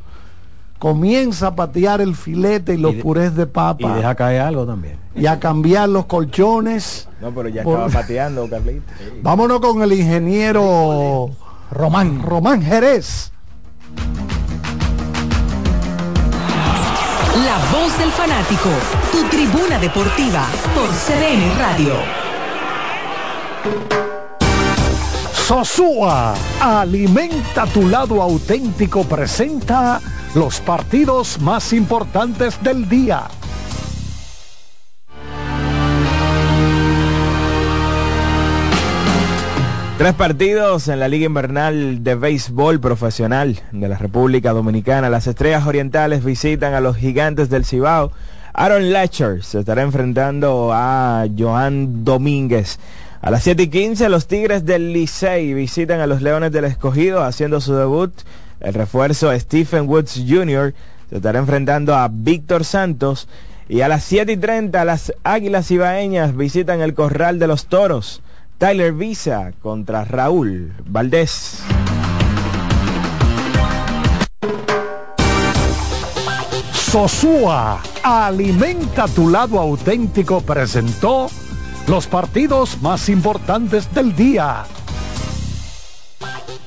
[0.80, 3.88] Comienza a patear el filete y los Y de- purés de papa.
[3.90, 4.98] Y deja caer algo también.
[5.16, 7.08] y a cambiar los colchones.
[7.22, 8.84] No, pero ya Por- estaba pateando, Carlito.
[9.22, 11.30] Vámonos con el ingeniero
[11.72, 12.22] Román.
[12.22, 13.32] Román Jerez.
[17.46, 18.70] La voz del fanático,
[19.12, 21.94] tu tribuna deportiva por CDN Radio.
[25.34, 30.02] Sosúa, alimenta tu lado auténtico, presenta
[30.36, 33.24] los partidos más importantes del día.
[39.98, 45.10] Tres partidos en la Liga Invernal de Béisbol Profesional de la República Dominicana.
[45.10, 48.12] Las Estrellas Orientales visitan a los Gigantes del Cibao.
[48.54, 52.78] Aaron Latcher se estará enfrentando a Joan Domínguez.
[53.22, 57.24] A las 7 y 15 los Tigres del Licey visitan a los Leones del Escogido
[57.24, 58.12] haciendo su debut.
[58.60, 60.74] El refuerzo Stephen Woods Jr.
[61.10, 63.28] se estará enfrentando a Víctor Santos.
[63.68, 68.22] Y a las 7 y 30 las Águilas Ibaeñas visitan el Corral de los Toros.
[68.58, 71.64] Tyler Visa contra Raúl Valdés.
[76.72, 81.28] Sosúa, alimenta tu lado auténtico, presentó
[81.88, 84.64] los partidos más importantes del día.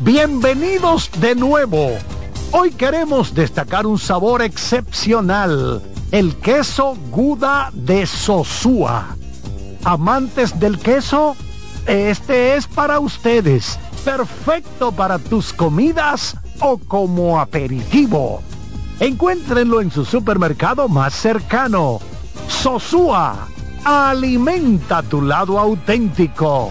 [0.00, 1.88] Bienvenidos de nuevo.
[2.52, 9.16] Hoy queremos destacar un sabor excepcional, el queso Guda de Sosúa.
[9.82, 11.34] Amantes del queso,
[11.86, 18.40] este es para ustedes, perfecto para tus comidas o como aperitivo.
[19.00, 21.98] Encuéntrenlo en su supermercado más cercano.
[22.46, 23.48] Sosúa,
[23.82, 26.70] alimenta tu lado auténtico.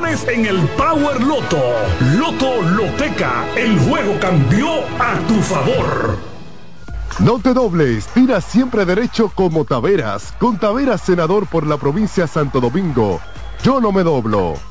[0.07, 1.61] en el Power Loto.
[2.17, 4.67] Loto Loteca, el juego cambió
[4.99, 6.17] a tu favor.
[7.19, 10.33] No te dobles, tira siempre derecho como Taveras.
[10.39, 13.21] Con Taveras, senador por la provincia Santo Domingo.
[13.63, 14.70] Yo no me doblo.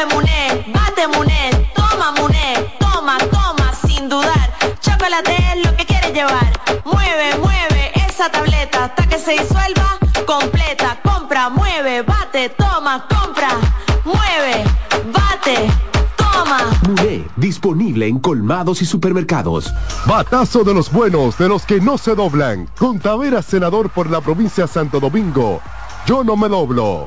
[0.00, 4.50] Mueve Muné, bate Muné, toma Muné, toma, toma, sin dudar.
[4.80, 6.52] Chocolate es lo que quieres llevar.
[6.84, 10.98] Mueve, mueve esa tableta hasta que se disuelva completa.
[11.02, 13.50] Compra, mueve, bate, toma, compra,
[14.04, 14.64] mueve,
[15.12, 15.70] bate,
[16.16, 16.70] toma.
[16.86, 19.72] Muné, disponible en colmados y supermercados.
[20.06, 22.68] Batazo de los buenos, de los que no se doblan.
[22.78, 25.60] Con Tavera, senador por la provincia de Santo Domingo.
[26.06, 27.06] Yo no me doblo.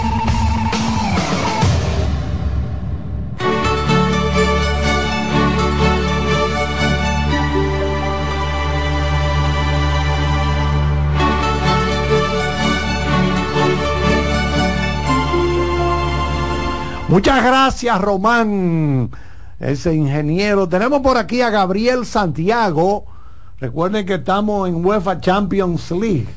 [17.11, 19.11] Muchas gracias, Román,
[19.59, 20.69] ese ingeniero.
[20.69, 23.03] Tenemos por aquí a Gabriel Santiago.
[23.59, 26.29] Recuerden que estamos en UEFA Champions League.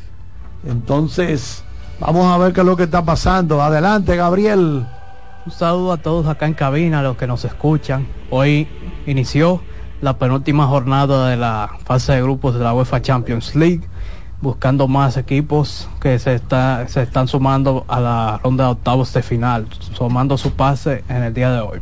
[0.66, 1.62] Entonces,
[2.00, 3.62] vamos a ver qué es lo que está pasando.
[3.62, 4.84] Adelante, Gabriel.
[5.46, 8.08] Un saludo a todos acá en cabina, a los que nos escuchan.
[8.30, 8.66] Hoy
[9.06, 9.60] inició
[10.00, 13.88] la penúltima jornada de la fase de grupos de la UEFA Champions League,
[14.44, 19.22] buscando más equipos que se, está, se están sumando a la ronda de octavos de
[19.22, 21.80] final, sumando su pase en el día de hoy.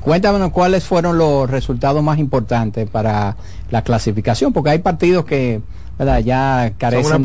[0.00, 3.36] Cuéntanos cuáles fueron los resultados más importantes para
[3.70, 5.60] la clasificación, porque hay partidos que
[5.98, 6.20] ¿verdad?
[6.20, 7.22] ya carecen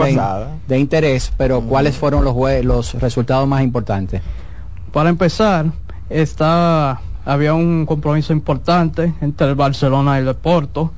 [0.68, 4.22] de, interés, pero cuáles fueron los, los resultados más importantes.
[4.92, 5.68] Para empezar,
[6.10, 10.92] está, había un compromiso importante entre el Barcelona y el Porto,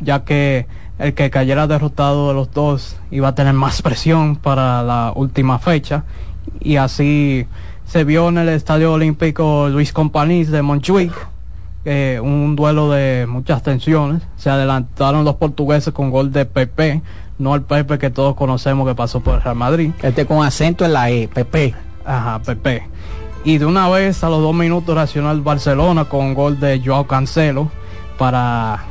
[0.00, 0.66] ya que
[0.98, 5.58] el que cayera derrotado de los dos iba a tener más presión para la última
[5.58, 6.04] fecha.
[6.60, 7.46] Y así
[7.84, 11.12] se vio en el Estadio Olímpico Luis Companys de Montjuic
[11.84, 14.22] eh, un duelo de muchas tensiones.
[14.36, 17.02] Se adelantaron los portugueses con gol de Pepe
[17.38, 19.92] no el Pepe que todos conocemos que pasó por el Real Madrid.
[20.02, 21.74] Este con acento en la E Pepe.
[22.04, 22.82] Ajá Pepe.
[23.44, 26.82] Y de una vez a los dos minutos reaccionó el Barcelona con un gol de
[26.84, 27.70] Joao Cancelo
[28.18, 28.84] para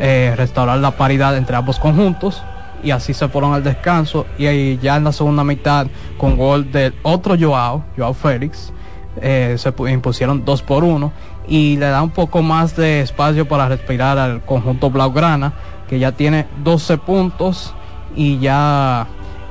[0.00, 2.42] eh, restaurar la paridad entre ambos conjuntos
[2.82, 5.86] y así se fueron al descanso y ahí ya en la segunda mitad
[6.18, 8.72] con gol del otro Joao, Joao Félix,
[9.20, 11.12] eh, se pu- impusieron dos por uno
[11.48, 15.52] y le da un poco más de espacio para respirar al conjunto Blaugrana
[15.88, 17.74] que ya tiene 12 puntos
[18.16, 19.06] y ya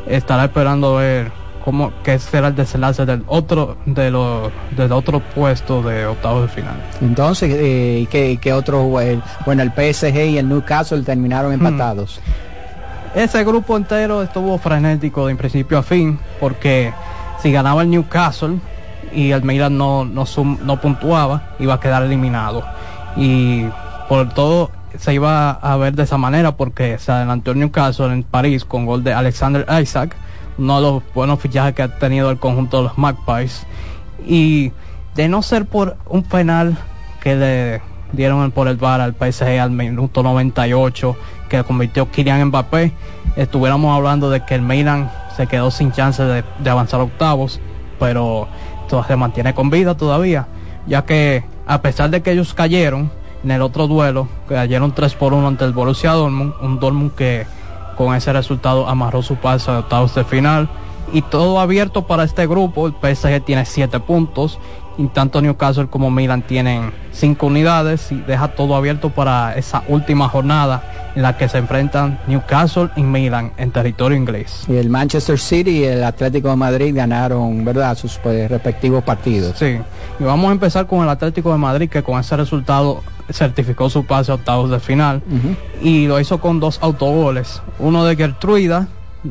[0.08, 1.32] estará esperando ver
[1.64, 6.48] cómo qué será el desenlace del otro de los del otro puesto de octavos de
[6.50, 6.76] final.
[7.02, 8.84] Entonces, eh, ¿y ¿qué, qué otro?
[8.84, 12.20] bueno, el PSG y el Newcastle terminaron empatados.
[13.16, 16.92] Ese grupo entero estuvo frenético de principio a fin, porque
[17.42, 18.58] si ganaba el Newcastle
[19.14, 22.64] y el Milan no, no, sum- no puntuaba, iba a quedar eliminado.
[23.16, 23.66] Y
[24.10, 28.24] por todo se iba a ver de esa manera, porque se adelantó el Newcastle en
[28.24, 30.16] París con gol de Alexander Isaac,
[30.58, 33.66] uno de los buenos fichajes que ha tenido el conjunto de los Magpies.
[34.26, 34.72] Y
[35.16, 36.78] de no ser por un penal
[37.22, 37.82] que le
[38.12, 41.16] dieron por el VAR al PSG al minuto 98
[41.50, 42.94] que convirtió Kylian Mbappé,
[43.36, 47.60] estuviéramos hablando de que el Milan se quedó sin chance de, de avanzar octavos,
[48.00, 48.48] pero
[48.90, 50.48] todo se mantiene con vida todavía,
[50.88, 53.12] ya que a pesar de que ellos cayeron,
[53.44, 57.46] En el otro duelo, cayeron 3 por 1 ante el Borussia Dortmund, un Dortmund que
[57.96, 60.70] con ese resultado amarró su paso a octavos de final.
[61.12, 64.60] Y todo abierto para este grupo, el PSG tiene 7 puntos
[64.98, 70.30] y tanto Newcastle como Milan tienen cinco unidades y deja todo abierto para esa última
[70.30, 70.84] jornada
[71.16, 74.66] en la que se enfrentan Newcastle y Milan en territorio inglés.
[74.68, 79.58] Y el Manchester City y el Atlético de Madrid ganaron, ¿verdad?, sus pues, respectivos partidos.
[79.58, 79.78] Sí,
[80.20, 84.06] y vamos a empezar con el Atlético de Madrid que con ese resultado certificó su
[84.06, 85.22] pase a octavos de final
[85.82, 88.88] y lo hizo con dos autogoles, uno de Gertruida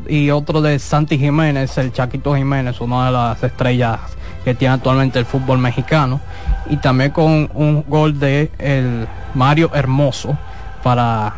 [0.09, 4.01] y otro de Santi Jiménez, el Chaquito Jiménez, una de las estrellas
[4.45, 6.21] que tiene actualmente el fútbol mexicano
[6.69, 10.37] y también con un gol de el Mario Hermoso
[10.83, 11.35] para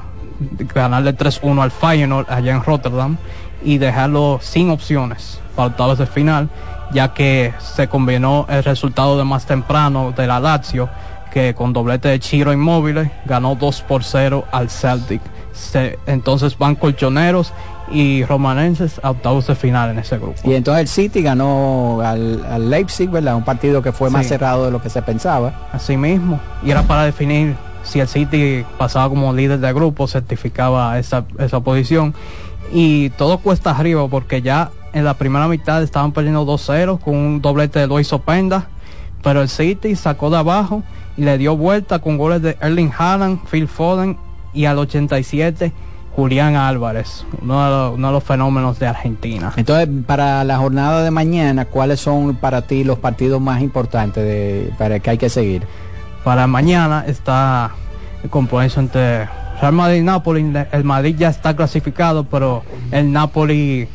[0.74, 3.16] ganarle 3-1 al Feyenoord allá en Rotterdam
[3.64, 6.48] y dejarlo sin opciones para octavos de final
[6.92, 10.88] ya que se combinó el resultado de más temprano de la Lazio
[11.34, 15.20] que con doblete de Chiro Inmóviles ganó 2 por 0 al Celtic.
[16.06, 17.52] entonces van colchoneros
[17.90, 20.38] y romanenses a octavos de final en ese grupo.
[20.44, 23.34] Y entonces el City ganó al, Leipzig, ¿verdad?
[23.34, 25.68] Un partido que fue más cerrado de lo que se pensaba.
[25.72, 26.40] Así mismo.
[26.64, 31.58] Y era para definir si el City pasaba como líder de grupo, certificaba esa, esa
[31.60, 32.14] posición.
[32.72, 37.42] Y todo cuesta arriba porque ya en la primera mitad estaban perdiendo 2-0 con un
[37.42, 38.68] doblete de Luis Openda.
[39.20, 40.84] Pero el City sacó de abajo
[41.16, 44.16] y le dio vuelta con goles de Erling Haaland, Phil Foden
[44.52, 45.72] y al 87
[46.16, 49.52] Julián Álvarez, uno de, los, fenómenos de Argentina.
[49.56, 54.72] Entonces, para la jornada de mañana, ¿cuáles son para ti los partidos más importantes de,
[54.78, 55.66] para que hay que seguir?
[56.22, 57.72] Para mañana está
[58.22, 59.28] el compromiso entre
[59.60, 60.52] Real Madrid y Napoli.
[60.70, 62.62] El Madrid ya está clasificado, pero
[62.92, 63.88] el Napoli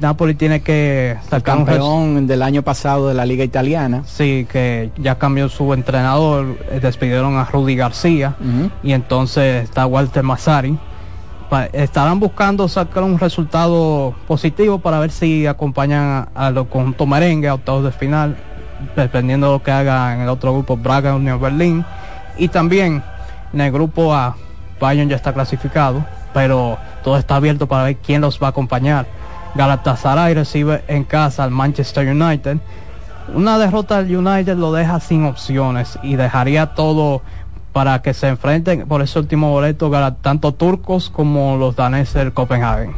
[0.00, 4.02] Napoli tiene que sacar un campeón del año pasado de la liga italiana.
[4.06, 8.36] Sí, que ya cambió su entrenador, eh, despidieron a Rudy García
[8.82, 10.78] y entonces está Walter Mazzari
[11.72, 17.54] estarán buscando sacar un resultado positivo para ver si acompañan a, los conjuntos merengue a
[17.54, 18.36] octavos de final,
[18.96, 21.84] dependiendo de lo que haga en el otro grupo Braga, Unión Berlín.
[22.36, 23.02] Y también
[23.52, 24.36] en el grupo A,
[24.80, 26.04] Bayern ya está clasificado,
[26.34, 29.06] pero todo está abierto para ver quién los va a acompañar.
[29.56, 32.58] Galatasaray recibe en casa al Manchester United.
[33.34, 37.22] Una derrota del United lo deja sin opciones y dejaría todo
[37.76, 39.90] para que se enfrenten por ese último boleto
[40.22, 42.94] tanto turcos como los daneses del Copenhagen.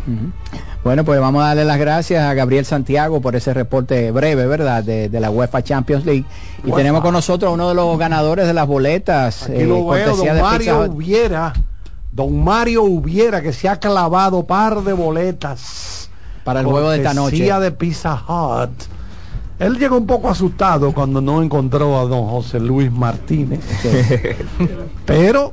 [0.84, 4.84] Bueno, pues vamos a darle las gracias a Gabriel Santiago por ese reporte breve, ¿verdad?
[4.84, 6.24] De, la UEFA Champions League.
[6.64, 9.44] Y tenemos con nosotros uno de los ganadores de las boletas.
[9.44, 11.52] Aquí lo eh, veo, don Mario Hubiera,
[12.12, 16.07] don Mario Hubiera, que se ha clavado par de boletas.
[16.48, 17.52] Para el juego de esta noche.
[17.60, 18.70] de Pizza Hut
[19.58, 23.60] él llegó un poco asustado cuando no encontró a don José Luis Martínez.
[25.04, 25.52] Pero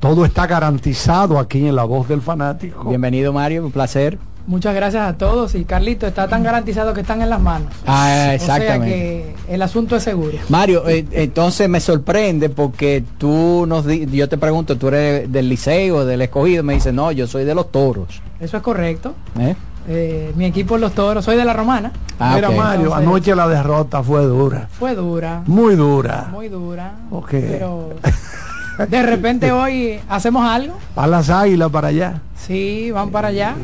[0.00, 2.88] todo está garantizado aquí en La Voz del Fanático.
[2.88, 4.18] Bienvenido Mario, un placer.
[4.46, 7.68] Muchas gracias a todos y Carlito está tan garantizado que están en las manos.
[7.86, 9.34] Ah, exactamente.
[9.44, 10.36] O que el asunto es seguro.
[10.48, 16.04] Mario, eh, entonces me sorprende porque tú nos yo te pregunto, tú eres del liceo,
[16.04, 19.14] del escogido, me dices, "No, yo soy de los Toros." Eso es correcto.
[19.38, 19.54] ¿Eh?
[19.88, 21.92] Eh, mi equipo Los Toros, soy de la Romana.
[22.18, 24.68] Ah, Mira Mario, anoche la derrota fue dura.
[24.70, 25.42] Fue dura.
[25.46, 26.28] Muy dura.
[26.30, 26.94] Muy dura.
[27.10, 27.30] Ok.
[27.30, 27.90] Pero
[28.88, 30.76] de repente hoy hacemos algo.
[30.94, 32.20] Para las águilas para allá.
[32.36, 33.54] Sí, van para allá.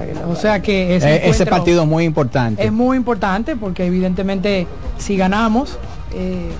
[0.00, 2.64] Eh, o sea que ese, ese, partido es muy importante.
[2.64, 4.66] Es muy importante porque evidentemente
[4.98, 5.78] si ganamos,
[6.14, 6.50] eh,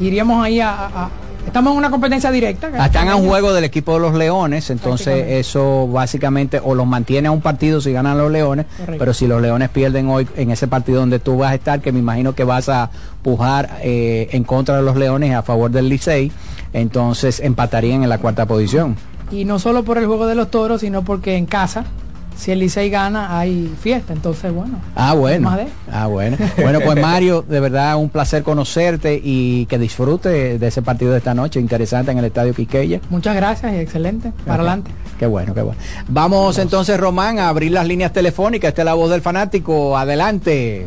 [0.00, 1.08] iríamos ahí a,
[1.46, 2.68] Estamos en una competencia directa.
[2.84, 7.28] Están a un juego del equipo de los Leones, entonces eso básicamente o los mantiene
[7.28, 8.66] a un partido si ganan los Leones,
[8.98, 11.92] pero si los Leones pierden hoy en ese partido donde tú vas a estar, que
[11.92, 12.90] me imagino que vas a
[13.22, 16.32] pujar eh, en contra de los Leones a favor del Licey,
[16.72, 18.96] entonces empatarían en la cuarta posición.
[19.30, 21.84] Y no solo por el juego de los toros, sino porque en casa
[22.36, 24.78] si el Licey gana hay fiesta, entonces bueno.
[24.94, 25.56] Ah, bueno.
[25.90, 26.36] Ah, bueno.
[26.56, 31.18] Bueno, pues Mario, de verdad un placer conocerte y que disfrute de ese partido de
[31.18, 33.00] esta noche, interesante en el Estadio Quiqueya.
[33.10, 34.32] Muchas gracias y excelente.
[34.44, 34.90] Para adelante.
[35.18, 35.80] Qué bueno, qué bueno.
[36.08, 38.68] Vamos entonces, Román, a abrir las líneas telefónicas.
[38.68, 39.96] Esta es la voz del fanático.
[39.96, 40.86] Adelante.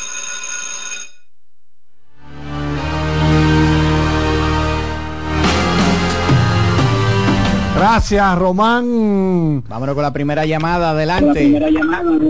[7.81, 9.63] Gracias, Román.
[9.67, 11.49] Vámonos con la primera llamada, adelante.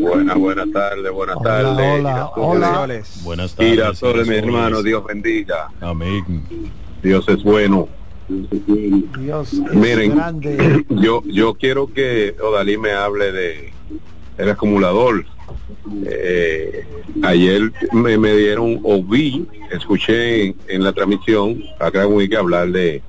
[0.02, 2.00] Buenas, buenas tardes, buenas tardes.
[2.00, 3.04] Hola, hola.
[3.24, 3.72] Buenas tardes.
[3.72, 5.68] Girasoles, mi hermano, Dios bendiga.
[5.82, 6.24] Amén.
[7.04, 7.90] Dios es bueno.
[8.30, 10.86] Dios es Miren, grande.
[10.90, 13.74] yo yo quiero que Odalí me hable de
[14.38, 15.26] el acumulador.
[16.06, 16.86] Eh,
[17.24, 22.70] ayer me, me dieron o vi, escuché en, en la transmisión acá en Wiki hablar
[22.70, 23.02] de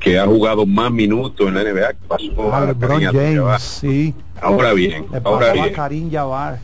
[0.00, 4.14] que ha jugado más minutos en la NBA que pasó a LeBron Kareem James, sí.
[4.40, 5.72] Ahora bien, ahora a bien.
[5.72, 6.58] Karim Jabbar.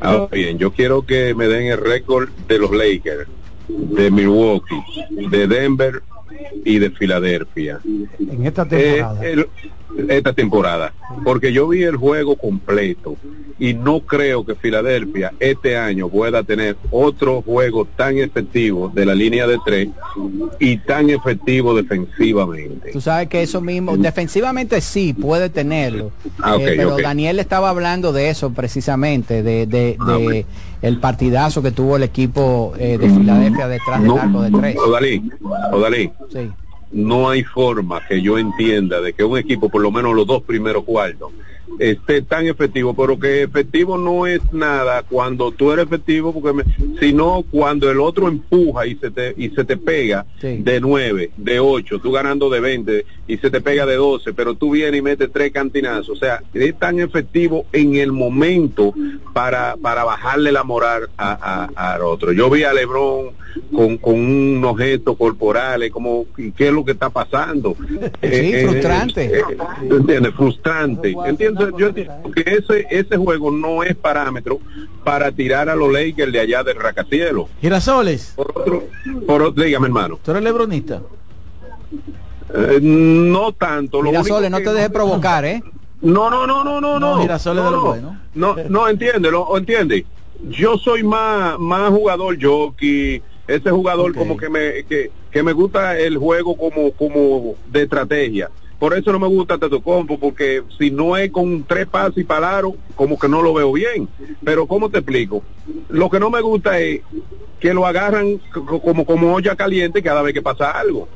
[0.00, 3.28] Ahora bien, yo quiero que me den el récord de los Lakers,
[3.68, 4.82] de Milwaukee,
[5.30, 6.02] de Denver
[6.64, 7.80] y de Filadelfia.
[8.18, 9.24] En esta Eh, temporada.
[9.26, 9.48] el-
[10.08, 10.94] esta temporada.
[11.24, 13.16] Porque yo vi el juego completo
[13.58, 19.14] y no creo que Filadelfia este año pueda tener otro juego tan efectivo de la
[19.14, 19.88] línea de tres
[20.60, 22.90] y tan efectivo defensivamente.
[22.92, 26.12] Tú sabes que eso mismo, defensivamente sí, puede tenerlo.
[26.42, 27.02] Ah, Eh, pero ok.
[27.02, 30.46] Daniel estaba hablando de eso precisamente, de, de- Ah, de
[30.82, 34.76] el partidazo que tuvo el equipo eh, de Filadelfia detrás del No, arco de tres.
[34.78, 35.30] Odalí,
[35.72, 36.50] Odalí, Sí.
[36.92, 40.42] No hay forma que yo entienda de que un equipo, por lo menos los dos
[40.42, 41.32] primeros cuartos,
[41.80, 46.64] esté tan efectivo, pero que efectivo no es nada cuando tú eres efectivo, porque me-
[47.00, 50.58] sino cuando el otro empuja y se te y se te pega Sí.
[50.62, 54.54] de 9, de 8, tú ganando de 20 y se te pega de 12, pero
[54.54, 58.94] tú vienes y metes tres cantinazos, o sea, es tan efectivo en el momento
[59.34, 62.32] para para bajarle la moral a, a- al otro.
[62.32, 63.30] Yo vi a LeBron
[63.74, 66.26] con, con unos gestos corporales, como
[66.56, 67.76] ¿qué lo que está pasando?
[68.22, 69.24] Sí, frustrante.
[69.40, 69.42] eh,
[69.88, 70.34] ¿tú ¿Entiendes?
[70.34, 71.14] Frustrante.
[71.26, 74.60] Entiendo, yo entiendo que ese, ese juego no es parámetro
[75.04, 77.48] para tirar a los Lakers de allá del racacielo.
[77.60, 78.32] Girasoles.
[78.36, 78.84] Por otro,
[79.26, 80.18] por otro- dígame hermano.
[80.22, 81.02] ¿Tú eres lebronista?
[82.54, 84.00] Eh, no tanto.
[84.02, 85.62] Lo Girasoles, no te dejes provocar, ¿eh?
[86.00, 87.20] No, no, no, no, no, no.
[87.20, 87.80] Girasoles no, no.
[87.82, 88.20] bueno.
[88.34, 90.06] No, no, entiende, lo entiende.
[90.50, 95.98] Yo soy más, más jugador jockey, ese jugador como que me, que, que me gusta
[95.98, 98.50] el juego como, como de estrategia.
[98.78, 102.24] Por eso no me gusta Teto Compo, porque si no es con tres pasos y
[102.24, 104.08] palaro, como que no lo veo bien.
[104.42, 105.42] Pero ¿cómo te explico?
[105.90, 107.02] Lo que no me gusta es
[107.60, 108.40] que lo agarran
[108.82, 111.06] como, como olla caliente cada vez que pasa algo.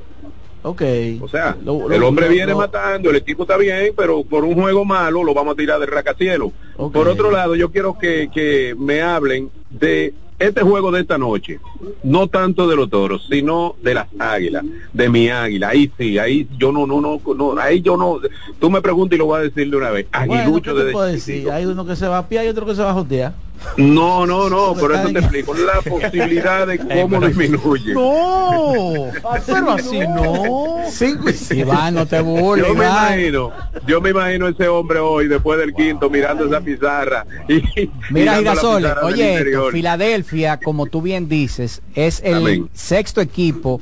[0.64, 0.82] Ok.
[1.22, 4.44] O sea, Lo- lo- el hombre lo- viene matando, el equipo está bien, pero por
[4.44, 6.52] un juego malo lo vamos a tirar de racacielo.
[6.76, 6.92] Ok.
[6.92, 11.60] Por otro lado, yo quiero que, que me hablen de este juego de esta noche,
[12.02, 15.68] no tanto de los toros, sino de las águilas, de mi águila.
[15.68, 18.18] Ahí sí, ahí yo no, no, no, no, ahí yo no.
[18.58, 20.06] Tú me preguntas y lo voy a decir de una vez.
[20.26, 21.50] Bueno, Aguilucho ¿qué te de puedo decir?
[21.50, 23.34] Hay uno que se va a pie y otro que se va a jotear.
[23.76, 25.54] No, no, no, por eso te explico.
[25.54, 26.78] La posibilidad de
[27.08, 27.94] cómo disminuye.
[27.94, 29.06] No,
[29.46, 30.82] pero así no.
[30.90, 31.60] Cinco y seis.
[31.60, 33.12] Iván, no te burles, Yo me Iván.
[33.20, 33.52] imagino,
[33.86, 37.24] yo me imagino ese hombre hoy, después del quinto, mirando esa pizarra.
[37.48, 37.62] Y,
[38.10, 39.70] Mira, Girasoles, oye, esto.
[39.70, 42.70] Filadelfia, como tú bien dices, es el Amén.
[42.72, 43.80] sexto equipo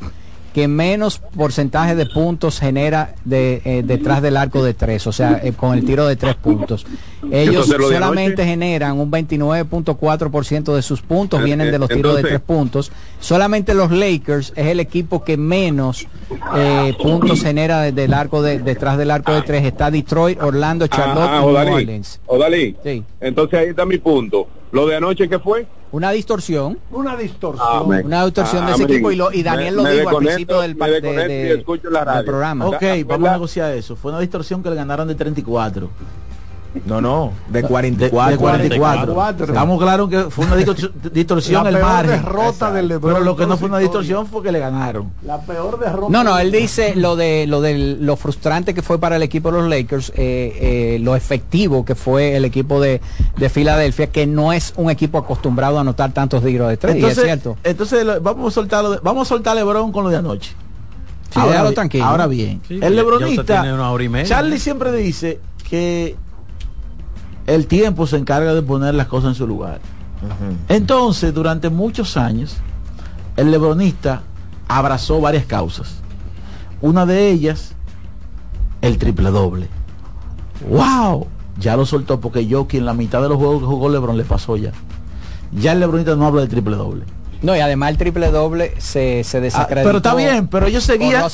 [0.59, 5.41] que menos porcentaje de puntos genera de, eh, detrás del arco de tres, o sea,
[5.41, 6.85] eh, con el tiro de tres puntos.
[7.31, 12.41] Ellos solamente generan un 29.4% de sus puntos, Eh, vienen de los tiros de tres
[12.41, 12.91] puntos.
[13.21, 16.09] Solamente los Lakers es el equipo que menos
[16.57, 19.65] eh, puntos genera desde el arco de, detrás del arco de tres.
[19.65, 22.21] Está Detroit, Orlando, Charlotte Ah, y New Orleans.
[22.27, 22.75] Odalí.
[22.83, 23.05] Sí.
[23.21, 24.49] Entonces ahí está mi punto.
[24.73, 25.69] Lo de anoche, ¿qué fue?
[25.91, 26.79] Una distorsión.
[26.91, 27.67] Una distorsión.
[27.71, 28.05] Amén.
[28.07, 28.95] Una distorsión de ese Amén.
[28.97, 32.25] equipo y, lo, y Daniel Me- lo me dijo al principio del, de- de- del
[32.25, 32.67] programa.
[32.67, 33.97] Ok, vamos a negociar eso.
[33.97, 35.89] Fue una distorsión que le ganaron de 34.
[36.85, 38.31] No, no, de De, 44.
[38.31, 39.15] de 44.
[39.15, 39.47] 44.
[39.47, 42.11] Estamos claros que fue una distor- distorsión La el peor margen.
[42.23, 45.11] derrota del LeBron Pero lo que no fue una distorsión fue que le ganaron.
[45.23, 46.09] La peor derrota.
[46.11, 49.51] No, no, él dice lo de lo de lo frustrante que fue para el equipo
[49.51, 53.01] de los Lakers, eh, eh, lo efectivo que fue el equipo de,
[53.37, 56.99] de Filadelfia, que no es un equipo acostumbrado a anotar tantos tiros de tres, y
[56.99, 57.57] Entonces, es cierto.
[57.65, 60.55] entonces lo- vamos a soltarlo, de- vamos a soltar a LeBron con lo de anoche.
[61.33, 62.05] Sí, déjalo bi- tranquilo.
[62.05, 64.27] Ahora bien, Sí, el lebronista, tiene una hora y media.
[64.27, 66.15] Charlie siempre dice que
[67.49, 69.81] el tiempo se encarga de poner las cosas en su lugar.
[70.69, 72.57] Entonces, durante muchos años,
[73.37, 74.23] el lebronista
[74.69, 75.97] abrazó varias causas.
[76.81, 77.73] Una de ellas,
[78.83, 79.69] el triple doble.
[80.69, 81.27] ¡Wow!
[81.59, 84.25] Ya lo soltó porque yo, en la mitad de los juegos que jugó Lebron le
[84.25, 84.73] pasó ya.
[85.53, 87.05] Ya el lebronista no habla de triple doble.
[87.41, 89.89] No, y además el triple doble se, se Ah, desacreditó.
[89.89, 91.25] pero está bien, pero ellos seguían.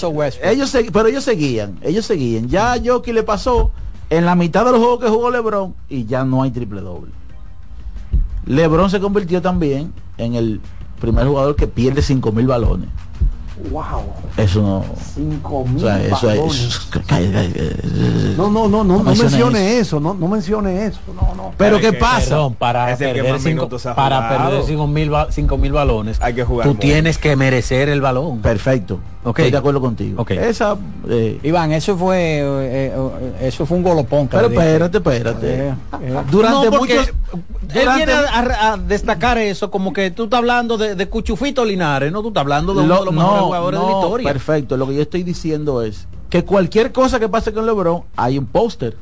[0.42, 2.48] Ellos pero ellos seguían, ellos seguían.
[2.48, 3.70] Ya a Jockey le pasó
[4.16, 7.10] en la mitad de los juegos que jugó LeBron y ya no hay triple doble.
[8.46, 10.60] LeBron se convirtió también en el
[11.00, 12.88] primer jugador que pierde 5000 balones.
[13.70, 14.02] Wow.
[14.36, 14.84] Eso no.
[15.14, 16.38] 5 O mil sea, eso es.
[16.38, 16.78] balones.
[17.06, 17.42] Calla.
[18.36, 21.52] No, no, no, no, no mencione mencione eso, no, no mencione eso, no, no.
[21.56, 22.30] Pero ¿qué pasa?
[22.30, 24.48] Perdón, para Es que perder, más cinco, minutos ha para jugado.
[24.50, 26.64] perder cinco mil, ba- cinco mil balones, Hay que jugar.
[26.66, 26.80] tú mucho.
[26.80, 28.40] tienes que merecer el balón.
[28.40, 28.98] Perfecto.
[29.24, 29.38] Ok.
[29.38, 30.20] Estoy de acuerdo contigo.
[30.20, 30.32] Ok.
[30.32, 30.76] Esa.
[31.08, 34.28] eh, Iván, eso fue eh, eh, eso fue un golopón.
[34.28, 35.68] pero espérate, espérate.
[35.68, 35.74] Eh.
[36.30, 37.08] Durante No, muchos.
[37.08, 37.14] Él
[37.72, 42.20] durante- viene a, destacar eso como que tú estás hablando de, de Cuchufito Linares, no
[42.22, 44.28] tú estás hablando de uno Lo- de los mejores jugadores no, de la historia.
[44.32, 44.76] Perfecto.
[44.76, 48.46] Lo que yo estoy diciendo es que cualquier cosa que pase con LeBron, hay un
[48.46, 48.96] póster.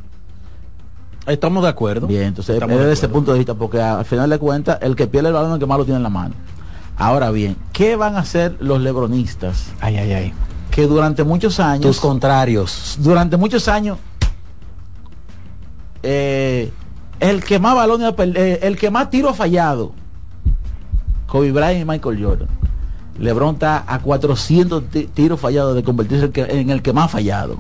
[1.27, 2.07] Estamos de acuerdo.
[2.07, 5.29] Bien, entonces desde ese punto de vista, porque al final de cuentas, el que pierde
[5.29, 6.35] el balón es el que más lo tiene en la mano.
[6.97, 9.67] Ahora bien, ¿qué van a hacer los lebronistas?
[9.81, 10.33] Ay, ay, ay.
[10.71, 11.83] Que durante muchos años.
[11.83, 12.97] Tus contrarios.
[13.01, 13.99] Durante muchos años.
[16.03, 16.73] eh,
[17.21, 19.93] el que más balones eh, el que más tiro ha fallado.
[21.27, 22.49] Kobe Bryant y Michael Jordan.
[23.19, 27.57] LeBron está a 400 ti- tiros fallados de convertirse en el que más ha fallado.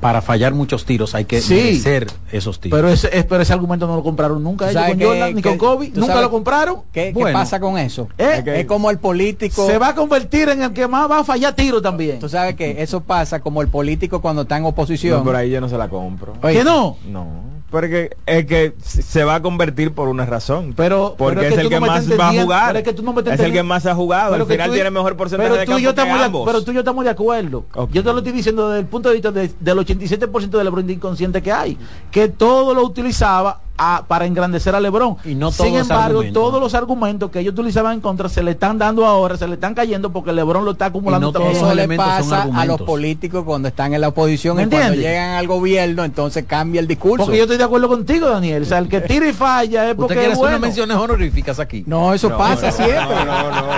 [0.00, 1.54] Para fallar muchos tiros hay que Sí.
[1.54, 2.78] merecer esos tiros.
[2.78, 5.34] Pero ese, es- pero ese argumento no lo compraron nunca ¿Tú ellos con qué- Jordan
[5.34, 5.90] ni con Kobe.
[5.94, 6.82] Nunca lo compraron.
[6.92, 8.08] ¿Qué, pasa con eso?
[8.18, 9.66] Eh, es como el político.
[9.66, 12.18] Se va a convertir en el que más va a fallar tiro también.
[12.20, 15.18] Tú sabes que eso pasa como el político cuando está en oposición.
[15.18, 16.34] No, por ahí yo no se la compro.
[16.42, 16.96] Oye, ¿Que no?
[17.08, 17.57] No.
[17.70, 20.72] Porque es que se va a convertir por una razón.
[20.74, 22.76] Pero, porque pero es, que el que no más va a jugar.
[22.78, 24.32] es que tú no me estás es el que más ha jugado.
[24.32, 26.02] Pero Al final tú y- tiene mejor porcentaje pero de tú y campo yo que
[26.02, 26.46] de, ambos.
[26.46, 27.64] pero tú y yo estamos de acuerdo.
[27.92, 30.86] Yo te lo estoy diciendo desde el punto de vista de- del 87% de LeBron
[30.86, 31.76] de inconsciente que hay,
[32.10, 35.16] que todo lo utilizaba a- para engrandecer a LeBron.
[35.24, 36.42] Y no Sin todos los embargo, argumentos.
[36.42, 39.54] todos los argumentos que ellos utilizaban en contra se le están dando ahora, se le
[39.54, 41.62] están cayendo porque LeBron lo está acumulando Y no todos también.
[41.62, 44.64] los Eso le elementos son pasa a los políticos cuando están en la oposición ¿Me
[44.64, 47.24] y cuando llegan al gobierno, entonces cambia el discurso.
[47.24, 48.62] Porque yo estoy de acuerdo contigo, Daniel.
[48.62, 50.66] O sea, el que tira y falla es ¿Usted porque quiere es hacer unas bueno.
[50.66, 51.84] menciones honoríficas aquí?
[51.86, 53.16] No, eso No, pasa no, siempre.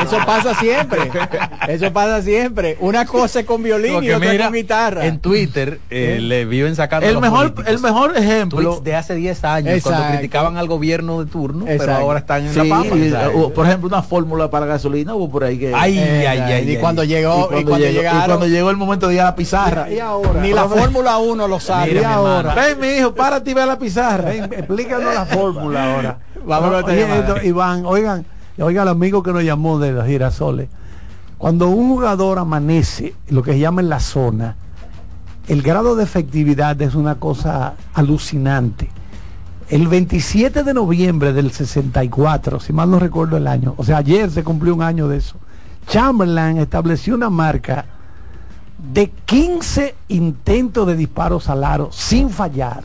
[0.05, 1.01] eso pasa siempre.
[1.68, 2.77] Eso pasa siempre.
[2.81, 5.06] Una cosa es con violín y otra mira, con guitarra.
[5.06, 7.66] en Twitter eh, le viven sacando El los mejor, políticos.
[7.74, 8.60] el mejor ejemplo.
[8.62, 12.52] tweets de hace 10 años cuando criticaban al gobierno de turno, pero ahora están en
[12.52, 12.96] Sí, la papa.
[12.96, 15.74] y, por ejemplo, una fórmula para gasolina hubo por ahí que.
[15.74, 18.70] Ay, Eh, ay, ay, y ay, cuando llegó, y cuando, llegó, llegaron, y cuando llegó
[18.70, 19.90] el momento de ir a la pizarra.
[19.90, 20.40] Y ahora.
[20.40, 21.94] ni la Fórmula 1 lo sabe.
[21.94, 22.54] Mira, ahora.
[22.54, 24.30] Ven, mi hijo, párate y ve a la pizarra.
[24.30, 26.18] Ven, explícanos la fórmula ahora.
[26.46, 27.20] Vamos Oye, llamada.
[27.36, 28.24] esto, Iván, oigan,
[28.58, 30.68] oiga el amigo que nos llamó de los girasoles.
[31.38, 34.56] Cuando un jugador amanece, lo que se llama en la zona,
[35.48, 38.90] el grado de efectividad es una cosa alucinante.
[39.70, 44.28] El 27 de noviembre del 64, si mal no recuerdo el año, o sea, ayer
[44.28, 45.36] se cumplió un año de eso,
[45.86, 47.86] Chamberlain estableció una marca
[48.92, 52.82] de 15 intentos de disparos al aro sin fallar.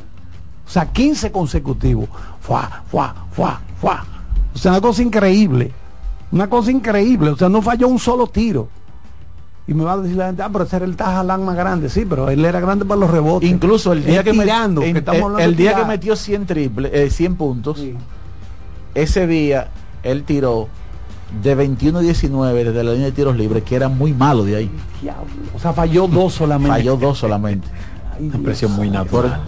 [0.67, 2.07] O sea, 15 consecutivos.
[2.41, 4.05] Fuá, fuá, fuá, fuá.
[4.53, 5.71] O sea, una cosa increíble.
[6.31, 7.31] Una cosa increíble.
[7.31, 8.69] O sea, no falló un solo tiro.
[9.67, 11.89] Y me va a decir la gente, ah, pero ese era el Tajalán más grande.
[11.89, 13.49] Sí, pero él era grande para los rebotes.
[13.49, 17.09] Incluso el día que me- tirando, en- estamos el- día que metió 100 triple, eh,
[17.09, 17.95] 100 puntos, Sí.
[18.93, 19.69] ese día
[20.03, 20.67] él tiró
[21.41, 24.55] de 21 a 19 desde la línea de tiros libres, que era muy malo de
[24.55, 24.71] ahí.
[25.01, 25.25] Diablo.
[25.55, 26.69] O sea, falló dos solamente.
[26.69, 27.67] Falló dos solamente.
[28.17, 29.41] Ay, Una presión muy Por, natural.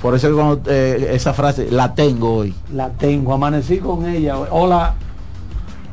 [0.00, 2.54] por eso que cuando, eh, esa frase la tengo hoy.
[2.72, 4.38] La tengo, amanecí con ella.
[4.38, 4.94] Hola.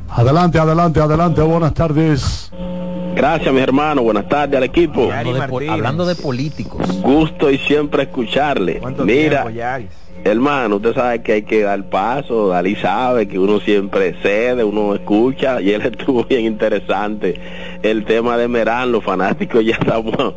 [0.09, 1.41] Adelante, adelante, adelante.
[1.41, 2.51] Buenas tardes.
[3.17, 4.03] Gracias, mis hermanos.
[4.03, 5.11] Buenas tardes al equipo.
[5.11, 7.01] Hablando de, hablando políticos.
[7.01, 8.77] Gusto y siempre escucharle.
[8.77, 9.89] ¿Cuánto Mira, tiempo,
[10.23, 12.49] hermano, usted sabe que hay que dar paso.
[12.49, 15.59] Dalí sabe que uno siempre cede, uno escucha.
[15.61, 17.39] Y él estuvo bien interesante.
[17.81, 20.35] El tema de Merán, los fanáticos ya estamos,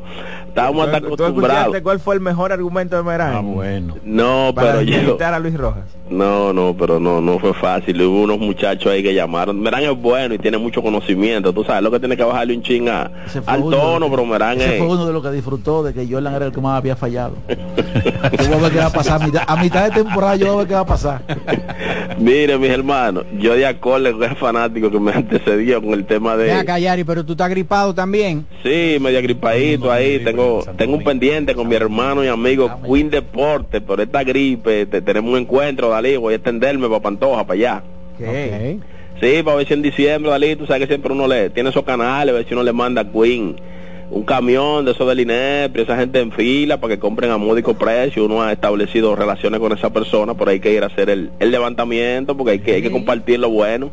[0.50, 1.76] estamos hasta ¿Tú- ¿Tú acostumbrados.
[1.82, 3.34] cuál fue el mejor argumento de Merán?
[3.34, 3.96] Ah, bueno.
[4.04, 5.18] No, Para pero yo.
[5.24, 5.84] a Luis Rojas.
[6.10, 8.00] No, no, pero no, no fue fácil.
[8.02, 9.60] Hubo unos muchachos ahí que llamaron.
[9.60, 11.52] Merán es bueno y tiene mucho conocimiento.
[11.52, 13.10] Tú sabes lo que tiene que bajarle un ching a-
[13.46, 14.78] al de tono, pero Merán ese es.
[14.78, 17.34] fue uno de los que disfrutó de que Jordan era el que más había fallado.
[17.48, 19.22] Yo voy a ver qué va a pasar.
[19.22, 21.22] A mitad, a mitad de temporada yo voy a ver qué va a pasar.
[22.18, 26.36] Mire, mis hermanos, yo de acorde con el fanático que me antecedió con el tema
[26.36, 26.52] de.
[26.52, 28.46] acá, Yari, pero tú estás gripado también.
[28.62, 30.18] Sí, medio agripadito ahí.
[30.24, 30.39] Tengo
[30.76, 33.80] tengo un pendiente con mi hermano y amigo Queen Deporte.
[33.80, 36.16] Por esta gripe te- tenemos un encuentro, Dalí.
[36.16, 37.82] Voy a extenderme para Pantoja, para allá.
[38.18, 38.78] ¿Qué?
[39.20, 41.84] Sí, para ver si en diciembre, Dalí, tú sabes que siempre uno le tiene esos
[41.84, 43.56] canales, a ver si uno le manda a Queen
[44.10, 47.74] un camión de esos del INEP, esa gente en fila para que compren a módico
[47.74, 48.24] precio.
[48.24, 51.30] Uno ha establecido relaciones con esa persona, por ahí hay que ir a hacer el,
[51.38, 53.90] el levantamiento porque hay que, hay que compartir lo bueno.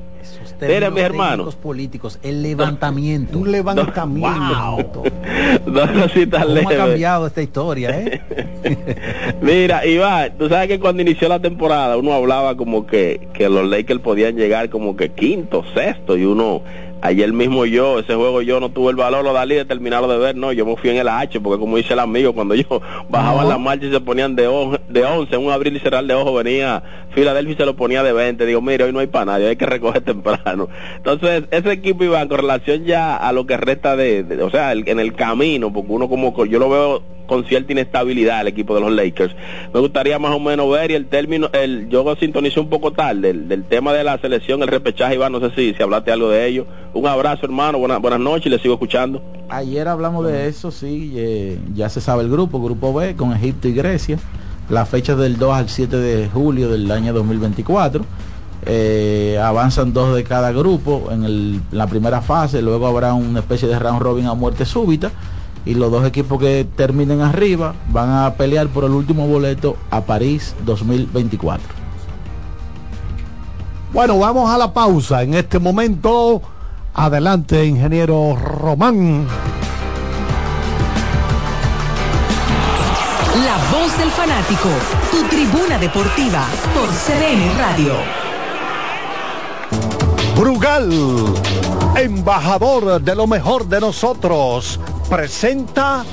[0.60, 1.56] Miren, mis hermanos.
[1.56, 3.38] políticos, el levantamiento.
[3.38, 5.04] Un levantamiento.
[5.66, 8.22] Dos cositas ¿Cómo ha cambiado esta historia, eh?
[9.42, 13.68] Mira, Iván, tú sabes que cuando inició la temporada uno hablaba como que, que los
[13.70, 16.64] Lakers podían llegar como que quinto, sexto, y uno,
[17.02, 20.18] ayer mismo yo, ese juego yo no tuve el valor, lo dalí de terminarlo de
[20.18, 22.82] ver, no, yo me fui en el H, porque como dice el amigo, cuando yo
[23.10, 26.06] bajaba la marcha y se ponían de, on- de 11, en un abrir y cerrar
[26.06, 26.84] de ojo venía
[27.14, 29.56] Filadelfia y se lo ponía de 20, digo, mire, hoy no hay para nadie, hay
[29.56, 30.68] que recoger temprano.
[30.98, 34.72] Entonces, ese equipo, Iván, con relación ya a lo que resta de, de- o sea,
[34.72, 38.48] el- en el camino, porque uno como, co- yo lo veo con cierta inestabilidad el
[38.48, 39.36] equipo de los Lakers.
[39.74, 43.22] Me gustaría más o menos ver y el término, el, yo sintonicé un poco tarde
[43.34, 46.30] del, del tema de la selección, el repechaje, Iván, no sé si, si hablaste algo
[46.30, 46.66] de ello.
[46.94, 49.22] Un abrazo, hermano, buenas, buenas noches le sigo escuchando.
[49.50, 53.68] Ayer hablamos de eso, sí, eh, ya se sabe el grupo, grupo B, con Egipto
[53.68, 54.18] y Grecia.
[54.70, 58.04] La fecha del 2 al 7 de julio del año 2024.
[58.66, 63.68] Eh, avanzan dos de cada grupo en el- la primera fase, luego habrá una especie
[63.68, 65.12] de round robin a muerte súbita
[65.68, 70.00] y los dos equipos que terminen arriba van a pelear por el último boleto a
[70.00, 71.68] París 2024.
[73.92, 75.24] Bueno, vamos a la pausa.
[75.24, 76.42] En este momento,
[76.94, 79.28] adelante, ingeniero Román.
[83.46, 84.70] La voz del fanático,
[85.12, 87.94] tu tribuna deportiva por CDN Radio.
[90.38, 90.92] Brugal,
[91.98, 94.80] embajador de lo mejor de nosotros,
[95.10, 96.06] presenta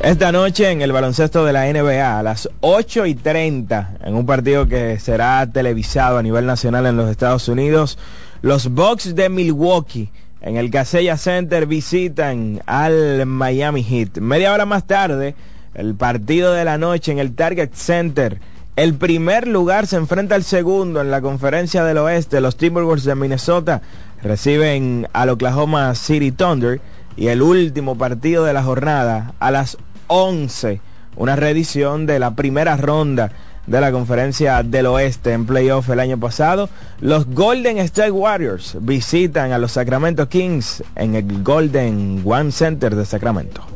[0.00, 4.24] Esta noche en el baloncesto de la NBA a las 8 y 30, en un
[4.24, 7.98] partido que será televisado a nivel nacional en los Estados Unidos,
[8.40, 10.12] los Bucks de Milwaukee
[10.42, 14.18] en el Casella Center visitan al Miami Heat.
[14.18, 15.34] Media hora más tarde,
[15.74, 18.38] el partido de la noche en el Target Center.
[18.76, 22.42] El primer lugar se enfrenta al segundo en la conferencia del oeste.
[22.42, 23.80] Los Timberwolves de Minnesota
[24.22, 26.82] reciben al Oklahoma City Thunder.
[27.16, 29.78] Y el último partido de la jornada a las
[30.08, 30.82] 11,
[31.16, 33.32] una reedición de la primera ronda
[33.66, 36.68] de la conferencia del oeste en playoff el año pasado.
[37.00, 43.06] Los Golden State Warriors visitan a los Sacramento Kings en el Golden One Center de
[43.06, 43.75] Sacramento.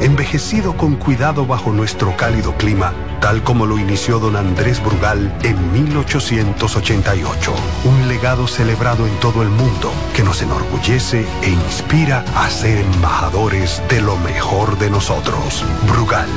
[0.00, 5.72] envejecido con cuidado bajo nuestro cálido clima, tal como lo inició don Andrés Brugal en
[5.72, 7.52] 1888.
[7.84, 13.82] Un legado celebrado en todo el mundo que nos enorgullece e inspira a ser embajadores
[13.88, 15.64] de lo mejor de nosotros.
[15.86, 16.28] Brugal,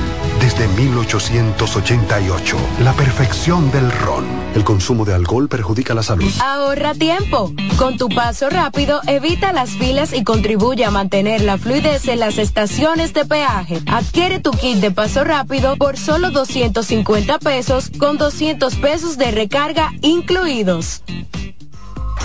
[0.42, 4.26] desde 1888, la perfección del ron.
[4.56, 6.32] El consumo de alcohol perjudica la salud.
[6.42, 7.52] Ahorra tiempo.
[7.78, 12.38] Con tu paso rápido, evita las filas y contribuye a mantener la fluidez en las
[12.38, 13.53] estaciones de peaje.
[13.88, 19.92] Adquiere tu kit de paso rápido por solo 250 pesos con 200 pesos de recarga
[20.02, 21.04] incluidos.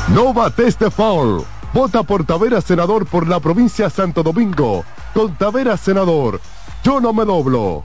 [0.09, 1.45] No bates de foul.
[1.75, 4.85] Vota por Tavera Senador por la provincia Santo Domingo.
[5.13, 6.41] Con Tavera Senador.
[6.83, 7.85] Yo no me doblo.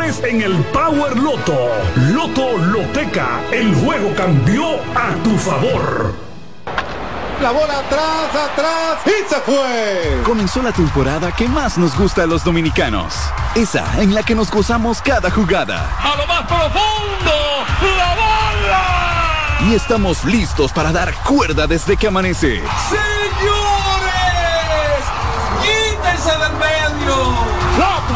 [0.01, 1.69] en el Power Loto.
[2.11, 4.63] Loto Loteca, el juego cambió
[4.95, 6.15] a tu favor.
[7.39, 10.23] La bola atrás, atrás y se fue.
[10.23, 13.13] Comenzó la temporada que más nos gusta a los dominicanos.
[13.53, 15.87] Esa en la que nos gozamos cada jugada.
[15.99, 17.31] A lo más profundo,
[17.97, 19.69] la bola.
[19.69, 22.63] Y estamos listos para dar cuerda desde que amanece.
[22.89, 23.20] Señores,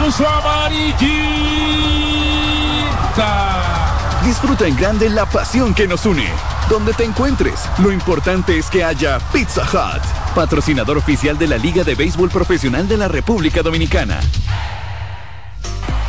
[0.06, 1.16] puso amarillita.
[4.24, 6.28] Disfruta en grande la pasión que nos une.
[6.70, 10.04] Donde te encuentres, lo importante es que haya Pizza Hut,
[10.36, 14.20] patrocinador oficial de la Liga de Béisbol Profesional de la República Dominicana.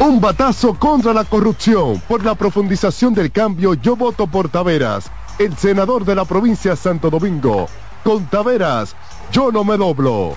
[0.01, 5.57] Un batazo contra la corrupción por la profundización del cambio Yo voto por Taveras, el
[5.57, 7.67] senador de la provincia de Santo Domingo.
[8.05, 8.95] Con Taveras,
[9.33, 10.37] yo no me doblo.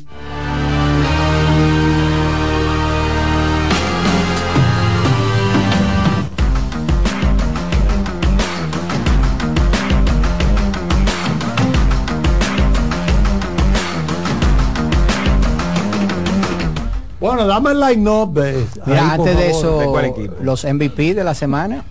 [17.21, 18.33] Bueno, dame el line-up.
[18.87, 20.03] Mira, antes de favor.
[20.03, 21.85] eso, los MVP de la semana.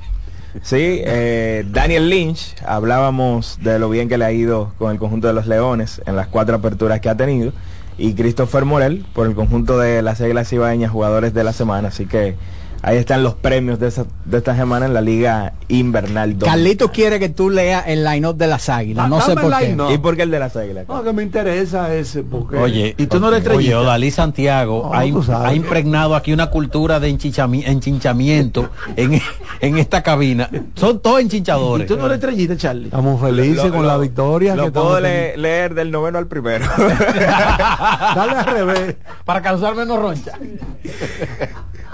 [0.63, 5.29] Sí, eh, Daniel Lynch, hablábamos de lo bien que le ha ido con el conjunto
[5.29, 7.53] de los Leones en las cuatro aperturas que ha tenido.
[7.97, 11.89] Y Christopher Morel por el conjunto de las Águilas Ibaeñas, jugadores de la semana.
[11.89, 12.35] Así que
[12.83, 16.49] ahí están los premios de, esa- de esta semana en la Liga Invernal 2.
[16.49, 19.05] Carlito quiere que tú leas el line-up de las águilas.
[19.05, 19.95] Ah, No sé dame por qué.
[19.95, 20.87] ¿Y por qué el de las Águilas?
[20.89, 22.57] No, que me interesa ese, porque...
[22.57, 23.75] Oye, y tú no eres Oye.
[23.75, 29.21] Odalí Santiago No, ha, impregnado aquí una cultura de enchichami- enchinchamiento en,
[29.61, 30.49] en esta cabina.
[30.75, 31.85] Son todos enchinchadores.
[31.85, 32.87] ¿Y tú no eres estrellita, Charlie?
[32.87, 34.57] Estamos felices Lo- con lo- la victoria.
[34.57, 36.67] Lo que puedo le- leer del noveno al primero.
[36.79, 38.97] Dale al revés.
[39.25, 40.33] Para causar menos roncha.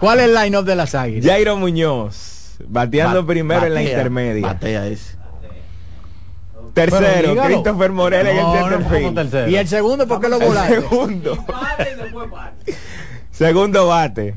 [0.00, 1.26] ¿Cuál es el line-up de las águilas?
[1.26, 4.46] Jairo Muñoz, bateando Ba- primero en la intermedia.
[4.46, 5.16] Batea ese.
[6.74, 7.42] Tercero.
[7.42, 9.14] Christopher Morel en el No, center field.
[9.14, 9.48] tercero.
[9.50, 10.74] ¿Y el segundo por qué lo El volaste?
[10.82, 11.38] segundo.
[13.30, 14.36] segundo bate.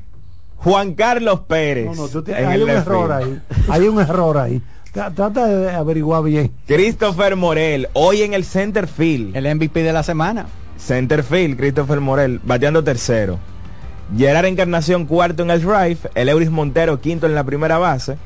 [0.57, 1.85] Juan Carlos Pérez.
[1.85, 3.41] No, no, tú tienes- en hay un error field.
[3.49, 3.63] ahí.
[3.69, 4.61] Hay un error ahí.
[4.93, 6.51] Tra- Trata de averiguar bien.
[6.65, 9.35] Christopher Morel, hoy en el center field.
[9.35, 10.47] El MVP de la semana.
[10.77, 13.37] Center field, Christopher Morel, bateando tercero.
[14.17, 15.99] Gerard Encarnación, cuarto en el drive.
[16.15, 18.17] El Euris Montero, quinto en la primera base.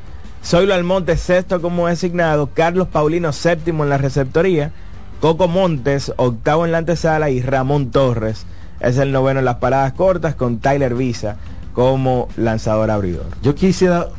[0.43, 2.49] Zoilo Almonte, sexto como designado.
[2.53, 4.71] Carlos Paulino, séptimo en la receptoría.
[5.19, 7.29] Coco Montes, octavo en la antesala.
[7.29, 8.45] Y Ramón Torres
[8.79, 11.37] es el noveno en las paradas cortas con Tyler Visa
[11.73, 13.25] como lanzador abridor.
[13.41, 14.09] Yo quisiera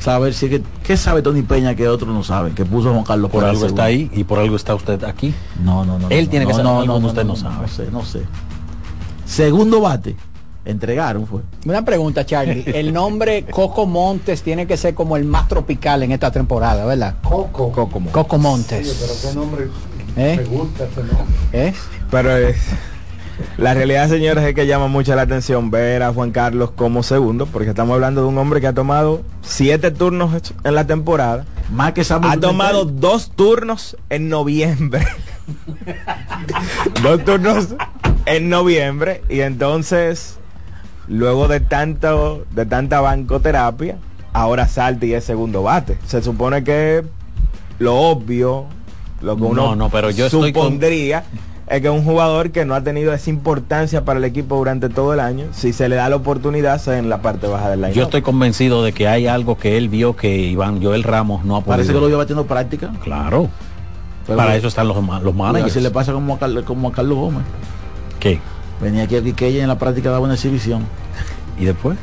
[0.00, 3.30] saber si que, qué sabe Tony Peña que otros no saben, que puso Juan Carlos
[3.30, 5.34] Por algo está ahí y por algo está usted aquí.
[5.62, 6.08] No, no, no.
[6.10, 7.62] Él no, tiene no, que saber no, no, usted no no, sabe.
[7.62, 8.22] No sé, no sé.
[9.26, 10.16] Segundo bate.
[10.64, 11.42] Entregaron fue.
[11.64, 12.64] Una pregunta, Charlie.
[12.74, 17.14] El nombre Coco Montes tiene que ser como el más tropical en esta temporada, ¿verdad?
[17.22, 17.70] Coco.
[17.70, 18.88] Coco Montes.
[18.88, 19.68] Coco pero qué nombre.
[20.16, 20.36] ¿Eh?
[20.38, 21.24] Me gusta ese nombre.
[21.52, 21.72] ¿Eh?
[22.10, 22.56] Pero es-
[23.58, 27.46] la realidad, señores, es que llama mucho la atención ver a Juan Carlos como segundo,
[27.46, 30.32] porque estamos hablando de un hombre que ha tomado siete turnos
[30.64, 31.44] en la temporada.
[31.70, 35.06] Más que Samuel Ha tomado dos turnos en noviembre.
[37.02, 37.68] dos turnos
[38.26, 39.22] en noviembre.
[39.28, 40.38] Y entonces,
[41.08, 43.96] luego de tanto, de tanta bancoterapia,
[44.32, 45.98] ahora salta y es segundo bate.
[46.06, 47.02] Se supone que
[47.78, 48.66] lo obvio,
[49.22, 51.24] lo que uno No, no, pero yo con- supondría
[51.68, 55.12] es que un jugador que no ha tenido esa importancia para el equipo durante todo
[55.14, 57.92] el año, si se le da la oportunidad, se en la parte baja del line.
[57.92, 61.56] Yo estoy convencido de que hay algo que él vio que Iván Joel Ramos no
[61.56, 61.72] ha podido.
[61.76, 62.92] Parece que lo lleva teniendo práctica.
[63.02, 63.48] Claro.
[64.26, 65.70] Pero- Para eso están los, los managers.
[65.72, 67.42] Así le pasa como a, Carlos, como a Carlos Gómez.
[68.20, 68.40] ¿Qué?
[68.80, 70.86] Venía aquí a Quiqueya y en la práctica daba una exhibición.
[71.58, 71.96] ¿Y después?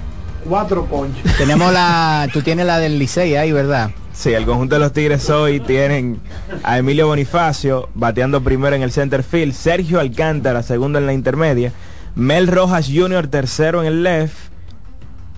[0.48, 1.38] Cuatro ponches.
[1.38, 3.91] Tenemos la, tú tienes la del Licey ahí, ¿verdad?
[4.14, 6.19] Sí, el conjunto de los Tigres hoy tienen
[6.64, 11.73] a Emilio Bonifacio bateando primero en el center field, Sergio Alcántara segundo en la intermedia,
[12.14, 13.27] Mel Rojas Jr.
[13.27, 14.35] tercero en el left,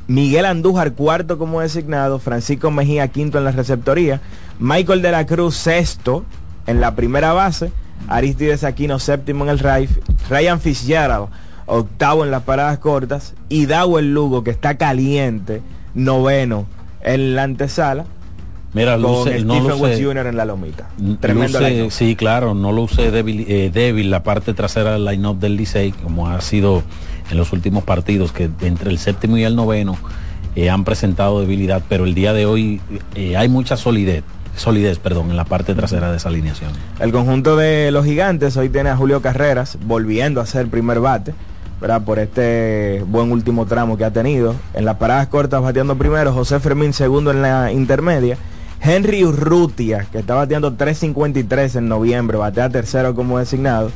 [0.08, 4.20] Miguel Andújar cuarto como designado, Francisco Mejía quinto en la receptoría,
[4.60, 6.26] Michael de la Cruz sexto
[6.68, 7.72] en la primera base,
[8.08, 9.90] Aristides Aquino séptimo en el right,
[10.30, 11.28] Ryan Fitzgerald
[11.68, 15.62] octavo en las paradas cortas, y Dawel Lugo, que está caliente,
[15.96, 16.68] noveno
[17.02, 18.06] en la antesala.
[18.74, 20.28] Mira, con luce, no Stephen luce, Jr.
[20.28, 20.90] en la lomita.
[21.20, 25.40] Tremendo luce- sí, claro, no lo usé débil, eh, débil la parte trasera del line-up
[25.40, 26.84] del Licey, como ha sido
[27.32, 29.98] en los últimos partidos, que entre el séptimo y el noveno
[30.58, 32.80] eh, han presentado debilidad, pero el día de hoy
[33.16, 34.24] eh, hay mucha solidez,
[34.56, 36.72] solidez, perdón, en la parte trasera de esa alineación.
[37.00, 41.34] El conjunto de los gigantes hoy tiene a Julio Carreras volviendo a ser primer bate,
[41.82, 42.02] ¿verdad?
[42.04, 44.56] Por este buen último tramo que ha tenido.
[44.74, 48.38] En las paradas cortas bateando primero, José Fermín segundo en la intermedia.
[48.82, 53.90] Henry Urrutia, que está bateando 3.53 en noviembre, batea tercero como designado.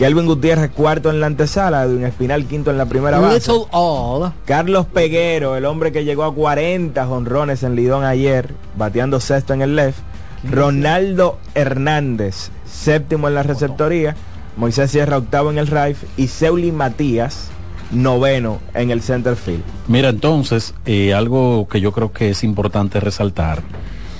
[0.00, 3.34] Kelvin Gutiérrez cuarto en la antesala, Edwin Espinal quinto en la primera base.
[3.34, 4.32] Little All.
[4.46, 9.60] Carlos Peguero, el hombre que llegó a 40 jonrones en Lidón ayer, bateando sexto en
[9.60, 9.98] el left.
[10.42, 14.16] Ronaldo Hernández, séptimo en la receptoría.
[14.56, 15.98] Moisés Sierra, octavo en el right.
[16.16, 17.50] Y Seuli Matías,
[17.90, 19.64] noveno en el center field.
[19.86, 23.60] Mira, entonces, eh, algo que yo creo que es importante resaltar,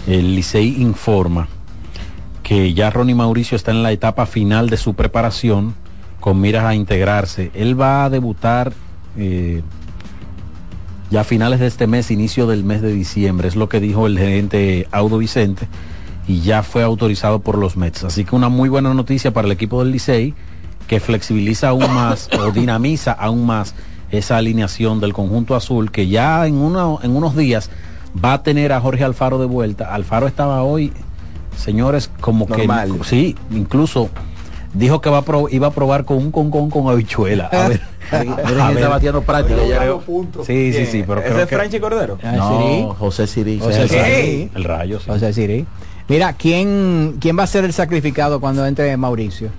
[0.07, 1.49] el Licey informa
[2.51, 5.77] que ya Ronnie Mauricio está en la etapa final de su preparación
[6.19, 7.53] con miras a integrarse.
[7.55, 8.73] Él va a debutar
[9.17, 9.63] eh,
[11.13, 14.09] ya a finales de este mes, inicio del mes de diciembre, es lo que dijo
[14.09, 15.69] el gerente Audo Vicente,
[16.27, 18.03] y ya fue autorizado por los Mets.
[18.03, 20.35] Así que una muy buena noticia para el equipo del Licey,
[20.89, 23.77] que flexibiliza aún más o dinamiza aún más
[24.11, 27.71] esa alineación del conjunto azul, que ya en, uno- en unos días
[28.25, 29.95] va a tener a Jorge Alfaro de vuelta.
[29.95, 30.93] Alfaro estaba hoy,
[31.61, 32.99] señores, como Normal.
[32.99, 33.05] que...
[33.05, 34.09] Sí, incluso
[34.75, 37.47] dijo que va a pro- iba a probar con un concón con habichuela.
[37.47, 37.81] A ver.
[38.13, 39.65] Miren, está batiendo práctica.
[39.69, 39.79] ya.
[39.79, 40.03] Creo-
[40.45, 42.19] Sí, sí, sí, pero ¿Ese creo es que- Franchi Cordero?
[42.23, 43.59] No, José Siri.
[43.61, 43.89] José José
[44.23, 44.51] Siri.
[44.55, 45.07] El rayo, sí.
[45.09, 45.67] José Siri.
[46.09, 49.51] Mira, ¿quién, ¿quién va a ser el sacrificado cuando entre Mauricio?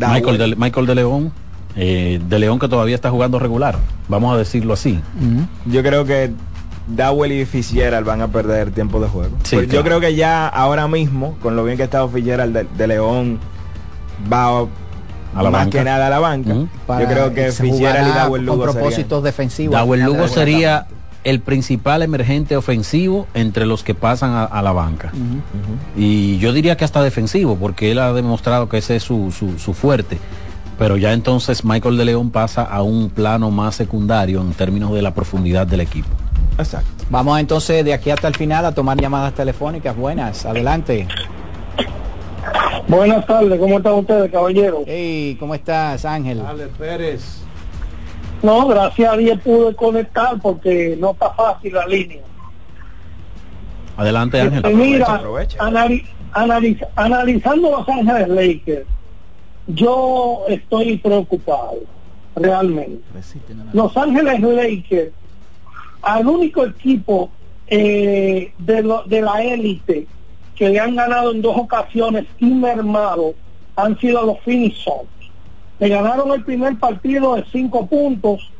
[0.00, 1.32] Michael de, Michael de León,
[1.76, 3.76] eh, de León que todavía está jugando regular,
[4.08, 4.98] vamos a decirlo así.
[5.66, 6.30] Yo creo que
[6.96, 9.36] Dowell y Fitzgerald van a perder tiempo de juego.
[9.44, 12.54] Sí, Pues Yo creo que ya ahora mismo, con lo bien que ha estado Fitzgerald
[12.56, 13.38] de, de León,
[14.32, 14.62] va A
[15.42, 15.78] la más banca.
[15.78, 16.54] que nada a la banca.
[16.54, 19.72] Yo creo que Fitzgerald y Dowell con Lugo serían- propósitos defensivos.
[19.74, 20.86] Dawel al final Lugo sería
[21.24, 25.12] el principal emergente ofensivo entre los que pasan a, a la banca.
[25.96, 29.58] Y yo diría que hasta defensivo, porque él ha demostrado que ese es su, su-
[29.58, 30.18] su fuerte.
[30.78, 35.02] Pero ya entonces Michael de León pasa a un plano más secundario en términos de
[35.02, 36.08] la profundidad del equipo.
[36.58, 37.04] Exacto.
[37.10, 39.96] Vamos entonces de aquí hasta el final a tomar llamadas telefónicas.
[39.96, 41.06] Buenas, adelante.
[42.88, 44.82] Buenas tardes, ¿cómo están ustedes, caballero?
[44.86, 46.40] Hey, ¿cómo estás, Ángel?
[46.44, 47.38] Ale Pérez.
[48.42, 52.20] No, gracias a Dios pude conectar porque no está fácil la línea.
[53.96, 54.58] Adelante, Ángel.
[54.64, 55.22] Este, mira,
[55.58, 58.86] anali- analiza- analizando Los Ángeles Lakers,
[59.68, 61.76] yo estoy preocupado,
[62.34, 63.00] realmente.
[63.72, 65.12] Los Ángeles Lakers,
[66.02, 67.30] al único equipo
[67.68, 70.06] eh, de, la élite
[70.56, 73.34] que le han ganado en dos ocasiones y mermado
[73.76, 75.08] han sido los Suns.
[75.78, 78.50] Le ganaron el primer partido de cinco puntos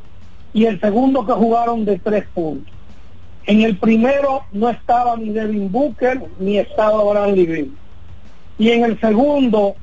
[0.53, 2.73] y el segundo que jugaron de tres puntos.
[3.45, 7.67] En el primero no estaba ni Devin Booker ni estaba Bradley Beal.
[8.57, 9.75] Y en el segundo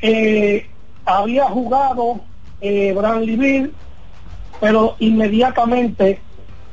[0.00, 0.66] eh,
[1.04, 2.20] había jugado
[2.60, 3.72] eh, Bradley Beal,
[4.60, 6.20] pero inmediatamente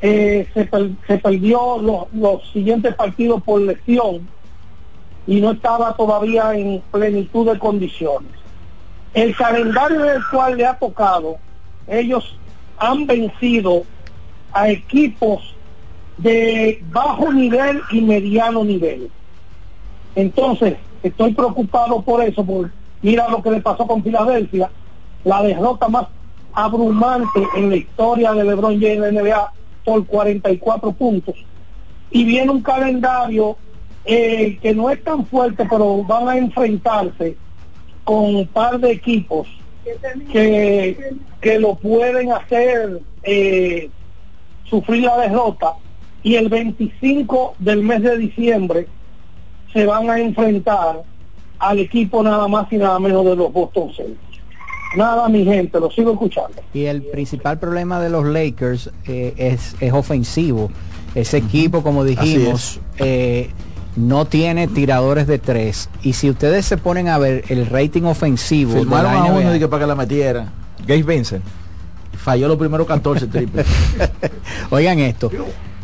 [0.06, 1.78] eh, se, per- se perdió
[2.12, 4.28] los, siguientes partidos por lesión
[5.26, 8.32] y no estaba todavía en plenitud de condiciones.
[9.14, 11.38] El calendario del cual le ha tocado,
[11.88, 12.38] ellos
[12.78, 13.86] han vencido
[14.52, 15.56] a equipos
[16.18, 19.10] de bajo nivel y mediano nivel.
[20.16, 24.70] Entonces, estoy preocupado por eso, porque mira lo que le pasó con Filadelfia,
[25.24, 26.08] la derrota más
[26.52, 29.54] abrumante en la historia de LeBron James NBA
[29.84, 31.36] por 44 puntos.
[32.12, 33.58] Y viene un calendario
[34.06, 37.38] eh, que no es tan fuerte, pero van a enfrentarse
[38.04, 39.48] con un par de equipos
[40.32, 43.90] que, que lo pueden hacer eh,
[44.66, 45.74] sufrir la derrota
[46.24, 48.88] y el 25 del mes de diciembre
[49.72, 51.04] se van a enfrentar
[51.60, 54.33] al equipo nada más y nada menos de los Boston Celtics.
[54.96, 56.62] Nada, mi gente, lo sigo escuchando.
[56.74, 60.70] Y el principal problema de los Lakers eh, es, es ofensivo.
[61.16, 63.50] Ese equipo, como dijimos, eh,
[63.96, 65.90] no tiene tiradores de tres.
[66.02, 69.42] Y si ustedes se ponen a ver el rating ofensivo de Firmaron la a uno
[69.42, 70.52] NBA, y que para que la metiera.
[70.88, 71.44] Gabe Vincent.
[72.18, 73.66] Falló los primeros 14 triples.
[74.70, 75.30] Oigan esto,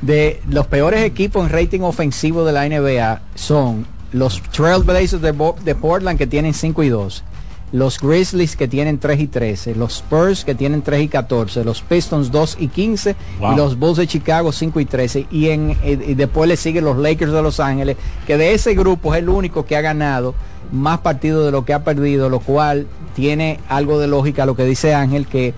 [0.02, 5.56] de los peores equipos en rating ofensivo de la NBA son los Trailblazers de, Bo-
[5.64, 7.24] de Portland que tienen 5 y 2,
[7.72, 11.82] los Grizzlies que tienen 3 y 13, los Spurs que tienen 3 y 14, los
[11.82, 13.54] Pistons 2 y 15 Wow.
[13.54, 16.98] y los Bulls de Chicago 5 y 13 y, en, y después le siguen los
[16.98, 20.34] Lakers de Los Ángeles, que de ese grupo es el único que ha ganado
[20.72, 24.66] más partidos de lo que ha perdido, lo cual tiene algo de lógica lo que
[24.66, 25.54] dice Ángel que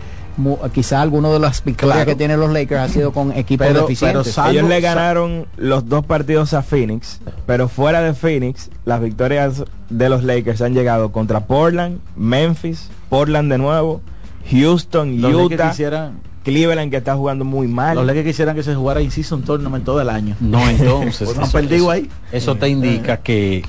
[0.74, 2.10] quizá alguno de las victorias Claro.
[2.12, 4.34] que tienen los Lakers ha sido con equipos Pero, deficientes.
[4.36, 9.64] pero ellos le ganaron los dos partidos a Phoenix, pero fuera de Phoenix, las victorias
[9.90, 14.02] de los Lakers han llegado contra Portland, Memphis, Portland de nuevo,
[14.50, 17.96] Houston, Los Utah, quisieran- Cleveland que está jugando muy mal.
[17.96, 20.36] Los Lakers quisieran que se jugara in season tournament todo el año.
[20.40, 21.28] No, entonces.
[21.32, 22.10] Pues han perdido ahí.
[22.32, 23.64] Eso te indica que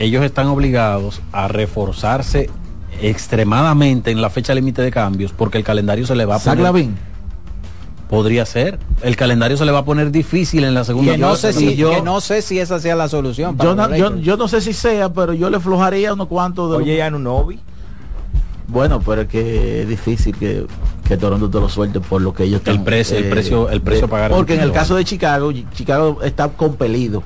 [0.00, 2.50] ellos están obligados a reforzarse
[3.02, 6.58] extremadamente en la fecha límite de cambios porque el calendario se le va a poner.
[6.60, 6.96] Lavin.
[8.08, 8.78] Podría ser.
[9.02, 11.74] El calendario se le va a poner difícil en la segunda que no, sé si,
[11.74, 13.56] yo- que no sé si esa sea la solución.
[13.56, 16.70] para Yo no, yo, yo no sé si sea, pero yo le flojaría unos cuantos
[16.70, 17.58] de Oye, Anunobi.
[18.68, 20.66] Bueno, pero es que es difícil que,
[21.06, 23.80] que Toronto te lo suelte por lo que ellos están, El precio- el precio- el
[23.80, 27.22] precio a pagar Porque en el caso de Chicago, Chicago está compelido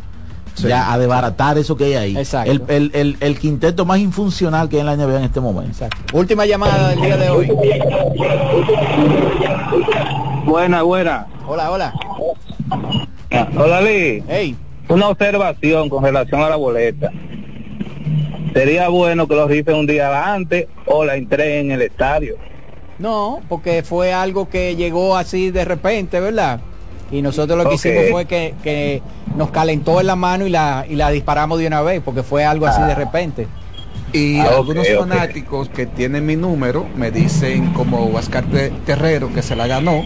[0.62, 2.16] ya a desbaratar eso que hay ahí.
[2.16, 2.50] Exacto.
[2.50, 5.86] El, el, el, el quinteto más infuncional que hay en la NBA en este momento.
[6.12, 7.52] Última llamada del día de hoy.
[10.44, 11.26] Buena, buena.
[11.46, 11.94] Hola, hola.
[13.56, 14.22] Hola, Lee.
[14.28, 14.56] Hey.
[14.88, 17.12] Una observación con relación a la boleta.
[18.52, 22.34] Sería bueno que lo rifen un día antes o la entreguen en el estadio.
[22.98, 26.60] No, porque fue algo que llegó así de repente, ¿verdad?
[27.10, 29.02] Y nosotros lo que hicimos fue que, que
[29.36, 32.44] nos calentó en la mano y la, y la disparamos de una vez, porque fue
[32.44, 33.48] algo así de repente.
[34.12, 38.10] Y Ah, algunos fanáticos que tienen mi número me dicen como
[38.50, 40.04] Te- Terrero que se la ganó,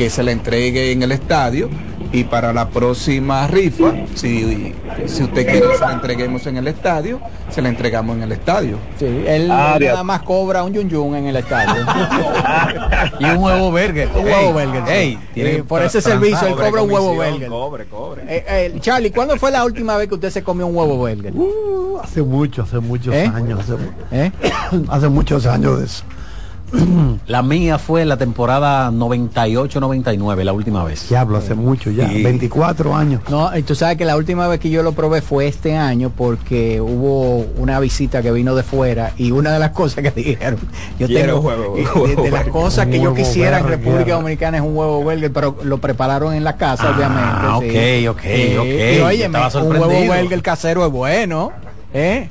[0.00, 1.68] que se la entregue en el estadio
[2.10, 4.72] y para la próxima rifa, si,
[5.04, 7.20] si usted quiere que se la entreguemos en el estadio,
[7.50, 8.78] se la entregamos en el estadio.
[8.98, 11.84] Sí, él, Ah, nada más cobra un yun yun en el estadio.
[13.20, 14.08] y un huevo burger.
[14.16, 14.82] Un Ey, huevo burger.
[14.86, 14.90] sí.
[14.90, 15.18] ey,
[15.56, 17.48] Sí, por ese servicio él cobra un huevo burger.
[17.50, 18.22] Cobre, cobre.
[18.26, 21.34] Eh, eh, Charlie, ¿cuándo fue la última vez que usted se comió un huevo burger?
[22.02, 23.30] Hace mucho, hace muchos ¿Eh?
[23.34, 23.60] años.
[23.60, 23.74] Hace,
[24.12, 24.32] ¿Eh?
[24.88, 26.04] hace muchos años de eso.
[27.26, 31.08] La mía fue la temporada 98-99, la última vez.
[31.08, 32.08] Diablo, hace mucho ya.
[32.08, 32.22] Sí.
[32.22, 33.22] 24 años.
[33.28, 36.10] No, y tú sabes que la última vez que yo lo probé fue este año
[36.10, 40.58] porque hubo una visita que vino de fuera y una de las cosas que dijeron,
[40.98, 43.68] yo Quiero tengo huevo, y de, las cosas que yo quisiera en.
[43.68, 47.22] República Dominicana es un huevo burger, pero lo prepararon en la casa, obviamente.
[47.22, 48.06] Ah, sí.
[48.06, 48.66] ok, ok, Sí, ok.
[48.66, 51.52] Y Yo oye, estaba un huevo burger casero es bueno,
[51.92, 52.28] ¿eh?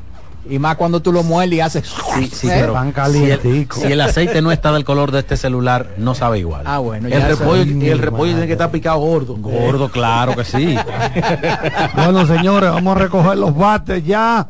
[0.50, 1.94] Y más cuando tú lo muerdes y haces...
[2.16, 2.58] Sí, sí, ¿eh?
[2.60, 2.76] pero
[3.12, 6.64] si el, si el aceite no está del color de este celular, no sabe igual.
[6.66, 7.08] Ah, bueno.
[7.08, 9.36] El repollo, y el repollo tiene que estar picado gordo.
[9.38, 10.76] Gordo, claro que sí.
[11.96, 14.48] Bueno, señores, vamos a recoger los bates ya.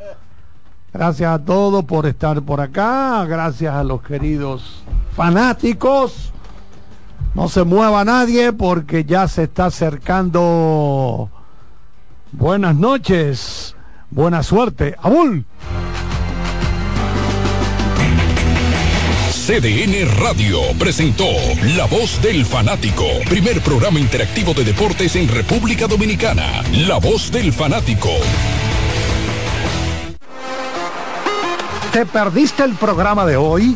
[0.93, 3.25] Gracias a todos por estar por acá.
[3.25, 4.83] Gracias a los queridos
[5.15, 6.31] fanáticos.
[7.35, 11.29] No se mueva nadie porque ya se está acercando.
[12.31, 13.75] Buenas noches.
[14.11, 14.95] Buena suerte.
[15.01, 15.45] Abul.
[19.49, 21.25] CDN Radio presentó
[21.75, 26.63] La Voz del Fanático, primer programa interactivo de deportes en República Dominicana.
[26.87, 28.09] La Voz del Fanático.
[31.91, 33.75] ¿Te perdiste el programa de hoy?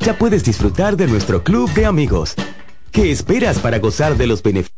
[0.00, 2.34] ya puedes disfrutar de nuestro club de amigos.
[2.92, 4.76] ¿Qué esperas para gozar de los beneficios?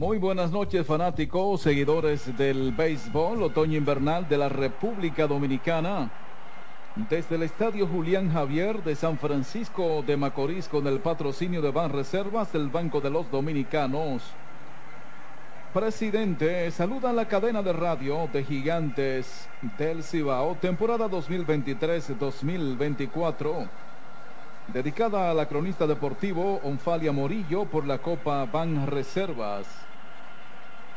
[0.00, 6.10] Muy buenas noches fanáticos, seguidores del béisbol otoño-invernal de la República Dominicana.
[7.08, 11.92] Desde el Estadio Julián Javier de San Francisco de Macorís con el patrocinio de Ban
[11.92, 14.22] Reservas del Banco de los Dominicanos.
[15.72, 23.68] Presidente, saluda la cadena de radio de Gigantes del Cibao, temporada 2023-2024.
[24.66, 29.68] Dedicada a la cronista deportivo Onfalia Morillo por la Copa Ban Reservas.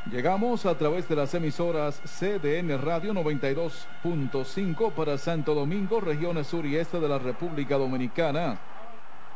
[0.10, 6.78] Llegamos a través de las emisoras CDN Radio 92.5 para Santo Domingo, regiones sur y
[6.78, 8.58] este de la República Dominicana.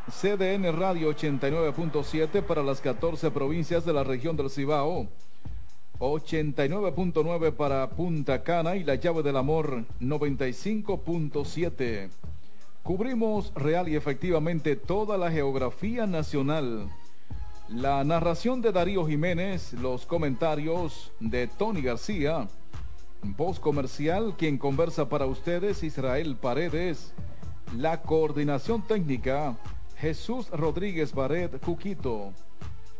[0.10, 5.10] CDN Radio 89.7 para las 14 provincias de la región del Cibao.
[6.00, 12.10] 89.9 para Punta Cana y la llave del amor 95.7.
[12.84, 16.88] Cubrimos real y efectivamente toda la geografía nacional.
[17.68, 22.48] La narración de Darío Jiménez, los comentarios de Tony García,
[23.24, 27.12] voz comercial, quien conversa para ustedes, Israel Paredes,
[27.76, 29.58] la coordinación técnica,
[30.00, 32.32] Jesús Rodríguez Baret Cuquito.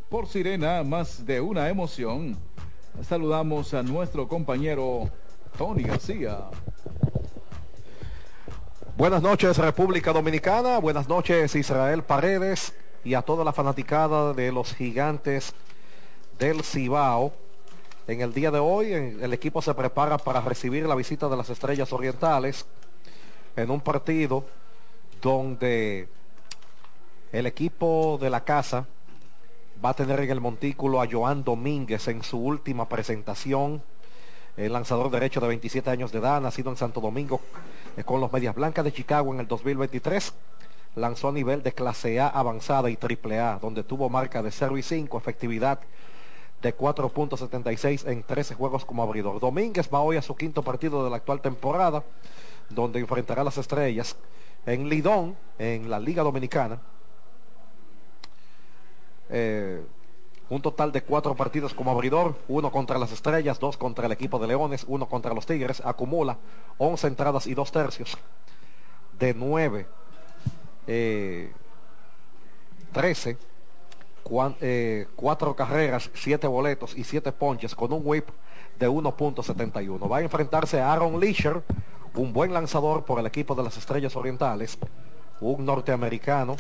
[0.10, 2.36] Por Sirena, más de una emoción
[3.04, 5.08] saludamos a nuestro compañero
[5.60, 6.50] Tony García.
[8.98, 14.74] Buenas noches República Dominicana, buenas noches Israel Paredes y a toda la fanaticada de los
[14.74, 15.54] gigantes
[16.40, 17.32] del Cibao.
[18.08, 21.52] En el día de hoy el equipo se prepara para recibir la visita de las
[21.52, 22.66] Estrellas Orientales
[23.56, 24.46] en un partido
[25.22, 26.17] donde
[27.32, 28.86] el equipo de la casa
[29.84, 33.82] va a tener en el montículo a Joan Domínguez en su última presentación.
[34.56, 37.42] El lanzador derecho de 27 años de edad, nacido en Santo Domingo
[37.96, 40.34] eh, con los Medias Blancas de Chicago en el 2023.
[40.96, 44.78] Lanzó a nivel de clase A avanzada y triple A, donde tuvo marca de 0
[44.78, 45.80] y 5, efectividad
[46.62, 49.40] de 4.76 en 13 juegos como abridor.
[49.40, 52.04] Domínguez va hoy a su quinto partido de la actual temporada,
[52.70, 54.16] donde enfrentará a las estrellas
[54.66, 56.80] en Lidón, en la Liga Dominicana,
[59.30, 59.82] eh,
[60.50, 64.40] un total de cuatro partidos como abridor, uno contra las Estrellas, dos contra el equipo
[64.40, 66.38] de Leones, uno contra los Tigres, acumula
[66.78, 68.18] 11 entradas y dos tercios
[69.20, 69.88] de 9,
[72.94, 73.38] 13,
[74.62, 78.28] eh, cuatro carreras, siete boletos y siete ponches con un whip
[78.80, 80.12] de 1.71.
[80.12, 81.62] Va a enfrentarse a Aaron Leisher,
[82.16, 84.78] un buen lanzador por el equipo de las Estrellas Orientales,
[85.42, 86.58] un norteamericano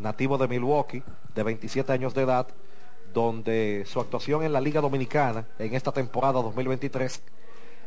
[0.00, 1.02] nativo de Milwaukee,
[1.34, 2.46] de 27 años de edad,
[3.12, 7.22] donde su actuación en la Liga Dominicana en esta temporada 2023,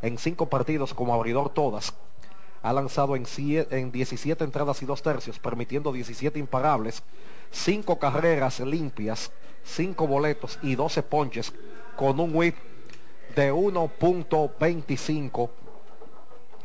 [0.02, 1.94] en cinco partidos como abridor todas,
[2.62, 7.04] ha lanzado en, en 17 entradas y dos tercios, permitiendo 17 imparables,
[7.52, 9.32] 5 carreras limpias,
[9.64, 11.54] 5 boletos y 12 ponches,
[11.96, 12.56] con un whip
[13.36, 15.50] de 1.25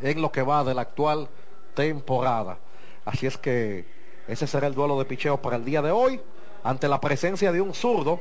[0.00, 1.28] en lo que va de la actual
[1.74, 2.58] temporada.
[3.04, 3.84] Así es que
[4.28, 6.20] ese será el duelo de picheo para el día de hoy.
[6.64, 8.20] Ante la presencia de un zurdo,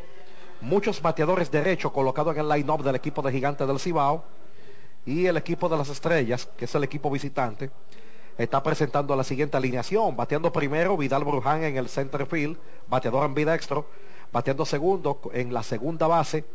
[0.62, 4.24] muchos bateadores derecho colocados en el line-up del equipo de Gigantes del Cibao
[5.06, 7.70] y el equipo de las Estrellas, que es el equipo visitante,
[8.38, 10.16] está presentando la siguiente alineación.
[10.16, 12.58] Bateando primero Vidal Bruján en el center field,
[12.88, 13.86] bateador ambidextro.
[14.32, 16.46] Bateando segundo en la segunda base,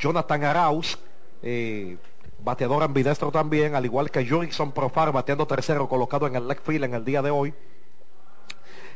[0.00, 0.98] Jonathan Arauz,
[1.42, 1.96] eh,
[2.42, 6.84] bateador ambidextro también, al igual que Jurickson Profar, bateando tercero, colocado en el left field
[6.84, 7.54] en el día de hoy.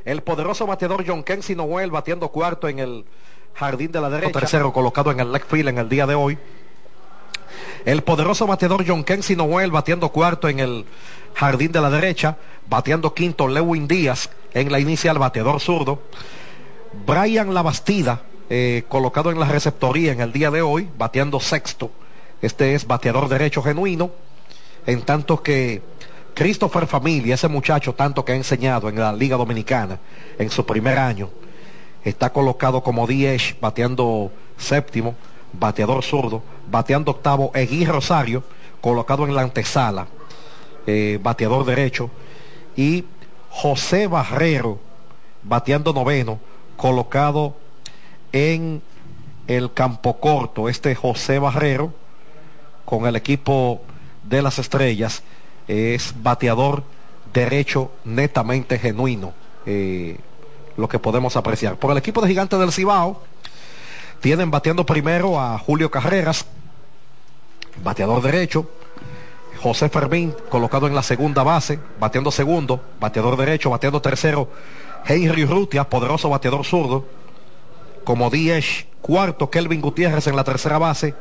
[0.04, 3.04] El poderoso bateador John Kensi Noel batiendo cuarto en el
[3.54, 4.40] jardín de la derecha.
[4.40, 6.38] Tercero colocado en el left field en el día de hoy.
[7.84, 10.84] El poderoso bateador John Kensi Noel batiendo cuarto en el
[11.34, 12.36] jardín de la derecha.
[12.68, 16.02] Bateando quinto Lewin Díaz en la inicial bateador zurdo.
[17.06, 21.90] Brian Labastida eh, colocado en la receptoría en el día de hoy, bateando sexto.
[22.42, 24.10] Este es bateador derecho genuino.
[24.84, 25.80] En tanto que
[26.34, 29.98] Christopher Familia, ese muchacho tanto que ha enseñado en la Liga Dominicana
[30.38, 31.28] en su primer año,
[32.04, 35.14] está colocado como 10, bateando séptimo,
[35.52, 38.42] bateador zurdo, bateando octavo, Egui Rosario,
[38.80, 40.06] colocado en la antesala,
[40.86, 42.10] eh, bateador derecho,
[42.76, 43.04] y
[43.50, 44.78] José Barrero,
[45.42, 46.40] bateando noveno,
[46.76, 47.54] colocado
[48.32, 48.82] en
[49.46, 51.92] el campo corto, este José Barrero,
[52.84, 53.82] con el equipo
[54.24, 55.22] de las estrellas,
[55.68, 56.84] es bateador
[57.32, 59.32] derecho netamente genuino,
[59.66, 60.18] eh,
[60.76, 61.76] lo que podemos apreciar.
[61.76, 63.22] Por el equipo de Gigantes del Cibao,
[64.20, 66.46] tienen bateando primero a Julio Carreras,
[67.82, 68.68] bateador derecho,
[69.62, 74.48] José Fermín colocado en la segunda base, bateando segundo, bateador derecho, bateando tercero,
[75.06, 77.06] Henry Rutia, poderoso bateador zurdo,
[78.04, 81.14] como 10, cuarto, Kelvin Gutiérrez en la tercera base,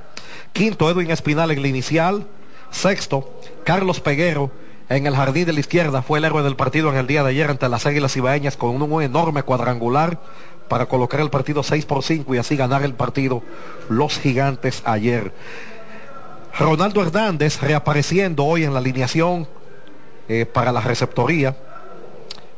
[0.54, 2.28] quinto, Edwin Espinal en la inicial,
[2.72, 3.30] Sexto,
[3.64, 4.49] Carlos Peguero
[4.89, 7.30] en el jardín de la izquierda fue el héroe del partido en el día de
[7.30, 10.19] ayer ante las Águilas Ibaeñas con un, enorme cuadrangular
[10.68, 13.43] para colocar el partido 6 por 5 y así ganar el partido
[13.89, 15.31] los gigantes ayer.
[16.57, 19.48] Ronaldo Hernández reapareciendo hoy en la alineación
[20.27, 21.56] eh, para la receptoría.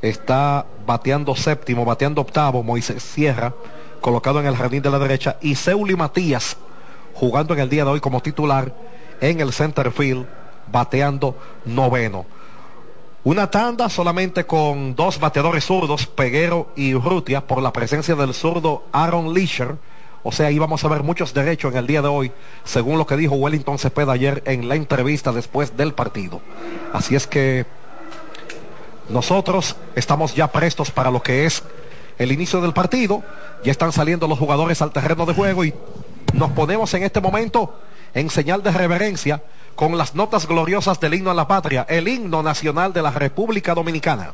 [0.02, 3.54] Está bateando séptimo, bateando octavo, Moisés Sierra,
[4.02, 5.38] colocado en el jardín de la derecha.
[5.42, 6.58] Y Seuli Matías,
[7.14, 8.74] jugando en el día de hoy como titular
[9.24, 10.26] en el center field,
[10.72, 12.26] bateando noveno.
[13.24, 18.84] Una tanda solamente con dos bateadores zurdos, Peguero y Urrutia, por la presencia del zurdo
[18.92, 19.78] Aaron Leisher,
[20.26, 22.32] O sea, íbamos a ver muchos derechos en el día de hoy,
[22.64, 26.40] según lo que dijo Wellington Cepeda ayer en la entrevista después del partido.
[26.94, 27.66] Así es que
[29.10, 31.64] nosotros estamos ya prestos para lo que es
[32.18, 33.22] el inicio del partido.
[33.66, 35.74] Ya están saliendo los jugadores al terreno de juego y
[36.34, 37.74] nos ponemos en este momento
[38.14, 39.44] en señal de reverencia
[39.76, 43.74] con las notas gloriosas del himno a la patria, el himno nacional de la República
[43.74, 44.34] Dominicana.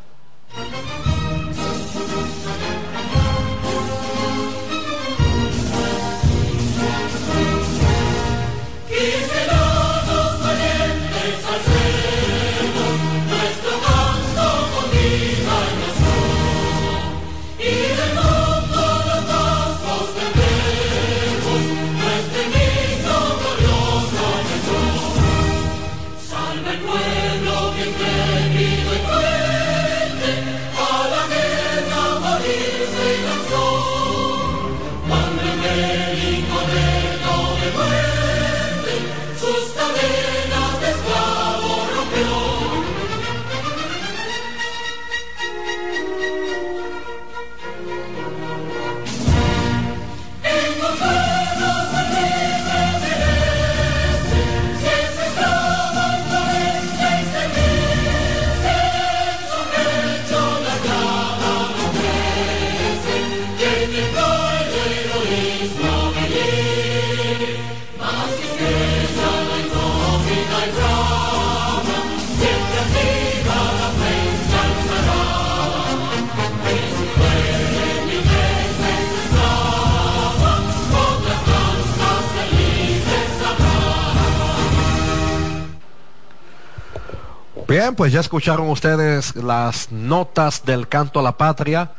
[87.70, 91.92] Bien, pues ya escucharon ustedes las notas del canto a la patria,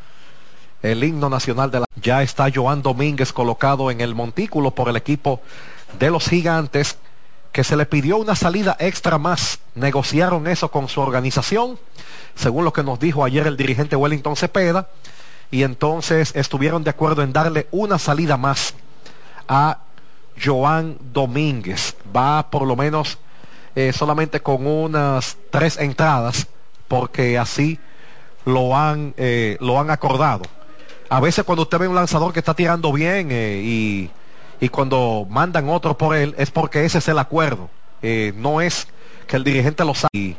[0.82, 1.86] el himno nacional de la...
[1.94, 5.40] Ya está Joan Domínguez colocado en el montículo por el equipo
[5.96, 6.98] de los gigantes,
[7.52, 9.60] que se le pidió una salida extra más.
[9.76, 11.78] Negociaron eso con su organización,
[12.34, 14.88] según lo que nos dijo ayer el dirigente Wellington Cepeda,
[15.52, 18.74] y entonces estuvieron de acuerdo en darle una salida más
[19.46, 19.78] a
[20.44, 21.94] Joan Domínguez.
[22.12, 23.18] Va por lo menos
[23.74, 26.46] eh, solamente con unas tres entradas,
[26.88, 27.78] porque así
[28.44, 30.42] lo han, eh, lo han acordado.
[31.08, 34.10] A veces cuando usted ve un lanzador que está tirando bien eh, y,
[34.60, 37.68] y cuando mandan otro por él, es porque ese es el acuerdo.
[38.36, 38.88] No es
[39.26, 40.36] que el dirigente lo sabe.